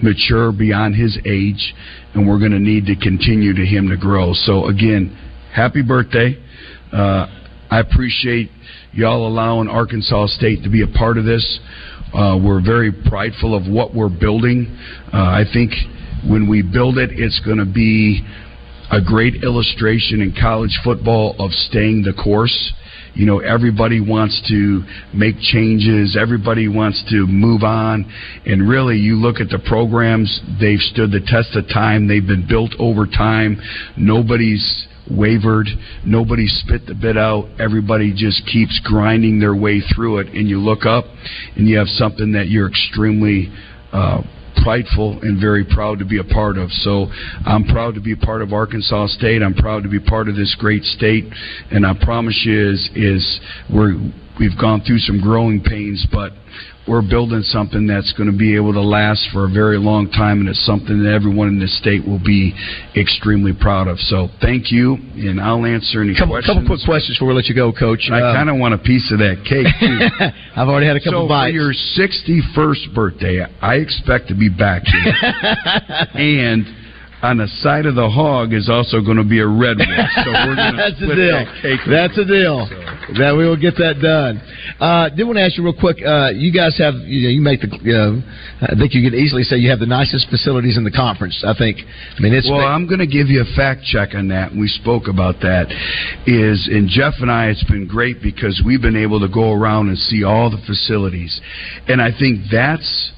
mature 0.00 0.52
beyond 0.52 0.94
his 0.94 1.18
age, 1.24 1.74
and 2.14 2.28
we're 2.28 2.38
going 2.38 2.52
to 2.52 2.60
need 2.60 2.86
to 2.86 2.96
continue 2.96 3.54
to 3.54 3.64
him 3.64 3.88
to 3.88 3.96
grow. 3.96 4.32
So 4.32 4.68
again, 4.68 5.16
happy 5.52 5.82
birthday. 5.82 6.36
Uh, 6.92 7.26
I 7.70 7.78
appreciate 7.80 8.50
y'all 8.92 9.26
allowing 9.26 9.68
Arkansas 9.68 10.26
State 10.28 10.64
to 10.64 10.70
be 10.70 10.82
a 10.82 10.88
part 10.88 11.18
of 11.18 11.24
this. 11.24 11.60
Uh, 12.12 12.36
we're 12.42 12.60
very 12.60 12.90
prideful 12.90 13.54
of 13.54 13.70
what 13.70 13.94
we're 13.94 14.08
building. 14.08 14.66
Uh, 15.12 15.18
I 15.18 15.44
think 15.52 15.70
when 16.28 16.48
we 16.48 16.62
build 16.62 16.98
it, 16.98 17.10
it's 17.12 17.40
going 17.44 17.58
to 17.58 17.64
be 17.64 18.26
a 18.90 19.00
great 19.00 19.44
illustration 19.44 20.20
in 20.20 20.34
college 20.38 20.76
football 20.82 21.36
of 21.38 21.52
staying 21.52 22.02
the 22.02 22.12
course. 22.12 22.72
You 23.14 23.26
know, 23.26 23.38
everybody 23.38 24.00
wants 24.00 24.40
to 24.48 24.82
make 25.14 25.38
changes, 25.38 26.16
everybody 26.20 26.66
wants 26.66 27.04
to 27.10 27.26
move 27.26 27.62
on. 27.62 28.10
And 28.46 28.68
really, 28.68 28.96
you 28.96 29.14
look 29.14 29.40
at 29.40 29.48
the 29.48 29.58
programs, 29.58 30.40
they've 30.60 30.80
stood 30.80 31.12
the 31.12 31.20
test 31.20 31.54
of 31.54 31.68
time, 31.68 32.08
they've 32.08 32.26
been 32.26 32.46
built 32.48 32.72
over 32.80 33.06
time. 33.06 33.60
Nobody's 33.96 34.88
wavered. 35.10 35.66
Nobody 36.04 36.46
spit 36.46 36.86
the 36.86 36.94
bit 36.94 37.16
out. 37.16 37.48
Everybody 37.58 38.12
just 38.14 38.46
keeps 38.46 38.80
grinding 38.84 39.40
their 39.40 39.54
way 39.54 39.80
through 39.94 40.18
it. 40.18 40.28
And 40.28 40.48
you 40.48 40.58
look 40.58 40.86
up 40.86 41.04
and 41.56 41.68
you 41.68 41.78
have 41.78 41.88
something 41.88 42.32
that 42.32 42.48
you're 42.48 42.68
extremely 42.68 43.52
uh, 43.92 44.22
prideful 44.62 45.18
and 45.22 45.40
very 45.40 45.64
proud 45.64 45.98
to 45.98 46.04
be 46.04 46.18
a 46.18 46.24
part 46.24 46.58
of. 46.58 46.70
So 46.70 47.06
I'm 47.46 47.64
proud 47.64 47.94
to 47.94 48.00
be 48.00 48.12
a 48.12 48.16
part 48.16 48.42
of 48.42 48.52
Arkansas 48.52 49.08
State. 49.08 49.42
I'm 49.42 49.54
proud 49.54 49.82
to 49.84 49.88
be 49.88 50.00
part 50.00 50.28
of 50.28 50.36
this 50.36 50.54
great 50.58 50.82
state. 50.84 51.24
And 51.70 51.86
I 51.86 51.94
promise 52.02 52.42
you 52.44 52.70
is, 52.70 52.90
is 52.94 53.40
we're, 53.72 53.94
we've 54.38 54.58
gone 54.60 54.82
through 54.86 54.98
some 54.98 55.20
growing 55.20 55.62
pains, 55.62 56.06
but 56.12 56.32
we're 56.88 57.02
building 57.06 57.42
something 57.42 57.86
that's 57.86 58.12
going 58.14 58.30
to 58.30 58.36
be 58.36 58.56
able 58.56 58.72
to 58.72 58.80
last 58.80 59.28
for 59.32 59.44
a 59.44 59.48
very 59.48 59.78
long 59.78 60.10
time, 60.10 60.40
and 60.40 60.48
it's 60.48 60.64
something 60.64 61.02
that 61.04 61.12
everyone 61.12 61.46
in 61.48 61.58
this 61.60 61.76
state 61.78 62.04
will 62.06 62.18
be 62.18 62.52
extremely 62.96 63.52
proud 63.52 63.86
of. 63.86 63.98
So, 64.00 64.28
thank 64.40 64.72
you, 64.72 64.94
and 65.14 65.40
I'll 65.40 65.64
answer 65.66 66.02
any 66.02 66.14
couple, 66.14 66.34
questions. 66.34 66.56
Couple 66.56 66.66
quick 66.76 66.84
questions 66.84 67.16
before 67.18 67.28
we 67.28 67.34
let 67.34 67.46
you 67.46 67.54
go, 67.54 67.70
Coach. 67.72 68.08
I 68.10 68.20
Uh, 68.20 68.34
kind 68.34 68.50
of 68.50 68.56
want 68.56 68.74
a 68.74 68.78
piece 68.78 69.12
of 69.12 69.18
that 69.20 69.44
cake. 69.44 69.66
Too. 69.80 70.26
I've 70.56 70.68
already 70.68 70.86
had 70.86 70.96
a 70.96 71.00
couple 71.00 71.24
so 71.24 71.28
bites. 71.28 71.52
for 71.52 71.60
your 71.60 71.72
61st 71.72 72.94
birthday, 72.94 73.46
I 73.60 73.74
expect 73.76 74.28
to 74.28 74.34
be 74.34 74.48
back 74.48 74.82
here, 74.86 75.12
and. 76.14 76.79
On 77.22 77.36
the 77.36 77.48
side 77.60 77.84
of 77.84 77.94
the 77.94 78.08
hog 78.08 78.54
is 78.54 78.70
also 78.72 79.04
going 79.04 79.18
to 79.20 79.28
be 79.28 79.40
a 79.40 79.46
red 79.46 79.76
one, 79.76 80.08
so 80.24 80.32
we're 80.32 80.56
going 80.56 80.72
to 80.72 80.80
That's 80.80 80.96
a 80.96 81.04
split 81.04 81.20
deal. 81.20 81.36
that 81.36 81.52
cake. 81.60 81.80
That's 81.84 82.16
a 82.16 82.24
deal. 82.24 82.64
That 83.20 83.36
we 83.36 83.44
will 83.44 83.60
get 83.60 83.76
that 83.76 84.00
done. 84.00 84.40
Uh, 84.80 85.12
did 85.12 85.28
want 85.28 85.36
to 85.36 85.44
ask 85.44 85.58
you 85.58 85.64
real 85.64 85.76
quick. 85.76 86.00
Uh, 86.00 86.32
you 86.32 86.48
guys 86.48 86.78
have 86.80 86.94
you 87.04 87.28
know 87.28 87.32
you 87.36 87.42
make 87.44 87.60
the. 87.60 87.68
Uh, 87.68 88.24
I 88.64 88.72
think 88.72 88.96
you 88.96 89.04
could 89.04 89.12
easily 89.12 89.44
say 89.44 89.60
you 89.60 89.68
have 89.68 89.84
the 89.84 89.90
nicest 89.90 90.32
facilities 90.32 90.80
in 90.80 90.84
the 90.84 90.90
conference. 90.90 91.44
I 91.44 91.52
think. 91.52 91.84
I 91.84 92.20
mean 92.24 92.32
it's. 92.32 92.48
well, 92.48 92.64
I'm 92.64 92.88
going 92.88 93.04
to 93.04 93.10
give 93.10 93.28
you 93.28 93.44
a 93.44 93.50
fact 93.52 93.84
check 93.84 94.16
on 94.16 94.28
that. 94.32 94.56
We 94.56 94.68
spoke 94.68 95.04
about 95.04 95.44
that. 95.44 95.68
Is 96.24 96.72
and 96.72 96.88
Jeff 96.88 97.20
and 97.20 97.30
I, 97.30 97.52
it's 97.52 97.64
been 97.68 97.84
great 97.84 98.22
because 98.22 98.62
we've 98.64 98.80
been 98.80 98.96
able 98.96 99.20
to 99.20 99.28
go 99.28 99.52
around 99.52 99.88
and 99.92 99.98
see 99.98 100.24
all 100.24 100.48
the 100.48 100.62
facilities, 100.64 101.36
and 101.84 102.00
I 102.00 102.16
think 102.16 102.48
that's 102.48 103.12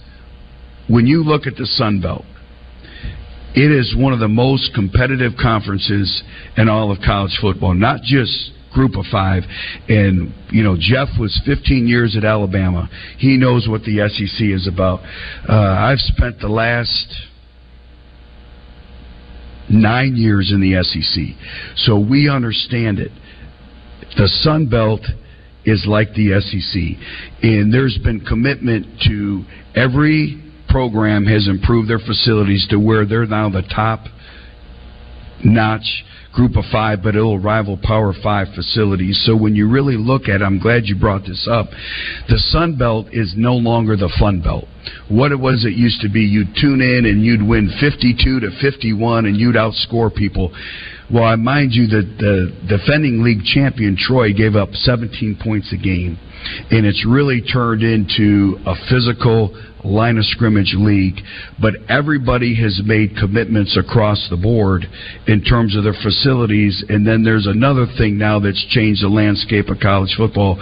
when 0.88 1.06
you 1.06 1.22
look 1.22 1.46
at 1.46 1.54
the 1.54 1.66
Sun 1.66 2.00
Belt. 2.00 2.24
It 3.54 3.70
is 3.70 3.94
one 3.96 4.12
of 4.12 4.20
the 4.20 4.28
most 4.28 4.72
competitive 4.74 5.32
conferences 5.40 6.22
in 6.56 6.68
all 6.68 6.90
of 6.90 6.98
college 7.04 7.36
football, 7.40 7.74
not 7.74 8.02
just 8.02 8.52
group 8.72 8.96
of 8.96 9.04
five. 9.12 9.42
And, 9.88 10.32
you 10.50 10.62
know, 10.62 10.76
Jeff 10.78 11.08
was 11.18 11.38
15 11.44 11.86
years 11.86 12.16
at 12.16 12.24
Alabama. 12.24 12.88
He 13.18 13.36
knows 13.36 13.68
what 13.68 13.82
the 13.82 14.08
SEC 14.08 14.46
is 14.46 14.66
about. 14.66 15.00
Uh, 15.48 15.52
I've 15.54 15.98
spent 15.98 16.40
the 16.40 16.48
last 16.48 17.14
nine 19.68 20.16
years 20.16 20.50
in 20.52 20.60
the 20.60 20.82
SEC. 20.82 21.22
So 21.76 21.98
we 21.98 22.28
understand 22.28 22.98
it. 22.98 23.10
The 24.16 24.28
Sun 24.28 24.68
Belt 24.68 25.00
is 25.64 25.84
like 25.86 26.08
the 26.14 26.40
SEC. 26.40 27.42
And 27.42 27.72
there's 27.72 27.98
been 27.98 28.20
commitment 28.20 28.86
to 29.06 29.44
every 29.74 30.42
program 30.72 31.26
has 31.26 31.46
improved 31.46 31.88
their 31.88 32.00
facilities 32.00 32.66
to 32.70 32.76
where 32.76 33.04
they're 33.04 33.26
now 33.26 33.48
the 33.50 33.62
top 33.62 34.06
notch 35.44 36.04
group 36.32 36.56
of 36.56 36.64
five, 36.72 37.02
but 37.02 37.14
it'll 37.14 37.38
rival 37.38 37.78
Power 37.82 38.14
Five 38.22 38.48
facilities. 38.54 39.22
So 39.26 39.36
when 39.36 39.54
you 39.54 39.68
really 39.68 39.96
look 39.96 40.28
at 40.28 40.42
I'm 40.42 40.58
glad 40.58 40.86
you 40.86 40.98
brought 40.98 41.22
this 41.22 41.46
up. 41.50 41.66
The 42.28 42.38
Sun 42.38 42.78
Belt 42.78 43.08
is 43.12 43.34
no 43.36 43.54
longer 43.54 43.96
the 43.96 44.12
Fun 44.18 44.40
Belt. 44.40 44.64
What 45.08 45.30
it 45.30 45.38
was 45.38 45.64
it 45.64 45.74
used 45.74 46.00
to 46.00 46.08
be, 46.08 46.22
you'd 46.22 46.56
tune 46.60 46.80
in 46.80 47.04
and 47.04 47.22
you'd 47.22 47.46
win 47.46 47.70
52 47.78 48.40
to 48.40 48.50
51 48.60 49.26
and 49.26 49.36
you'd 49.36 49.56
outscore 49.56 50.14
people. 50.14 50.52
Well, 51.12 51.24
I 51.24 51.36
mind 51.36 51.72
you 51.72 51.86
that 51.88 52.16
the 52.18 52.56
defending 52.66 53.22
league 53.22 53.44
champion 53.44 53.96
Troy 53.96 54.32
gave 54.32 54.56
up 54.56 54.72
17 54.72 55.38
points 55.42 55.72
a 55.72 55.76
game, 55.76 56.18
and 56.70 56.86
it's 56.86 57.04
really 57.06 57.40
turned 57.40 57.82
into 57.82 58.58
a 58.66 58.74
physical 58.88 59.54
line 59.84 60.16
of 60.16 60.24
scrimmage 60.26 60.74
league, 60.76 61.18
but 61.60 61.74
everybody 61.88 62.54
has 62.54 62.80
made 62.84 63.16
commitments 63.16 63.76
across 63.76 64.28
the 64.30 64.36
board 64.36 64.86
in 65.26 65.42
terms 65.42 65.76
of 65.76 65.84
their 65.84 65.96
facilities. 66.02 66.84
And 66.88 67.06
then 67.06 67.24
there's 67.24 67.46
another 67.46 67.86
thing 67.98 68.18
now 68.18 68.38
that's 68.38 68.64
changed 68.70 69.02
the 69.02 69.08
landscape 69.08 69.68
of 69.68 69.78
college 69.80 70.14
football 70.16 70.60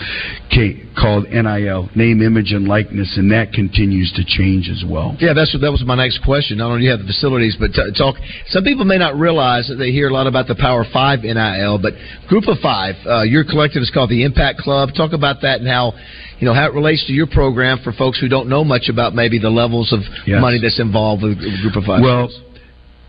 called 0.99 1.24
NIL, 1.31 1.89
name, 1.95 2.20
image, 2.20 2.53
and 2.53 2.66
likeness, 2.66 3.16
and 3.16 3.31
that 3.33 3.53
continues 3.53 4.12
to 4.16 4.24
change 4.26 4.68
as 4.68 4.85
well. 4.85 5.16
Yeah, 5.18 5.33
that's 5.33 5.57
that 5.57 5.70
was 5.70 5.83
my 5.87 5.95
next 5.95 6.20
question. 6.24 6.59
Not 6.59 6.68
only 6.68 6.81
do 6.81 6.85
you 6.85 6.91
have 6.91 7.01
the 7.01 7.07
facilities, 7.07 7.57
but 7.59 7.72
talk. 7.97 8.16
Some 8.49 8.64
people 8.64 8.85
may 8.85 8.99
not 8.99 9.16
realize 9.16 9.68
that 9.68 9.76
they 9.76 9.91
hear 9.93 10.09
a 10.09 10.12
lot 10.12 10.26
about 10.26 10.47
the 10.47 10.57
Power 10.57 10.85
Five 10.93 11.20
NIL, 11.22 11.78
but 11.78 11.95
Group 12.28 12.45
of 12.49 12.59
Five, 12.59 12.97
uh, 13.07 13.22
your 13.22 13.45
collective 13.45 13.83
is 13.83 13.91
called 13.91 14.11
the 14.11 14.24
Impact 14.24 14.59
Club. 14.61 14.91
Talk 14.97 15.12
about 15.12 15.41
that 15.43 15.61
and 15.61 15.68
how 15.71 15.93
you 16.39 16.47
know 16.47 16.55
how 16.55 16.66
it 16.66 16.75
relates 16.75 17.07
to 17.07 17.12
your 17.12 17.27
program 17.27 17.79
for 17.85 17.93
folks 17.93 18.18
who 18.21 18.29
don't 18.29 18.49
know 18.49 18.64
much 18.64 18.89
about 18.89 19.14
maybe 19.14 19.39
the 19.39 19.51
levels 19.51 19.93
of 19.93 20.01
Yes. 20.27 20.41
money 20.41 20.59
that's 20.61 20.81
involved 20.81 21.23
with 21.23 21.39
a 21.39 21.59
Group 21.62 21.77
of 21.77 21.85
Five. 21.85 22.03
Well, 22.03 22.29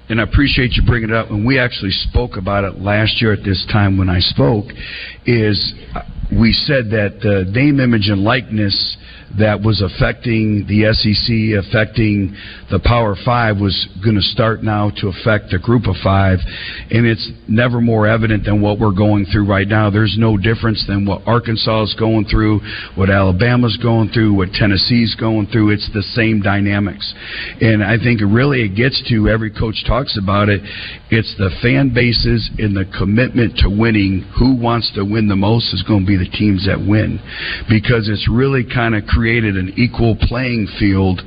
and 0.09 0.19
I 0.19 0.23
appreciate 0.23 0.73
you 0.75 0.83
bringing 0.85 1.09
it 1.09 1.15
up. 1.15 1.29
And 1.31 1.45
we 1.45 1.57
actually 1.57 1.91
spoke 1.91 2.35
about 2.37 2.65
it 2.65 2.79
last 2.81 3.21
year 3.21 3.31
at 3.31 3.43
this 3.43 3.65
time 3.71 3.97
when 3.97 4.09
I 4.09 4.19
spoke. 4.19 4.65
Is 5.25 5.73
uh, 5.95 6.01
we 6.31 6.51
said 6.53 6.89
that 6.91 7.19
the 7.21 7.49
name, 7.51 7.79
image, 7.79 8.09
and 8.09 8.21
likeness 8.23 8.97
that 9.39 9.61
was 9.61 9.81
affecting 9.81 10.65
the 10.67 10.91
SEC, 10.91 11.55
affecting 11.55 12.35
the 12.69 12.79
Power 12.83 13.15
Five, 13.23 13.57
was 13.57 13.87
going 14.03 14.15
to 14.15 14.21
start 14.21 14.63
now 14.63 14.91
to 14.97 15.07
affect 15.07 15.51
the 15.51 15.59
Group 15.59 15.87
of 15.87 15.95
Five, 16.03 16.39
and 16.89 17.05
it's 17.05 17.31
never 17.47 17.79
more 17.79 18.07
evident 18.07 18.45
than 18.45 18.61
what 18.61 18.79
we're 18.79 18.95
going 18.95 19.25
through 19.25 19.45
right 19.45 19.67
now. 19.67 19.89
There's 19.89 20.15
no 20.17 20.37
difference 20.37 20.83
than 20.87 21.05
what 21.05 21.21
Arkansas 21.25 21.83
is 21.83 21.95
going 21.97 22.25
through, 22.25 22.59
what 22.95 23.09
Alabama's 23.09 23.77
going 23.81 24.09
through, 24.09 24.33
what 24.33 24.51
Tennessee's 24.51 25.15
going 25.15 25.47
through. 25.47 25.71
It's 25.71 25.89
the 25.93 26.03
same 26.15 26.41
dynamics, 26.41 27.13
and 27.61 27.83
I 27.83 27.97
think 27.97 28.21
really 28.21 28.63
it 28.63 28.75
gets 28.75 29.01
to 29.09 29.29
every 29.29 29.51
coach 29.51 29.83
talks 29.87 30.17
about 30.21 30.49
it. 30.49 30.61
It's 31.09 31.33
the 31.37 31.51
fan 31.61 31.93
bases 31.93 32.49
and 32.59 32.75
the 32.75 32.85
commitment 32.97 33.57
to 33.59 33.69
winning. 33.69 34.27
Who 34.39 34.55
wants 34.55 34.91
to 34.95 35.03
win 35.03 35.27
the 35.27 35.35
most 35.35 35.73
is 35.73 35.83
going 35.83 36.01
to 36.01 36.07
be 36.07 36.17
the 36.17 36.29
teams 36.29 36.65
that 36.67 36.79
win, 36.79 37.19
because 37.69 38.09
it's 38.09 38.27
really 38.29 38.63
kind 38.63 38.95
of 38.95 39.03
created 39.21 39.55
an 39.55 39.71
equal 39.77 40.17
playing 40.19 40.67
field 40.79 41.21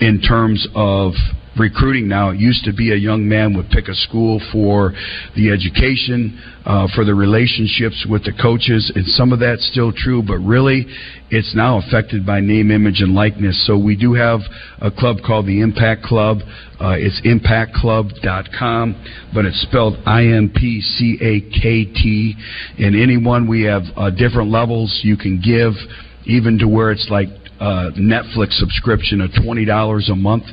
in 0.00 0.20
terms 0.20 0.66
of 0.74 1.12
recruiting 1.56 2.08
now. 2.08 2.30
It 2.30 2.40
used 2.40 2.64
to 2.64 2.72
be 2.72 2.90
a 2.90 2.96
young 2.96 3.28
man 3.28 3.56
would 3.56 3.70
pick 3.70 3.86
a 3.86 3.94
school 3.94 4.40
for 4.50 4.92
the 5.36 5.52
education, 5.52 6.36
uh, 6.66 6.88
for 6.96 7.04
the 7.04 7.14
relationships 7.14 8.04
with 8.10 8.24
the 8.24 8.32
coaches, 8.42 8.90
and 8.92 9.06
some 9.06 9.32
of 9.32 9.38
that's 9.38 9.64
still 9.70 9.92
true, 9.92 10.20
but 10.20 10.38
really 10.38 10.84
it's 11.30 11.54
now 11.54 11.78
affected 11.78 12.26
by 12.26 12.40
name, 12.40 12.72
image, 12.72 13.02
and 13.02 13.14
likeness. 13.14 13.64
So 13.68 13.78
we 13.78 13.94
do 13.94 14.14
have 14.14 14.40
a 14.80 14.90
club 14.90 15.18
called 15.24 15.46
the 15.46 15.60
Impact 15.60 16.02
Club. 16.02 16.38
Uh, 16.80 16.96
it's 16.98 17.20
impactclub.com, 17.22 18.96
but 19.32 19.44
it's 19.44 19.62
spelled 19.62 19.94
I 20.06 20.22
M 20.22 20.50
P 20.52 20.80
C 20.80 21.18
A 21.22 21.40
K 21.54 21.84
T. 21.84 22.34
And 22.78 23.00
anyone, 23.00 23.48
we 23.48 23.62
have 23.62 23.82
uh, 23.96 24.10
different 24.10 24.50
levels 24.50 25.02
you 25.04 25.16
can 25.16 25.40
give, 25.40 25.74
even 26.28 26.58
to 26.58 26.68
where 26.68 26.92
it's 26.92 27.08
like 27.10 27.28
uh, 27.58 27.90
Netflix 27.98 28.52
subscription 28.58 29.20
of 29.20 29.30
twenty 29.44 29.64
dollars 29.64 30.08
a 30.10 30.16
month. 30.16 30.44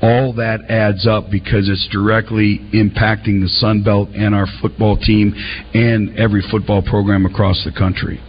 All 0.00 0.32
that 0.34 0.70
adds 0.70 1.08
up 1.08 1.24
because 1.28 1.68
it's 1.68 1.88
directly 1.90 2.60
impacting 2.72 3.42
the 3.42 3.48
Sun 3.48 3.82
Belt 3.82 4.10
and 4.14 4.32
our 4.32 4.46
football 4.62 4.96
team 4.96 5.34
and 5.74 6.16
every 6.16 6.42
football 6.50 6.82
program 6.82 7.26
across 7.26 7.64
the 7.64 7.72
country. 7.72 8.20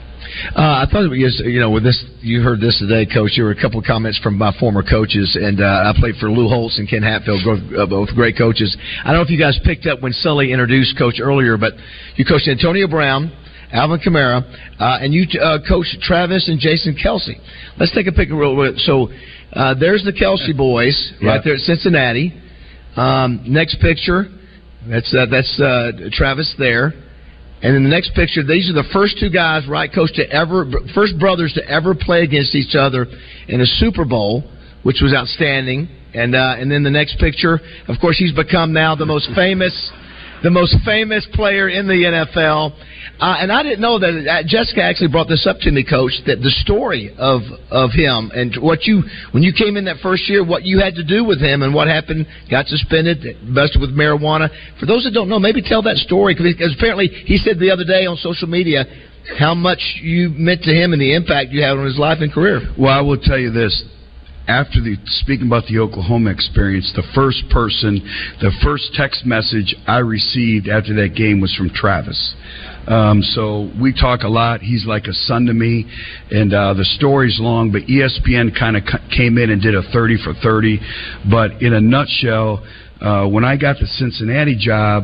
Uh, 0.55 0.81
I 0.81 0.85
thought 0.89 1.05
it 1.05 1.09
was, 1.09 1.41
you 1.45 1.59
know, 1.59 1.69
with 1.69 1.83
this, 1.83 2.03
you 2.21 2.41
heard 2.41 2.59
this 2.59 2.77
today, 2.79 3.05
Coach. 3.05 3.33
There 3.35 3.45
were 3.45 3.51
a 3.51 3.61
couple 3.61 3.79
of 3.79 3.85
comments 3.85 4.17
from 4.19 4.37
my 4.37 4.51
former 4.59 4.81
coaches, 4.81 5.37
and 5.39 5.61
uh, 5.61 5.89
I 5.89 5.93
played 5.99 6.15
for 6.17 6.29
Lou 6.29 6.47
Holtz 6.47 6.77
and 6.79 6.89
Ken 6.89 7.01
Hatfield, 7.01 7.41
both, 7.45 7.59
uh, 7.77 7.85
both 7.85 8.09
great 8.15 8.37
coaches. 8.37 8.75
I 9.03 9.09
don't 9.09 9.17
know 9.17 9.21
if 9.21 9.29
you 9.29 9.39
guys 9.39 9.59
picked 9.63 9.85
up 9.85 10.01
when 10.01 10.13
Sully 10.13 10.51
introduced 10.51 10.97
Coach 10.97 11.19
earlier, 11.21 11.57
but 11.57 11.73
you 12.15 12.25
coached 12.25 12.47
Antonio 12.47 12.87
Brown, 12.87 13.31
Alvin 13.71 13.99
Kamara, 13.99 14.41
uh, 14.79 14.97
and 15.01 15.13
you 15.13 15.25
uh, 15.39 15.59
coached 15.67 15.97
Travis 16.01 16.47
and 16.49 16.59
Jason 16.59 16.95
Kelce. 16.95 17.35
Let's 17.77 17.93
take 17.93 18.07
a 18.07 18.11
pic 18.11 18.29
real 18.29 18.55
quick. 18.55 18.77
So 18.77 19.09
uh, 19.53 19.75
there's 19.79 20.03
the 20.03 20.13
Kelce 20.13 20.55
boys 20.57 21.13
Yeah. 21.21 21.29
right 21.29 21.41
there 21.43 21.53
at 21.53 21.59
Cincinnati. 21.61 22.33
Um, 22.95 23.43
next 23.47 23.79
picture, 23.79 24.25
that's 24.89 25.13
uh, 25.13 25.25
that's 25.29 25.59
uh, 25.59 25.91
Travis 26.11 26.53
there. 26.57 26.93
And 27.61 27.75
in 27.75 27.83
the 27.83 27.89
next 27.89 28.13
picture, 28.15 28.41
these 28.41 28.69
are 28.69 28.73
the 28.73 28.87
first 28.93 29.17
two 29.19 29.29
guys, 29.29 29.67
right, 29.67 29.91
coach, 29.93 30.13
to 30.15 30.23
ever, 30.31 30.65
first 30.95 31.19
brothers 31.19 31.51
to 31.53 31.69
ever 31.69 31.93
play 31.93 32.23
against 32.23 32.55
each 32.55 32.73
other 32.73 33.05
in 33.49 33.59
a 33.59 33.65
Super 33.65 34.05
Bowl, 34.05 34.49
which 34.83 35.01
was 35.01 35.13
outstanding. 35.13 35.89
And 36.13 36.33
uh, 36.35 36.55
and 36.57 36.71
then 36.71 36.83
the 36.83 36.89
next 36.89 37.19
picture, 37.19 37.59
of 37.87 37.95
course, 38.01 38.17
he's 38.17 38.31
become 38.33 38.73
now 38.73 38.95
the 38.95 39.05
most 39.05 39.29
famous, 39.35 39.73
the 40.43 40.49
most 40.49 40.75
famous 40.85 41.27
player 41.33 41.69
in 41.69 41.87
the 41.87 41.93
NFL. 41.93 42.71
Uh, 43.19 43.35
and 43.39 43.51
I 43.51 43.63
didn't 43.63 43.81
know 43.81 43.99
that 43.99 44.13
uh, 44.23 44.43
Jessica 44.47 44.81
actually 44.81 45.11
brought 45.11 45.27
this 45.27 45.45
up 45.45 45.57
to 45.61 45.71
me, 45.71 45.83
Coach. 45.83 46.15
That 46.25 46.39
the 46.39 46.53
story 46.63 47.11
of 47.17 47.41
of 47.69 47.91
him 47.91 48.31
and 48.33 48.55
what 48.63 48.87
you 48.87 49.03
when 49.31 49.43
you 49.43 49.51
came 49.51 49.75
in 49.75 49.85
that 49.85 49.97
first 50.01 50.29
year, 50.29 50.45
what 50.45 50.63
you 50.63 50.79
had 50.79 50.95
to 50.95 51.03
do 51.03 51.25
with 51.25 51.41
him 51.41 51.61
and 51.61 51.73
what 51.73 51.87
happened, 51.87 52.27
got 52.49 52.67
suspended, 52.67 53.19
busted 53.53 53.81
with 53.81 53.91
marijuana. 53.91 54.47
For 54.79 54.85
those 54.85 55.03
that 55.03 55.11
don't 55.11 55.27
know, 55.27 55.39
maybe 55.39 55.61
tell 55.61 55.83
that 55.83 55.97
story 55.97 56.33
because 56.33 56.71
apparently 56.75 57.07
he 57.07 57.37
said 57.37 57.59
the 57.59 57.71
other 57.71 57.83
day 57.83 58.05
on 58.05 58.15
social 58.17 58.47
media 58.47 58.85
how 59.37 59.53
much 59.53 59.79
you 60.01 60.31
meant 60.31 60.63
to 60.63 60.71
him 60.71 60.93
and 60.93 61.01
the 61.01 61.13
impact 61.13 61.51
you 61.51 61.61
had 61.61 61.77
on 61.77 61.85
his 61.85 61.99
life 61.99 62.17
and 62.21 62.31
career. 62.31 62.61
Well, 62.79 62.91
I 62.91 63.01
will 63.01 63.19
tell 63.19 63.37
you 63.37 63.51
this. 63.51 63.75
After 64.49 64.81
the 64.81 64.97
speaking 65.05 65.45
about 65.45 65.67
the 65.67 65.77
Oklahoma 65.77 66.31
experience, 66.31 66.91
the 66.95 67.05
first 67.13 67.43
person, 67.51 68.01
the 68.41 68.51
first 68.63 68.95
text 68.95 69.23
message 69.23 69.75
I 69.85 69.99
received 69.99 70.67
after 70.67 70.95
that 70.95 71.13
game 71.15 71.39
was 71.39 71.53
from 71.53 71.69
Travis. 71.69 72.33
Um, 72.87 73.21
so 73.21 73.69
we 73.79 73.93
talk 73.93 74.23
a 74.23 74.27
lot. 74.27 74.61
He's 74.61 74.87
like 74.87 75.05
a 75.05 75.13
son 75.13 75.45
to 75.45 75.53
me, 75.53 75.85
and 76.31 76.51
uh, 76.51 76.73
the 76.73 76.83
story's 76.97 77.37
long. 77.39 77.71
But 77.71 77.83
ESPN 77.83 78.57
kind 78.57 78.75
of 78.75 78.83
came 79.15 79.37
in 79.37 79.51
and 79.51 79.61
did 79.61 79.75
a 79.75 79.83
thirty 79.93 80.17
for 80.17 80.33
thirty. 80.41 80.79
But 81.29 81.61
in 81.61 81.73
a 81.73 81.81
nutshell, 81.81 82.65
uh, 83.01 83.27
when 83.27 83.45
I 83.45 83.55
got 83.55 83.77
the 83.77 83.85
Cincinnati 83.85 84.57
job, 84.57 85.03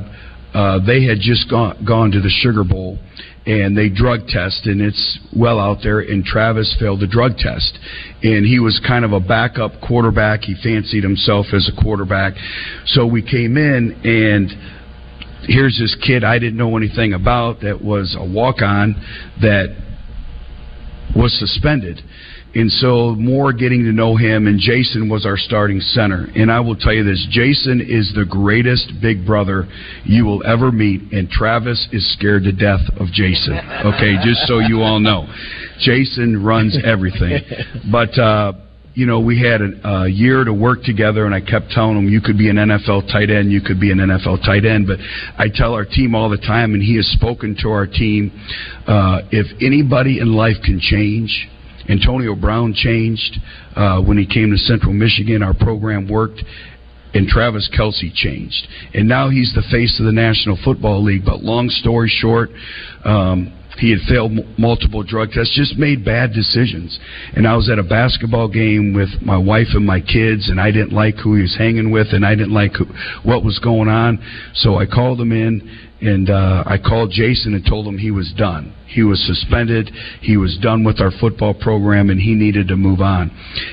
uh, 0.55 0.79
they 0.85 1.03
had 1.03 1.19
just 1.19 1.49
gone 1.49 1.83
gone 1.85 2.11
to 2.11 2.21
the 2.21 2.29
Sugar 2.29 2.63
Bowl 2.63 2.97
and 3.45 3.77
they 3.77 3.89
drug 3.89 4.25
test 4.27 4.65
and 4.65 4.81
it's 4.81 5.19
well 5.35 5.59
out 5.59 5.79
there 5.83 5.99
and 5.99 6.23
Travis 6.23 6.75
failed 6.79 7.01
the 7.01 7.07
drug 7.07 7.37
test. 7.37 7.77
And 8.23 8.45
he 8.45 8.59
was 8.59 8.81
kind 8.87 9.03
of 9.03 9.11
a 9.11 9.19
backup 9.19 9.73
quarterback. 9.85 10.41
He 10.41 10.55
fancied 10.63 11.03
himself 11.03 11.47
as 11.53 11.69
a 11.69 11.81
quarterback. 11.81 12.33
So 12.85 13.05
we 13.05 13.21
came 13.21 13.57
in 13.57 13.99
and 14.03 14.49
here's 15.43 15.77
this 15.77 15.95
kid 16.07 16.23
I 16.23 16.39
didn't 16.39 16.57
know 16.57 16.77
anything 16.77 17.13
about 17.13 17.59
that 17.61 17.83
was 17.83 18.15
a 18.17 18.25
walk 18.25 18.61
on 18.61 18.95
that 19.41 19.75
was 21.15 21.37
suspended 21.37 22.01
and 22.55 22.71
so 22.71 23.15
more 23.15 23.51
getting 23.51 23.83
to 23.83 23.91
know 23.91 24.15
him 24.15 24.47
and 24.47 24.59
Jason 24.59 25.09
was 25.09 25.25
our 25.25 25.37
starting 25.37 25.81
center. 25.81 26.27
And 26.35 26.51
I 26.51 26.61
will 26.61 26.75
tell 26.75 26.93
you 26.93 27.03
this 27.03 27.27
Jason 27.29 27.81
is 27.81 28.11
the 28.15 28.25
greatest 28.25 28.93
big 29.01 29.25
brother 29.25 29.67
you 30.05 30.25
will 30.25 30.41
ever 30.45 30.71
meet 30.71 31.11
and 31.11 31.29
Travis 31.29 31.87
is 31.91 32.11
scared 32.13 32.43
to 32.43 32.51
death 32.51 32.81
of 32.97 33.07
Jason. 33.11 33.59
Okay 33.85 34.15
just 34.23 34.47
so 34.47 34.59
you 34.59 34.81
all 34.81 34.99
know. 34.99 35.27
Jason 35.79 36.43
runs 36.43 36.77
everything. 36.83 37.41
But 37.91 38.17
uh 38.17 38.53
you 38.95 39.05
know, 39.05 39.19
we 39.19 39.37
had 39.43 39.59
a, 39.59 39.89
a 39.89 40.07
year 40.07 40.45
to 40.45 40.53
work 40.53 40.83
together, 40.83 41.25
and 41.25 41.35
I 41.35 41.41
kept 41.41 41.69
telling 41.71 41.97
him, 41.97 42.07
you 42.07 42.21
could 42.21 42.37
be 42.37 42.49
an 42.49 42.55
NFL 42.55 43.11
tight 43.11 43.29
end, 43.29 43.51
you 43.51 43.59
could 43.59 43.77
be 43.77 43.91
an 43.91 43.97
NFL 43.97 44.39
tight 44.45 44.63
end. 44.63 44.87
But 44.87 44.99
I 45.37 45.47
tell 45.53 45.73
our 45.73 45.83
team 45.83 46.15
all 46.15 46.29
the 46.29 46.37
time, 46.37 46.73
and 46.73 46.81
he 46.81 46.95
has 46.95 47.05
spoken 47.07 47.57
to 47.61 47.69
our 47.71 47.85
team, 47.85 48.31
uh, 48.87 49.19
if 49.31 49.47
anybody 49.61 50.19
in 50.19 50.31
life 50.31 50.55
can 50.63 50.79
change, 50.79 51.49
Antonio 51.89 52.35
Brown 52.35 52.73
changed 52.73 53.37
uh, 53.75 54.01
when 54.01 54.17
he 54.17 54.25
came 54.25 54.51
to 54.51 54.57
Central 54.57 54.93
Michigan. 54.93 55.43
Our 55.43 55.53
program 55.53 56.07
worked 56.07 56.41
and 57.15 57.27
Travis 57.27 57.69
Kelce 57.77 58.13
changed. 58.13 58.67
And 58.93 59.07
now 59.07 59.29
he's 59.29 59.53
the 59.55 59.63
face 59.71 59.99
of 59.99 60.05
the 60.05 60.11
National 60.11 60.57
Football 60.63 61.03
League. 61.03 61.23
But 61.25 61.41
long 61.43 61.69
story 61.69 62.09
short, 62.09 62.49
um, 63.05 63.53
he 63.77 63.91
had 63.91 63.99
failed 64.07 64.31
multiple 64.57 65.03
drug 65.03 65.31
tests, 65.31 65.55
just 65.55 65.77
made 65.77 66.05
bad 66.05 66.33
decisions. 66.33 66.97
And 67.35 67.47
I 67.47 67.55
was 67.55 67.69
at 67.69 67.79
a 67.79 67.83
basketball 67.83 68.47
game 68.47 68.93
with 68.93 69.09
my 69.21 69.37
wife 69.37 69.67
and 69.73 69.85
my 69.85 69.99
kids, 69.99 70.49
and 70.49 70.59
I 70.59 70.71
didn't 70.71 70.93
like 70.93 71.15
who 71.15 71.35
he 71.35 71.41
was 71.41 71.55
hanging 71.57 71.91
with, 71.91 72.07
and 72.11 72.25
I 72.25 72.35
didn't 72.35 72.53
like 72.53 72.73
who, 72.73 72.85
what 73.23 73.43
was 73.43 73.59
going 73.59 73.89
on. 73.89 74.19
So 74.55 74.77
I 74.77 74.85
called 74.85 75.19
him 75.19 75.31
in, 75.31 75.84
and 76.01 76.29
uh, 76.29 76.63
I 76.65 76.77
called 76.77 77.11
Jason 77.11 77.53
and 77.53 77.65
told 77.65 77.87
him 77.87 77.97
he 77.97 78.11
was 78.11 78.33
done. 78.37 78.73
He 78.87 79.03
was 79.03 79.19
suspended. 79.25 79.89
He 80.21 80.37
was 80.37 80.57
done 80.61 80.83
with 80.83 81.01
our 81.01 81.11
football 81.19 81.53
program, 81.53 82.09
and 82.09 82.19
he 82.19 82.33
needed 82.33 82.67
to 82.69 82.75
move 82.75 83.01
on. 83.01 83.31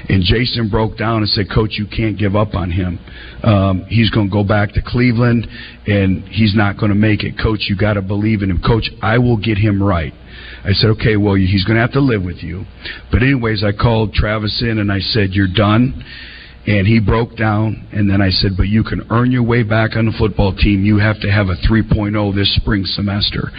And 0.09 0.23
Jason 0.25 0.69
broke 0.69 0.97
down 0.97 1.19
and 1.19 1.29
said, 1.29 1.47
"Coach, 1.53 1.73
you 1.79 1.87
can't 1.87 2.19
give 2.19 2.35
up 2.35 2.55
on 2.55 2.71
him. 2.71 2.99
Um, 3.43 3.85
he's 3.89 4.11
going 4.11 4.29
to 4.29 4.33
go 4.33 4.45
back 4.45 4.73
to 4.75 4.83
Cleveland, 4.83 5.47
and 5.87 6.25
he's 6.25 6.55
not 6.55 6.79
going 6.79 6.91
to 6.91 6.99
make 6.99 7.23
it. 7.23 7.39
Coach, 7.39 7.67
you 7.69 7.77
got 7.77 7.95
to 7.95 8.03
believe 8.03 8.43
in 8.43 8.51
him. 8.51 8.61
Coach, 8.61 8.91
I 9.03 9.19
will 9.19 9.37
get 9.37 9.59
him 9.59 9.83
right." 9.83 10.13
I 10.65 10.73
said, 10.73 10.91
"Okay, 10.91 11.17
well, 11.17 11.35
he's 11.35 11.65
going 11.65 11.77
to 11.77 11.83
have 11.83 11.93
to 11.93 12.01
live 12.01 12.23
with 12.23 12.43
you." 12.43 12.65
But 13.11 13.23
anyways, 13.23 13.63
I 13.63 13.73
called 13.73 14.15
Travis 14.15 14.63
in 14.63 14.79
and 14.79 14.91
I 14.91 15.01
said, 15.01 15.31
"You're 15.33 15.53
done." 15.55 16.05
And 16.65 16.87
he 16.87 17.01
broke 17.01 17.37
down, 17.37 17.89
and 17.93 18.09
then 18.09 18.23
I 18.23 18.31
said, 18.31 18.53
But 18.57 18.69
you 18.69 18.85
can 18.85 19.03
earn 19.11 19.33
your 19.33 19.43
way 19.43 19.65
back 19.65 19.97
on 19.97 20.07
the 20.07 20.13
football 20.13 20.55
team. 20.55 20.85
You 20.85 20.99
have 20.99 21.21
to 21.21 21.31
have 21.31 21.49
a 21.49 21.57
3.0 21.67 22.35
this 22.35 22.55
spring 22.55 22.85
semester. 22.85 23.51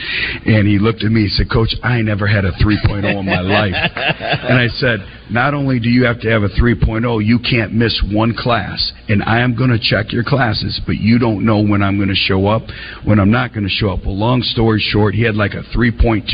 And 0.45 0.65
he 0.65 0.79
looked 0.79 1.03
at 1.03 1.11
me 1.11 1.23
and 1.23 1.31
said, 1.31 1.51
Coach, 1.51 1.75
I 1.83 2.01
never 2.01 2.27
had 2.27 2.45
a 2.45 2.51
3.0 2.63 3.03
in 3.03 3.25
my 3.25 3.41
life. 3.41 3.73
And 4.43 4.59
I 4.59 4.67
said, 4.67 4.99
Not 5.33 5.55
only 5.55 5.79
do 5.79 5.89
you 5.89 6.05
have 6.05 6.19
to 6.21 6.29
have 6.29 6.43
a 6.43 6.49
3.0, 6.49 7.25
you 7.25 7.39
can't 7.39 7.73
miss 7.73 7.99
one 8.11 8.35
class. 8.37 8.93
And 9.09 9.23
I 9.23 9.39
am 9.39 9.55
going 9.57 9.71
to 9.71 9.79
check 9.79 10.13
your 10.13 10.23
classes, 10.23 10.79
but 10.85 10.97
you 10.97 11.17
don't 11.17 11.43
know 11.43 11.59
when 11.59 11.81
I'm 11.81 11.97
going 11.97 12.09
to 12.09 12.15
show 12.15 12.45
up, 12.45 12.61
when 13.03 13.19
I'm 13.19 13.31
not 13.31 13.51
going 13.51 13.63
to 13.63 13.69
show 13.69 13.89
up. 13.89 14.05
Well, 14.05 14.15
long 14.15 14.43
story 14.43 14.79
short, 14.79 15.15
he 15.15 15.23
had 15.23 15.33
like 15.33 15.53
a 15.53 15.63
3.2, 15.75 16.29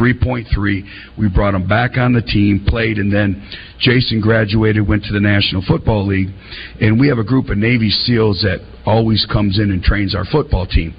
3.3. 0.00 0.82
We 1.18 1.28
brought 1.28 1.54
him 1.54 1.68
back 1.68 1.98
on 1.98 2.14
the 2.14 2.22
team, 2.22 2.64
played, 2.66 2.96
and 2.96 3.12
then 3.12 3.46
Jason 3.78 4.22
graduated, 4.22 4.88
went 4.88 5.04
to 5.04 5.12
the 5.12 5.20
National 5.20 5.62
Football 5.68 6.06
League, 6.06 6.30
and 6.80 6.98
we 6.98 7.08
have 7.08 7.18
a 7.18 7.24
group 7.24 7.50
of 7.50 7.58
Navy 7.58 7.90
SEALs 7.90 8.40
that 8.40 8.64
always 8.86 9.26
comes 9.32 9.58
in 9.58 9.70
and 9.70 9.82
trains 9.82 10.14
our 10.14 10.24
football 10.24 10.66
team. 10.66 10.94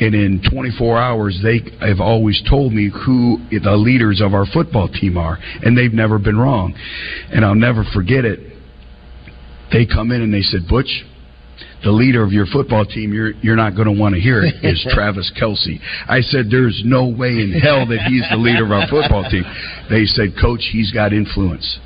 And 0.00 0.14
in 0.14 0.42
24 0.50 0.98
hours, 0.98 1.38
they 1.42 1.60
have 1.86 2.00
always 2.00 2.42
told 2.48 2.72
me 2.72 2.90
who 3.06 3.38
the 3.50 3.76
leaders 3.76 4.20
of 4.20 4.34
our 4.34 4.46
football 4.46 4.88
team 4.88 5.16
are, 5.16 5.38
and 5.62 5.76
they've 5.76 5.92
never 5.92 6.18
been 6.18 6.38
wrong. 6.38 6.74
And 7.32 7.44
I'll 7.44 7.54
never 7.54 7.84
forget 7.94 8.24
it. 8.24 8.40
They 9.72 9.86
come 9.86 10.12
in 10.12 10.22
and 10.22 10.32
they 10.32 10.42
said, 10.42 10.66
Butch, 10.68 11.04
the 11.84 11.90
leader 11.90 12.22
of 12.22 12.32
your 12.32 12.46
football 12.46 12.84
team, 12.84 13.12
you're 13.12 13.32
you're 13.42 13.56
not 13.56 13.76
going 13.76 13.86
to 13.86 13.98
want 13.98 14.14
to 14.14 14.20
hear 14.20 14.42
it, 14.42 14.54
is 14.64 14.84
Travis 14.94 15.30
Kelce. 15.40 15.78
I 16.08 16.20
said, 16.20 16.46
there's 16.50 16.82
no 16.84 17.06
way 17.06 17.30
in 17.38 17.52
hell 17.52 17.86
that 17.86 18.00
he's 18.08 18.24
the 18.30 18.36
leader 18.36 18.64
of 18.64 18.72
our 18.72 18.88
football 18.88 19.28
team. 19.30 19.44
They 19.90 20.04
said, 20.04 20.34
Coach, 20.40 20.68
he's 20.72 20.92
got 20.92 21.12
influence. 21.12 21.78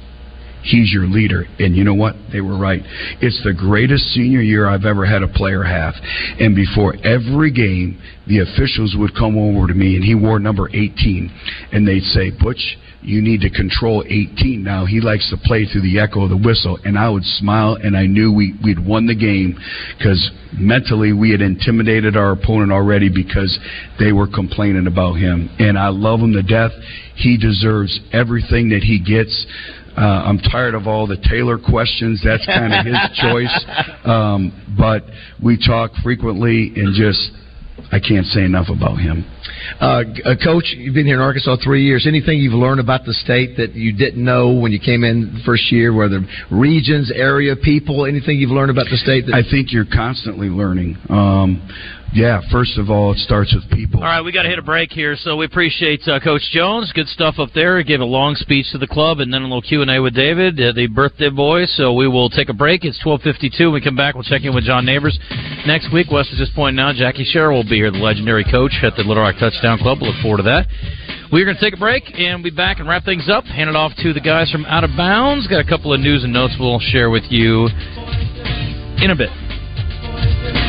He's 0.62 0.92
your 0.92 1.06
leader. 1.06 1.44
And 1.58 1.76
you 1.76 1.84
know 1.84 1.94
what? 1.94 2.14
They 2.32 2.40
were 2.40 2.56
right. 2.56 2.80
It's 3.20 3.42
the 3.44 3.52
greatest 3.52 4.04
senior 4.14 4.40
year 4.40 4.68
I've 4.68 4.84
ever 4.84 5.04
had 5.04 5.22
a 5.22 5.28
player 5.28 5.62
have. 5.62 5.94
And 6.38 6.54
before 6.54 6.94
every 7.04 7.52
game, 7.52 8.00
the 8.26 8.40
officials 8.40 8.94
would 8.96 9.14
come 9.14 9.36
over 9.36 9.66
to 9.66 9.74
me, 9.74 9.96
and 9.96 10.04
he 10.04 10.14
wore 10.14 10.38
number 10.38 10.68
18. 10.68 11.30
And 11.72 11.86
they'd 11.86 12.02
say, 12.02 12.30
Butch, 12.30 12.78
you 13.02 13.20
need 13.20 13.40
to 13.40 13.50
control 13.50 14.04
18 14.06 14.62
now. 14.62 14.86
He 14.86 15.00
likes 15.00 15.28
to 15.30 15.36
play 15.36 15.66
through 15.66 15.82
the 15.82 15.98
echo 15.98 16.22
of 16.22 16.30
the 16.30 16.36
whistle. 16.36 16.78
And 16.84 16.96
I 16.96 17.10
would 17.10 17.24
smile, 17.24 17.76
and 17.82 17.96
I 17.96 18.06
knew 18.06 18.32
we, 18.32 18.54
we'd 18.62 18.78
won 18.78 19.06
the 19.06 19.16
game 19.16 19.58
because 19.98 20.30
mentally 20.52 21.12
we 21.12 21.32
had 21.32 21.40
intimidated 21.40 22.16
our 22.16 22.30
opponent 22.30 22.70
already 22.70 23.08
because 23.08 23.58
they 23.98 24.12
were 24.12 24.28
complaining 24.28 24.86
about 24.86 25.14
him. 25.14 25.50
And 25.58 25.76
I 25.76 25.88
love 25.88 26.20
him 26.20 26.32
to 26.34 26.42
death. 26.42 26.70
He 27.16 27.36
deserves 27.36 27.98
everything 28.12 28.68
that 28.70 28.82
he 28.82 29.02
gets. 29.02 29.46
Uh, 29.96 30.24
I'm 30.24 30.38
tired 30.38 30.74
of 30.74 30.86
all 30.86 31.06
the 31.06 31.18
Taylor 31.28 31.58
questions. 31.58 32.22
That's 32.24 32.46
kind 32.46 32.72
of 32.72 32.86
his 32.86 32.96
choice. 33.20 33.64
Um, 34.04 34.74
but 34.78 35.04
we 35.42 35.58
talk 35.58 35.92
frequently 36.02 36.72
and 36.76 36.94
just, 36.94 37.30
I 37.92 38.00
can't 38.00 38.26
say 38.26 38.42
enough 38.44 38.68
about 38.68 38.96
him. 38.96 39.24
Uh, 39.80 40.02
uh, 40.24 40.34
Coach, 40.42 40.74
you've 40.76 40.94
been 40.94 41.06
here 41.06 41.16
in 41.16 41.20
Arkansas 41.20 41.56
three 41.62 41.84
years. 41.84 42.06
Anything 42.06 42.38
you've 42.38 42.52
learned 42.52 42.80
about 42.80 43.04
the 43.04 43.14
state 43.14 43.56
that 43.56 43.74
you 43.74 43.92
didn't 43.92 44.24
know 44.24 44.52
when 44.52 44.72
you 44.72 44.78
came 44.78 45.04
in 45.04 45.32
the 45.34 45.40
first 45.44 45.70
year, 45.72 45.92
whether 45.92 46.20
regions, 46.50 47.10
area, 47.14 47.56
people, 47.56 48.06
anything 48.06 48.38
you've 48.38 48.50
learned 48.50 48.70
about 48.70 48.86
the 48.90 48.96
state? 48.96 49.26
That 49.26 49.34
I 49.34 49.42
think 49.48 49.72
you're 49.72 49.86
constantly 49.86 50.48
learning. 50.48 50.96
Um, 51.08 51.68
yeah, 52.14 52.42
first 52.52 52.76
of 52.76 52.90
all, 52.90 53.12
it 53.12 53.18
starts 53.18 53.54
with 53.54 53.70
people. 53.70 54.00
All 54.00 54.06
right, 54.06 54.20
we 54.20 54.32
got 54.32 54.42
to 54.42 54.48
hit 54.48 54.58
a 54.58 54.62
break 54.62 54.92
here, 54.92 55.16
so 55.16 55.34
we 55.36 55.46
appreciate 55.46 56.06
uh, 56.06 56.20
Coach 56.20 56.42
Jones. 56.52 56.92
Good 56.94 57.08
stuff 57.08 57.36
up 57.38 57.48
there. 57.54 57.78
He 57.78 57.84
gave 57.84 58.00
a 58.00 58.04
long 58.04 58.34
speech 58.34 58.70
to 58.72 58.78
the 58.78 58.86
club, 58.86 59.20
and 59.20 59.32
then 59.32 59.40
a 59.40 59.44
little 59.44 59.62
Q 59.62 59.80
and 59.80 59.90
A 59.90 59.98
with 59.98 60.14
David, 60.14 60.60
uh, 60.60 60.72
the 60.72 60.88
birthday 60.88 61.30
boy. 61.30 61.64
So 61.64 61.94
we 61.94 62.06
will 62.06 62.28
take 62.28 62.50
a 62.50 62.52
break. 62.52 62.84
It's 62.84 62.98
twelve 63.02 63.22
fifty 63.22 63.48
two. 63.48 63.70
We 63.70 63.80
come 63.80 63.96
back. 63.96 64.14
We'll 64.14 64.24
check 64.24 64.42
in 64.42 64.54
with 64.54 64.64
John 64.64 64.84
Neighbors 64.84 65.18
next 65.66 65.90
week. 65.90 66.10
Wes 66.10 66.28
is 66.28 66.38
just 66.38 66.54
pointing 66.54 66.80
out 66.80 66.96
Jackie 66.96 67.24
Sherrill 67.24 67.56
will 67.56 67.64
be 67.64 67.76
here, 67.76 67.90
the 67.90 67.96
legendary 67.96 68.44
coach 68.44 68.72
at 68.82 68.94
the 68.94 69.04
Little 69.04 69.22
Rock 69.22 69.31
Touchdown 69.38 69.78
Club. 69.78 69.98
We'll 70.00 70.12
look 70.12 70.22
forward 70.22 70.38
to 70.38 70.42
that. 70.44 70.66
We're 71.32 71.44
going 71.44 71.56
to 71.56 71.62
take 71.62 71.74
a 71.74 71.78
break 71.78 72.04
and 72.18 72.42
be 72.42 72.50
back 72.50 72.78
and 72.78 72.88
wrap 72.88 73.04
things 73.04 73.28
up. 73.30 73.44
Hand 73.44 73.70
it 73.70 73.76
off 73.76 73.92
to 74.02 74.12
the 74.12 74.20
guys 74.20 74.50
from 74.50 74.64
Out 74.66 74.84
of 74.84 74.90
Bounds. 74.96 75.46
Got 75.48 75.60
a 75.60 75.68
couple 75.68 75.92
of 75.92 76.00
news 76.00 76.24
and 76.24 76.32
notes 76.32 76.54
we'll 76.58 76.80
share 76.80 77.10
with 77.10 77.24
you 77.30 77.68
in 79.00 79.10
a 79.10 79.16
bit. 79.16 80.61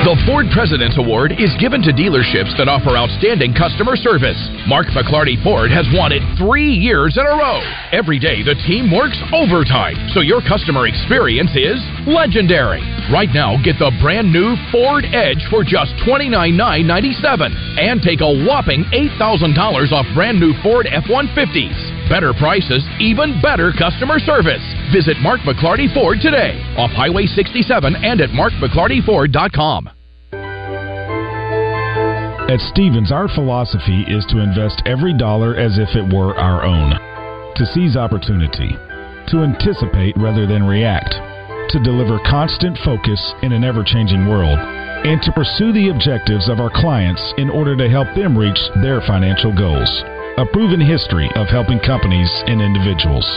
The 0.00 0.16
Ford 0.24 0.48
President's 0.48 0.96
Award 0.96 1.36
is 1.36 1.52
given 1.60 1.84
to 1.84 1.92
dealerships 1.92 2.56
that 2.56 2.72
offer 2.72 2.96
outstanding 2.96 3.52
customer 3.52 4.00
service. 4.00 4.40
Mark 4.64 4.88
McLarty 4.96 5.36
Ford 5.44 5.68
has 5.68 5.84
won 5.92 6.08
it 6.08 6.24
three 6.40 6.72
years 6.72 7.20
in 7.20 7.28
a 7.28 7.36
row. 7.36 7.60
Every 7.92 8.16
day, 8.16 8.40
the 8.40 8.56
team 8.64 8.88
works 8.88 9.20
overtime, 9.28 10.00
so 10.16 10.24
your 10.24 10.40
customer 10.40 10.88
experience 10.88 11.52
is 11.52 11.76
legendary. 12.08 12.80
Right 13.12 13.28
now, 13.28 13.60
get 13.60 13.76
the 13.76 13.92
brand 14.00 14.32
new 14.32 14.56
Ford 14.72 15.04
Edge 15.04 15.44
for 15.52 15.60
just 15.68 15.92
$29,997 16.08 17.52
and 17.76 18.00
take 18.00 18.24
a 18.24 18.32
whopping 18.48 18.88
$8,000 19.20 19.52
off 19.92 20.08
brand 20.16 20.40
new 20.40 20.56
Ford 20.64 20.88
F 20.88 21.04
150s. 21.12 22.08
Better 22.08 22.32
prices, 22.32 22.82
even 22.98 23.36
better 23.44 23.68
customer 23.76 24.16
service. 24.18 24.64
Visit 24.96 25.20
Mark 25.20 25.44
McLarty 25.44 25.92
Ford 25.92 26.24
today 26.24 26.56
off 26.80 26.90
Highway 26.90 27.28
67 27.28 28.00
and 28.00 28.24
at 28.24 28.32
markmclartyford.com. 28.32 29.99
At 32.50 32.58
Stephens, 32.74 33.12
our 33.12 33.28
philosophy 33.28 34.02
is 34.08 34.26
to 34.26 34.42
invest 34.42 34.82
every 34.84 35.14
dollar 35.14 35.54
as 35.54 35.78
if 35.78 35.94
it 35.94 36.12
were 36.12 36.34
our 36.34 36.64
own, 36.66 36.90
to 37.54 37.64
seize 37.64 37.94
opportunity, 37.94 38.74
to 39.30 39.46
anticipate 39.46 40.16
rather 40.18 40.48
than 40.48 40.66
react, 40.66 41.14
to 41.70 41.78
deliver 41.84 42.18
constant 42.26 42.76
focus 42.84 43.22
in 43.42 43.52
an 43.52 43.62
ever 43.62 43.84
changing 43.84 44.26
world, 44.26 44.58
and 44.58 45.22
to 45.22 45.30
pursue 45.30 45.70
the 45.70 45.90
objectives 45.94 46.48
of 46.48 46.58
our 46.58 46.74
clients 46.74 47.22
in 47.38 47.50
order 47.50 47.76
to 47.76 47.88
help 47.88 48.08
them 48.16 48.36
reach 48.36 48.58
their 48.82 49.00
financial 49.06 49.54
goals. 49.54 50.02
A 50.36 50.44
proven 50.52 50.80
history 50.80 51.30
of 51.36 51.46
helping 51.46 51.78
companies 51.78 52.32
and 52.50 52.60
individuals. 52.60 53.30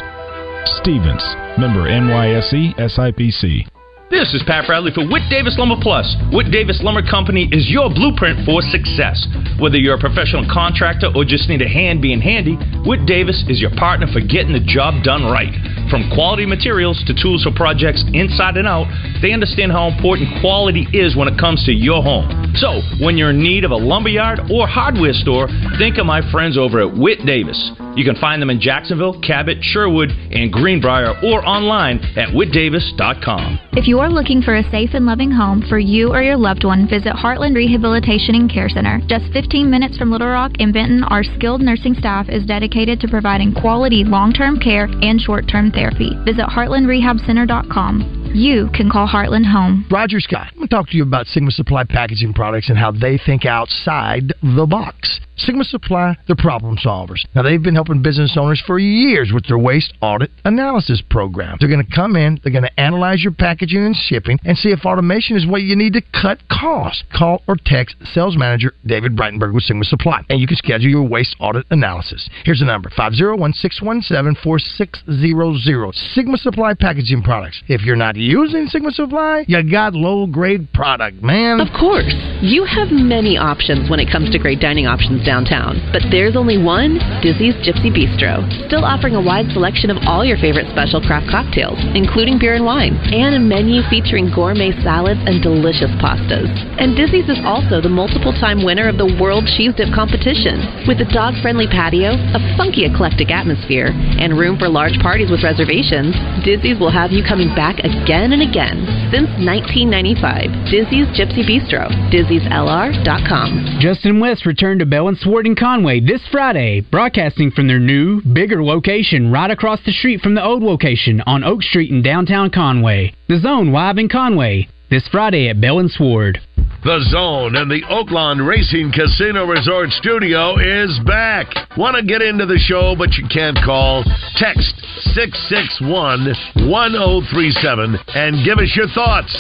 Stephens, 0.82 1.22
member 1.62 1.86
NYSE 1.86 2.74
SIPC. 2.82 3.73
This 4.14 4.30
is 4.30 4.46
Pat 4.46 4.70
Bradley 4.70 4.94
for 4.94 5.02
Whit 5.10 5.26
Davis 5.34 5.58
Lumber 5.58 5.82
Plus. 5.82 6.06
Whit 6.30 6.54
Davis 6.54 6.86
Lumber 6.86 7.02
Company 7.02 7.50
is 7.50 7.66
your 7.66 7.90
blueprint 7.90 8.46
for 8.46 8.62
success. 8.62 9.26
Whether 9.58 9.82
you're 9.82 9.98
a 9.98 10.00
professional 10.00 10.46
contractor 10.46 11.10
or 11.18 11.26
just 11.26 11.50
need 11.50 11.64
a 11.64 11.68
hand 11.68 12.00
being 12.00 12.22
handy, 12.22 12.54
Whit 12.86 13.08
Davis 13.10 13.44
is 13.50 13.60
your 13.60 13.74
partner 13.74 14.06
for 14.06 14.22
getting 14.22 14.54
the 14.54 14.62
job 14.62 15.02
done 15.02 15.26
right. 15.26 15.50
From 15.90 16.14
quality 16.14 16.46
materials 16.46 17.02
to 17.10 17.18
tools 17.18 17.42
for 17.42 17.50
projects 17.58 18.06
inside 18.14 18.56
and 18.56 18.70
out, 18.70 18.86
they 19.26 19.34
understand 19.34 19.72
how 19.72 19.90
important 19.90 20.30
quality 20.46 20.86
is 20.94 21.18
when 21.18 21.28
it 21.28 21.42
comes 21.42 21.66
to 21.66 21.74
your 21.74 22.06
home. 22.06 22.54
So, 22.54 22.86
when 23.02 23.18
you're 23.18 23.34
in 23.34 23.42
need 23.42 23.66
of 23.66 23.72
a 23.72 23.82
lumberyard 23.82 24.46
or 24.54 24.70
hardware 24.70 25.18
store, 25.18 25.50
think 25.82 25.98
of 25.98 26.06
my 26.06 26.22
friends 26.30 26.56
over 26.56 26.86
at 26.86 26.94
Whit 26.96 27.26
Davis. 27.26 27.58
You 27.96 28.04
can 28.04 28.16
find 28.16 28.42
them 28.42 28.50
in 28.50 28.60
Jacksonville, 28.60 29.20
Cabot, 29.22 29.58
Sherwood, 29.62 30.10
and 30.10 30.52
Greenbrier 30.52 31.14
or 31.24 31.46
online 31.46 32.00
at 32.18 32.30
whitdavis.com. 32.30 33.60
If 33.74 33.88
you 33.88 34.00
are 34.00 34.10
looking 34.10 34.42
for 34.42 34.56
a 34.56 34.70
safe 34.72 34.92
and 34.94 35.06
loving 35.06 35.32
home 35.32 35.64
for 35.68 35.80
you 35.80 36.12
or 36.12 36.22
your 36.22 36.38
loved 36.38 36.64
one, 36.64 36.88
visit 36.88 37.14
Heartland 37.14 37.56
Rehabilitation 37.56 38.36
and 38.36 38.50
Care 38.52 38.70
Center. 38.70 39.00
Just 39.08 39.32
15 39.34 39.70
minutes 39.70 39.98
from 39.98 40.12
Little 40.12 40.28
Rock 40.28 40.54
and 40.60 40.74
Benton, 40.74 41.04
our 41.04 41.24
skilled 41.24 41.62
nursing 41.62 41.94
staff 41.94 42.30
is 42.30 42.46
dedicated 42.46 43.00
to 43.02 43.08
providing 43.08 43.54
quality 43.54 44.04
long-term 44.04 44.60
care 44.60 44.86
and 44.86 45.20
short-term 45.22 45.72
therapy. 45.72 46.12
Visit 46.26 46.46
heartlandrehabcenter.com. 46.48 48.23
You 48.34 48.70
can 48.74 48.90
call 48.90 49.08
Heartland 49.08 49.46
home. 49.46 49.86
Roger 49.92 50.20
Scott, 50.20 50.48
I'm 50.52 50.58
going 50.58 50.68
to 50.68 50.76
talk 50.76 50.90
to 50.90 50.98
you 50.98 51.04
about 51.04 51.28
Sigma 51.28 51.52
Supply 51.52 51.84
Packaging 51.84 52.34
Products 52.34 52.70
and 52.70 52.78
how 52.78 52.92
they 52.92 53.20
think 53.24 53.46
outside 53.46 54.34
the 54.42 54.66
box. 54.66 55.20
Sigma 55.36 55.64
Supply, 55.64 56.16
they're 56.28 56.36
problem 56.36 56.78
solvers. 56.78 57.26
Now, 57.36 57.42
they've 57.42 57.62
been 57.62 57.76
helping 57.76 58.02
business 58.02 58.36
owners 58.38 58.62
for 58.66 58.80
years 58.80 59.32
with 59.34 59.48
their 59.48 59.58
waste 59.58 59.94
audit 60.02 60.32
analysis 60.46 61.02
program. 61.10 61.58
They're 61.60 61.70
going 61.70 61.86
to 61.86 61.96
come 61.96 62.16
in, 62.16 62.40
they're 62.44 62.52
going 62.52 62.64
to 62.64 62.80
analyze 62.80 63.24
your 63.24 63.34
packaging 63.34 63.86
and 63.86 63.96
shipping, 63.96 64.40
and 64.46 64.58
see 64.58 64.70
if 64.70 64.86
automation 64.86 65.36
is 65.36 65.48
what 65.48 65.64
you 65.64 65.76
need 65.76 65.94
to 65.94 66.02
cut 66.02 66.40
costs. 66.50 67.04
Call 67.16 67.42
or 67.48 67.56
text 67.66 67.96
sales 68.14 68.38
manager 68.38 68.74
David 68.86 69.16
Breitenberg 69.16 69.54
with 69.54 69.64
Sigma 69.64 69.86
Supply, 69.86 70.22
and 70.30 70.40
you 70.40 70.48
can 70.48 70.58
schedule 70.58 70.90
your 70.90 71.08
waste 71.08 71.36
audit 71.40 71.66
analysis. 71.72 72.30
Here's 72.46 72.60
the 72.60 72.66
number 72.66 72.92
501 72.96 73.54
617 73.54 74.42
4600. 74.44 75.96
Sigma 76.14 76.38
Supply 76.38 76.74
Packaging 76.74 77.24
Products. 77.24 77.62
If 77.68 77.82
you're 77.82 77.96
not 77.96 78.18
using 78.24 78.68
Sigma 78.68 78.92
Supply, 78.92 79.44
you 79.48 79.60
got 79.70 79.94
low 79.94 80.26
grade 80.26 80.72
product, 80.72 81.20
man. 81.22 81.60
Of 81.60 81.68
course. 81.76 82.08
You 82.40 82.64
have 82.64 82.88
many 82.92 83.38
options 83.38 83.90
when 83.90 84.00
it 84.00 84.08
comes 84.12 84.32
to 84.32 84.40
great 84.40 84.60
dining 84.60 84.88
options 84.88 85.26
downtown, 85.26 85.80
but 85.92 86.04
there's 86.12 86.36
only 86.36 86.56
one 86.56 87.00
Dizzy's 87.20 87.56
Gypsy 87.60 87.92
Bistro. 87.92 88.44
Still 88.68 88.84
offering 88.88 89.16
a 89.16 89.22
wide 89.22 89.52
selection 89.52 89.92
of 89.92 90.00
all 90.08 90.24
your 90.24 90.40
favorite 90.40 90.72
special 90.72 91.04
craft 91.04 91.28
cocktails, 91.28 91.80
including 91.96 92.40
beer 92.40 92.56
and 92.56 92.64
wine, 92.64 92.96
and 93.12 93.36
a 93.36 93.40
menu 93.40 93.84
featuring 93.92 94.32
gourmet 94.32 94.72
salads 94.84 95.20
and 95.28 95.44
delicious 95.44 95.92
pastas. 96.00 96.48
And 96.80 96.96
Dizzy's 96.96 97.28
is 97.28 97.40
also 97.44 97.84
the 97.84 97.92
multiple 97.92 98.34
time 98.40 98.64
winner 98.64 98.88
of 98.88 98.96
the 98.96 99.20
World 99.20 99.44
Cheese 99.56 99.76
Dip 99.76 99.92
competition. 99.92 100.88
With 100.88 101.04
a 101.04 101.10
dog 101.12 101.36
friendly 101.44 101.68
patio, 101.68 102.16
a 102.16 102.40
funky 102.56 102.88
eclectic 102.88 103.32
atmosphere, 103.32 103.92
and 104.20 104.40
room 104.40 104.56
for 104.56 104.68
large 104.68 104.96
parties 105.04 105.32
with 105.32 105.44
reservations, 105.44 106.16
Dizzy's 106.44 106.80
will 106.80 106.92
have 106.92 107.12
you 107.12 107.24
coming 107.24 107.52
back 107.56 107.80
again 107.84 108.13
and 108.22 108.42
again. 108.42 108.86
Since 109.12 109.30
1995, 109.42 110.70
Dizzy's 110.70 111.10
Gypsy 111.18 111.42
Bistro, 111.42 111.90
Dizzy'sLR.com. 112.14 113.80
Justin 113.80 114.20
West 114.20 114.46
returned 114.46 114.82
to 114.82 114.86
Bell 114.86 115.08
and 115.08 115.18
Sword 115.18 115.48
in 115.48 115.56
Conway 115.56 116.00
this 116.00 116.22
Friday, 116.32 116.82
broadcasting 116.82 117.50
from 117.52 117.68
their 117.68 117.80
new, 117.80 118.22
bigger 118.22 118.64
location 118.64 119.32
right 119.32 119.50
across 119.50 119.80
the 119.86 119.92
street 119.92 120.22
from 120.22 120.36
the 120.36 120.44
old 120.44 120.62
location 120.62 121.22
on 121.26 121.44
Oak 121.44 121.64
Street 121.64 121.90
in 121.90 122.04
downtown 122.04 122.52
Conway. 122.52 123.14
The 123.28 123.40
Zone 123.40 123.72
Live 123.72 123.98
in 123.98 124.10
Conway 124.10 124.68
this 124.94 125.08
Friday 125.08 125.50
at 125.50 125.60
Bell 125.60 125.80
and 125.80 125.90
Sword. 125.90 126.40
The 126.84 127.00
Zone 127.16 127.56
and 127.56 127.72
the 127.72 127.80
Oaklawn 127.88 128.46
Racing 128.46 128.92
Casino 128.92 129.46
Resort 129.48 129.90
Studio 129.92 130.60
is 130.60 131.00
back. 131.08 131.48
Want 131.78 131.96
to 131.96 132.04
get 132.04 132.22
into 132.22 132.46
the 132.46 132.60
show, 132.60 132.94
but 133.00 133.16
you 133.16 133.24
can't 133.32 133.56
call? 133.64 134.04
Text 134.36 134.76
661 135.16 136.68
1037 136.68 137.96
and 138.20 138.44
give 138.44 138.60
us 138.60 138.68
your 138.76 138.92
thoughts. 138.92 139.32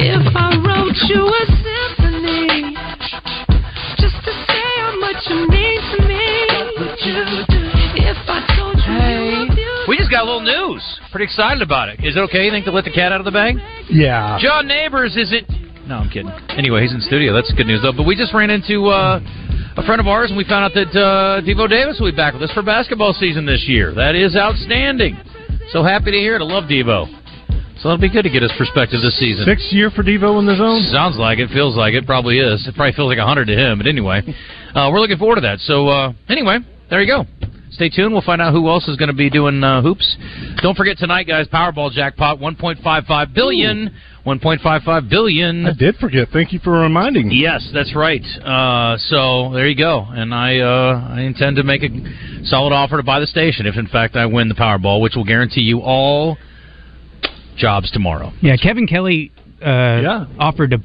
If 0.00 0.24
I 0.32 0.56
wrote 0.64 0.96
you 1.12 1.28
a 1.28 1.44
symphony 1.60 2.72
just 4.00 4.16
to 4.24 4.32
say 4.48 4.68
how 4.80 4.96
much 4.96 5.20
you 5.28 5.44
mean 5.44 5.80
to 5.92 5.98
me, 6.08 6.24
would 6.80 6.96
you 7.04 7.20
do? 7.52 7.60
If 8.00 8.16
I 8.24 8.40
told 8.56 8.80
you 8.80 8.96
you 8.96 9.44
love 9.44 9.58
you, 9.60 9.84
We 9.92 10.00
just 10.00 10.10
got 10.10 10.24
a 10.24 10.24
little 10.24 10.40
news. 10.40 10.80
Pretty 11.12 11.28
excited 11.28 11.60
about 11.60 11.90
it. 11.90 12.00
Is 12.00 12.16
it 12.16 12.20
okay, 12.32 12.46
you 12.46 12.50
think, 12.50 12.64
to 12.64 12.72
let 12.72 12.84
the 12.88 12.96
cat 12.96 13.12
out 13.12 13.20
of 13.20 13.26
the 13.28 13.30
bag? 13.30 13.56
Yeah. 13.90 14.38
John 14.40 14.66
Neighbors, 14.66 15.16
is 15.16 15.32
it? 15.36 15.44
No, 15.86 16.02
I'm 16.02 16.10
kidding. 16.10 16.30
Anyway, 16.50 16.82
he's 16.82 16.92
in 16.92 17.00
studio. 17.00 17.32
That's 17.32 17.52
good 17.54 17.66
news, 17.66 17.80
though. 17.82 17.92
But 17.92 18.06
we 18.06 18.16
just 18.16 18.34
ran 18.34 18.50
into 18.50 18.86
uh, 18.90 19.20
a 19.76 19.82
friend 19.86 20.00
of 20.00 20.08
ours, 20.08 20.30
and 20.30 20.36
we 20.36 20.42
found 20.42 20.64
out 20.66 20.74
that 20.74 20.90
uh, 20.98 21.40
Devo 21.46 21.70
Davis 21.70 21.98
will 22.00 22.10
be 22.10 22.16
back 22.16 22.34
with 22.34 22.42
us 22.42 22.50
for 22.52 22.62
basketball 22.62 23.12
season 23.12 23.46
this 23.46 23.64
year. 23.68 23.94
That 23.94 24.16
is 24.16 24.34
outstanding. 24.34 25.16
So 25.70 25.84
happy 25.84 26.10
to 26.10 26.18
hear 26.18 26.34
it. 26.34 26.42
I 26.42 26.44
love 26.44 26.64
Devo. 26.64 27.06
So 27.78 27.90
it'll 27.90 28.02
be 28.02 28.10
good 28.10 28.24
to 28.24 28.30
get 28.30 28.42
his 28.42 28.52
perspective 28.58 28.98
this 29.00 29.16
season. 29.18 29.44
Sixth 29.44 29.70
year 29.70 29.90
for 29.90 30.02
Devo 30.02 30.40
in 30.40 30.46
the 30.46 30.56
zone? 30.56 30.82
Sounds 30.90 31.18
like 31.18 31.38
it. 31.38 31.50
Feels 31.50 31.76
like 31.76 31.94
it. 31.94 32.04
Probably 32.04 32.38
is. 32.38 32.66
It 32.66 32.74
probably 32.74 32.92
feels 32.92 33.08
like 33.08 33.18
a 33.18 33.26
100 33.28 33.46
to 33.46 33.54
him. 33.54 33.78
But 33.78 33.86
anyway, 33.86 34.22
uh, 34.74 34.90
we're 34.90 34.98
looking 34.98 35.18
forward 35.18 35.36
to 35.36 35.40
that. 35.42 35.60
So 35.60 35.86
uh, 35.86 36.12
anyway, 36.28 36.58
there 36.90 37.00
you 37.00 37.06
go. 37.06 37.24
Stay 37.76 37.90
tuned. 37.90 38.14
We'll 38.14 38.22
find 38.22 38.40
out 38.40 38.54
who 38.54 38.68
else 38.70 38.88
is 38.88 38.96
going 38.96 39.10
to 39.10 39.14
be 39.14 39.28
doing 39.28 39.62
uh, 39.62 39.82
hoops. 39.82 40.16
Don't 40.62 40.74
forget 40.74 40.96
tonight, 40.96 41.24
guys. 41.24 41.46
Powerball 41.48 41.92
jackpot 41.92 42.38
1.55 42.38 43.34
billion. 43.34 43.94
1.55 44.24 45.10
billion. 45.10 45.66
I 45.66 45.74
did 45.74 45.96
forget. 45.96 46.28
Thank 46.32 46.54
you 46.54 46.58
for 46.58 46.72
reminding 46.72 47.28
me. 47.28 47.36
Yes, 47.36 47.68
that's 47.74 47.94
right. 47.94 48.22
Uh, 48.42 48.96
so 48.96 49.52
there 49.52 49.68
you 49.68 49.76
go. 49.76 50.06
And 50.08 50.34
I 50.34 50.58
uh, 50.60 51.16
I 51.16 51.20
intend 51.20 51.56
to 51.56 51.62
make 51.64 51.82
a 51.82 51.88
solid 52.44 52.72
offer 52.72 52.96
to 52.96 53.02
buy 53.02 53.20
the 53.20 53.26
station 53.26 53.66
if, 53.66 53.76
in 53.76 53.86
fact, 53.88 54.16
I 54.16 54.24
win 54.24 54.48
the 54.48 54.54
Powerball, 54.54 55.02
which 55.02 55.14
will 55.14 55.24
guarantee 55.24 55.60
you 55.60 55.80
all 55.80 56.38
jobs 57.58 57.90
tomorrow. 57.90 58.32
Yeah, 58.40 58.56
Kevin 58.56 58.86
Kelly 58.86 59.32
uh, 59.62 60.24
offered 60.38 60.70
to 60.70 60.78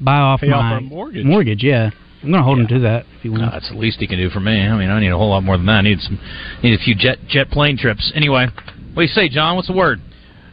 buy 0.00 0.16
off 0.16 0.40
Pay 0.40 0.50
off 0.50 0.62
my 0.62 0.72
our 0.72 0.80
mortgage. 0.80 1.24
Mortgage, 1.24 1.62
yeah. 1.62 1.90
I'm 2.22 2.30
going 2.30 2.40
to 2.40 2.44
hold 2.44 2.58
him 2.60 2.68
to 2.68 2.78
that 2.80 3.04
if 3.18 3.24
you 3.24 3.32
want. 3.32 3.44
Uh, 3.44 3.50
that's 3.50 3.68
the 3.70 3.76
least 3.76 3.98
he 3.98 4.06
can 4.06 4.18
do 4.18 4.30
for 4.30 4.40
me. 4.40 4.60
I 4.60 4.76
mean, 4.78 4.90
I 4.90 5.00
need 5.00 5.10
a 5.10 5.18
whole 5.18 5.30
lot 5.30 5.42
more 5.42 5.56
than 5.56 5.66
that. 5.66 5.72
I 5.72 5.80
need 5.82 6.00
some, 6.00 6.20
need 6.62 6.78
a 6.78 6.82
few 6.82 6.94
jet 6.94 7.18
jet 7.28 7.50
plane 7.50 7.76
trips. 7.76 8.12
Anyway, 8.14 8.46
what 8.94 8.94
do 8.94 9.02
you 9.02 9.08
say, 9.08 9.28
John? 9.28 9.56
What's 9.56 9.68
the 9.68 9.74
word? 9.74 10.00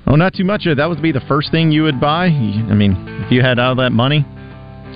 Oh, 0.07 0.15
not 0.15 0.33
too 0.33 0.43
much. 0.43 0.65
That 0.65 0.89
would 0.89 1.01
be 1.01 1.11
the 1.11 1.21
first 1.27 1.51
thing 1.51 1.71
you 1.71 1.83
would 1.83 2.01
buy. 2.01 2.25
I 2.25 2.73
mean, 2.73 2.95
if 3.25 3.31
you 3.31 3.41
had 3.41 3.59
all 3.59 3.75
that 3.75 3.91
money. 3.91 4.25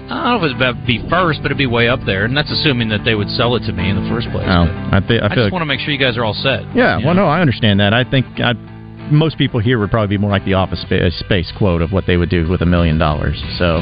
I 0.10 0.34
don't 0.34 0.42
know 0.42 0.48
if 0.50 0.60
it'd 0.60 0.86
be 0.88 1.00
first, 1.10 1.40
but 1.42 1.46
it'd 1.48 1.58
be 1.58 1.68
way 1.68 1.88
up 1.88 2.00
there, 2.06 2.26
and 2.26 2.36
that's 2.36 2.52
assuming 2.52 2.90
that 2.90 3.06
they 3.06 3.16
would 3.16 3.30
sell 3.30 3.56
it 3.56 3.62
to 3.68 3.72
me 3.72 3.90
in 3.90 3.96
the 3.96 4.10
first 4.10 4.28
place. 4.32 4.46
Oh, 4.50 4.68
I, 4.92 5.00
thi- 5.08 5.20
I 5.20 5.28
I, 5.28 5.30
just 5.30 5.48
like, 5.48 5.54
want 5.54 5.62
to 5.62 5.66
make 5.66 5.80
sure 5.80 5.94
you 5.94 6.00
guys 6.00 6.18
are 6.18 6.26
all 6.26 6.34
set. 6.34 6.64
yeah. 6.76 6.98
Well, 6.98 7.14
know? 7.14 7.24
no, 7.24 7.28
I 7.28 7.40
understand 7.40 7.80
that. 7.80 7.94
I 7.94 8.04
think 8.04 8.26
I, 8.38 8.52
most 9.14 9.38
people 9.38 9.60
here 9.60 9.80
would 9.80 9.92
probably 9.92 10.16
be 10.16 10.20
more 10.20 10.32
like 10.32 10.46
the 10.46 10.56
Office 10.56 10.82
Space 10.82 11.52
quote 11.58 11.82
of 11.82 11.92
what 11.92 12.06
they 12.06 12.18
would 12.18 12.30
do 12.30 12.48
with 12.50 12.62
a 12.62 12.66
million 12.66 12.98
dollars. 12.98 13.42
So, 13.58 13.78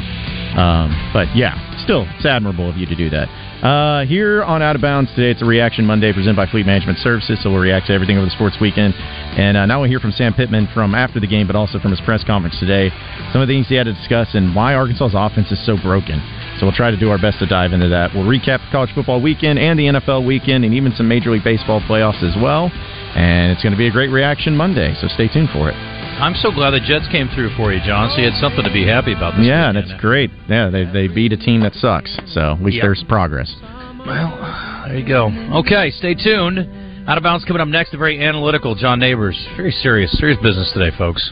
um, 0.60 1.12
but 1.14 1.36
yeah, 1.36 1.56
still, 1.84 2.06
it's 2.16 2.26
admirable 2.26 2.70
of 2.70 2.78
you 2.78 2.86
to 2.86 2.96
do 2.96 3.10
that. 3.10 3.28
Uh, 3.62 4.06
here 4.06 4.42
on 4.44 4.64
Out 4.64 4.76
of 4.76 4.82
Bounds 4.82 5.14
today, 5.14 5.30
it's 5.30 5.42
a 5.44 5.46
Reaction 5.46 5.86
Monday 5.86 6.12
presented 6.12 6.36
by 6.36 6.48
Fleet 6.48 6.66
Management 6.66 6.98
Services, 6.98 7.38
so 7.44 7.52
we'll 7.52 7.62
react 7.62 7.88
to 7.88 7.94
everything 7.94 8.18
over 8.18 8.26
the 8.26 8.32
sports 8.32 8.58
weekend. 8.60 8.96
And 8.98 9.56
uh, 9.56 9.68
now 9.68 9.80
we'll 9.80 9.90
hear 9.90 10.00
from 10.00 10.12
Sam 10.12 10.34
Pittman 10.34 10.68
from 10.74 10.96
after 10.96 11.20
the 11.20 11.28
game, 11.28 11.46
but 11.46 11.56
also 11.56 11.78
from 11.78 11.92
his 11.92 12.02
press 12.02 12.24
conference 12.24 12.60
today. 12.60 12.90
Some 13.32 13.42
of 13.42 13.48
the 13.48 13.54
things 13.54 13.68
he 13.68 13.76
had 13.76 13.86
to 13.86 13.94
discuss 13.94 14.34
and 14.34 14.56
why 14.56 14.74
Arkansas's 14.74 15.14
offense 15.14 15.52
is 15.52 15.64
so 15.64 15.78
broken. 15.78 16.18
So 16.60 16.66
we'll 16.66 16.76
try 16.76 16.90
to 16.90 16.98
do 16.98 17.12
our 17.12 17.22
best 17.22 17.38
to 17.40 17.46
dive 17.46 17.72
into 17.72 17.90
that. 17.90 18.14
We'll 18.16 18.26
recap 18.26 18.66
the 18.66 18.72
college 18.72 18.90
football 18.94 19.22
weekend 19.22 19.60
and 19.60 19.78
the 19.78 19.86
NFL 19.94 20.26
weekend 20.26 20.66
and 20.66 20.74
even 20.74 20.94
some 20.98 21.08
Major 21.08 21.30
League 21.30 21.44
Baseball 21.44 21.82
playoffs 21.82 22.22
as 22.22 22.36
well. 22.42 22.72
And 23.16 23.52
it's 23.52 23.62
going 23.62 23.74
to 23.74 23.78
be 23.78 23.88
a 23.88 23.92
great 23.92 24.10
reaction 24.10 24.56
Monday, 24.56 24.96
so 25.02 25.08
stay 25.10 25.28
tuned 25.28 25.50
for 25.52 25.70
it. 25.70 25.74
I'm 25.76 26.36
so 26.36 26.52
glad 26.52 26.72
the 26.72 26.80
Jets 26.80 27.08
came 27.12 27.28
through 27.34 27.56
for 27.58 27.74
you, 27.74 27.80
John. 27.86 28.10
So 28.12 28.22
you 28.22 28.30
had 28.30 28.40
something 28.40 28.64
to 28.64 28.72
be 28.72 28.86
happy 28.86 29.14
about 29.14 29.36
this 29.38 29.46
yeah, 29.48 29.70
and 29.70 29.78
it's 29.78 29.92
great. 30.00 30.30
Yeah, 30.48 30.70
they, 30.70 30.86
they 30.86 31.08
beat 31.08 31.34
a 31.34 31.38
team 31.38 31.62
that 31.62 31.74
sucks, 31.76 32.16
so 32.28 32.54
at 32.54 32.62
least 32.62 32.78
Yep. 32.78 32.84
there's 32.84 33.04
progress. 33.08 33.54
Well, 34.06 34.86
there 34.88 34.98
you 34.98 35.08
go. 35.08 35.28
Okay, 35.60 35.92
stay 35.92 36.14
tuned. 36.16 36.60
Out 37.08 37.18
of 37.18 37.24
bounds 37.24 37.44
coming 37.46 37.62
up 37.62 37.68
next. 37.68 37.92
The 37.92 37.98
very 37.98 38.24
analytical 38.24 38.76
John 38.76 39.00
Neighbors. 39.00 39.36
Very 39.58 39.72
serious, 39.72 40.12
serious 40.20 40.38
business 40.42 40.72
today, 40.74 40.96
folks. 40.98 41.32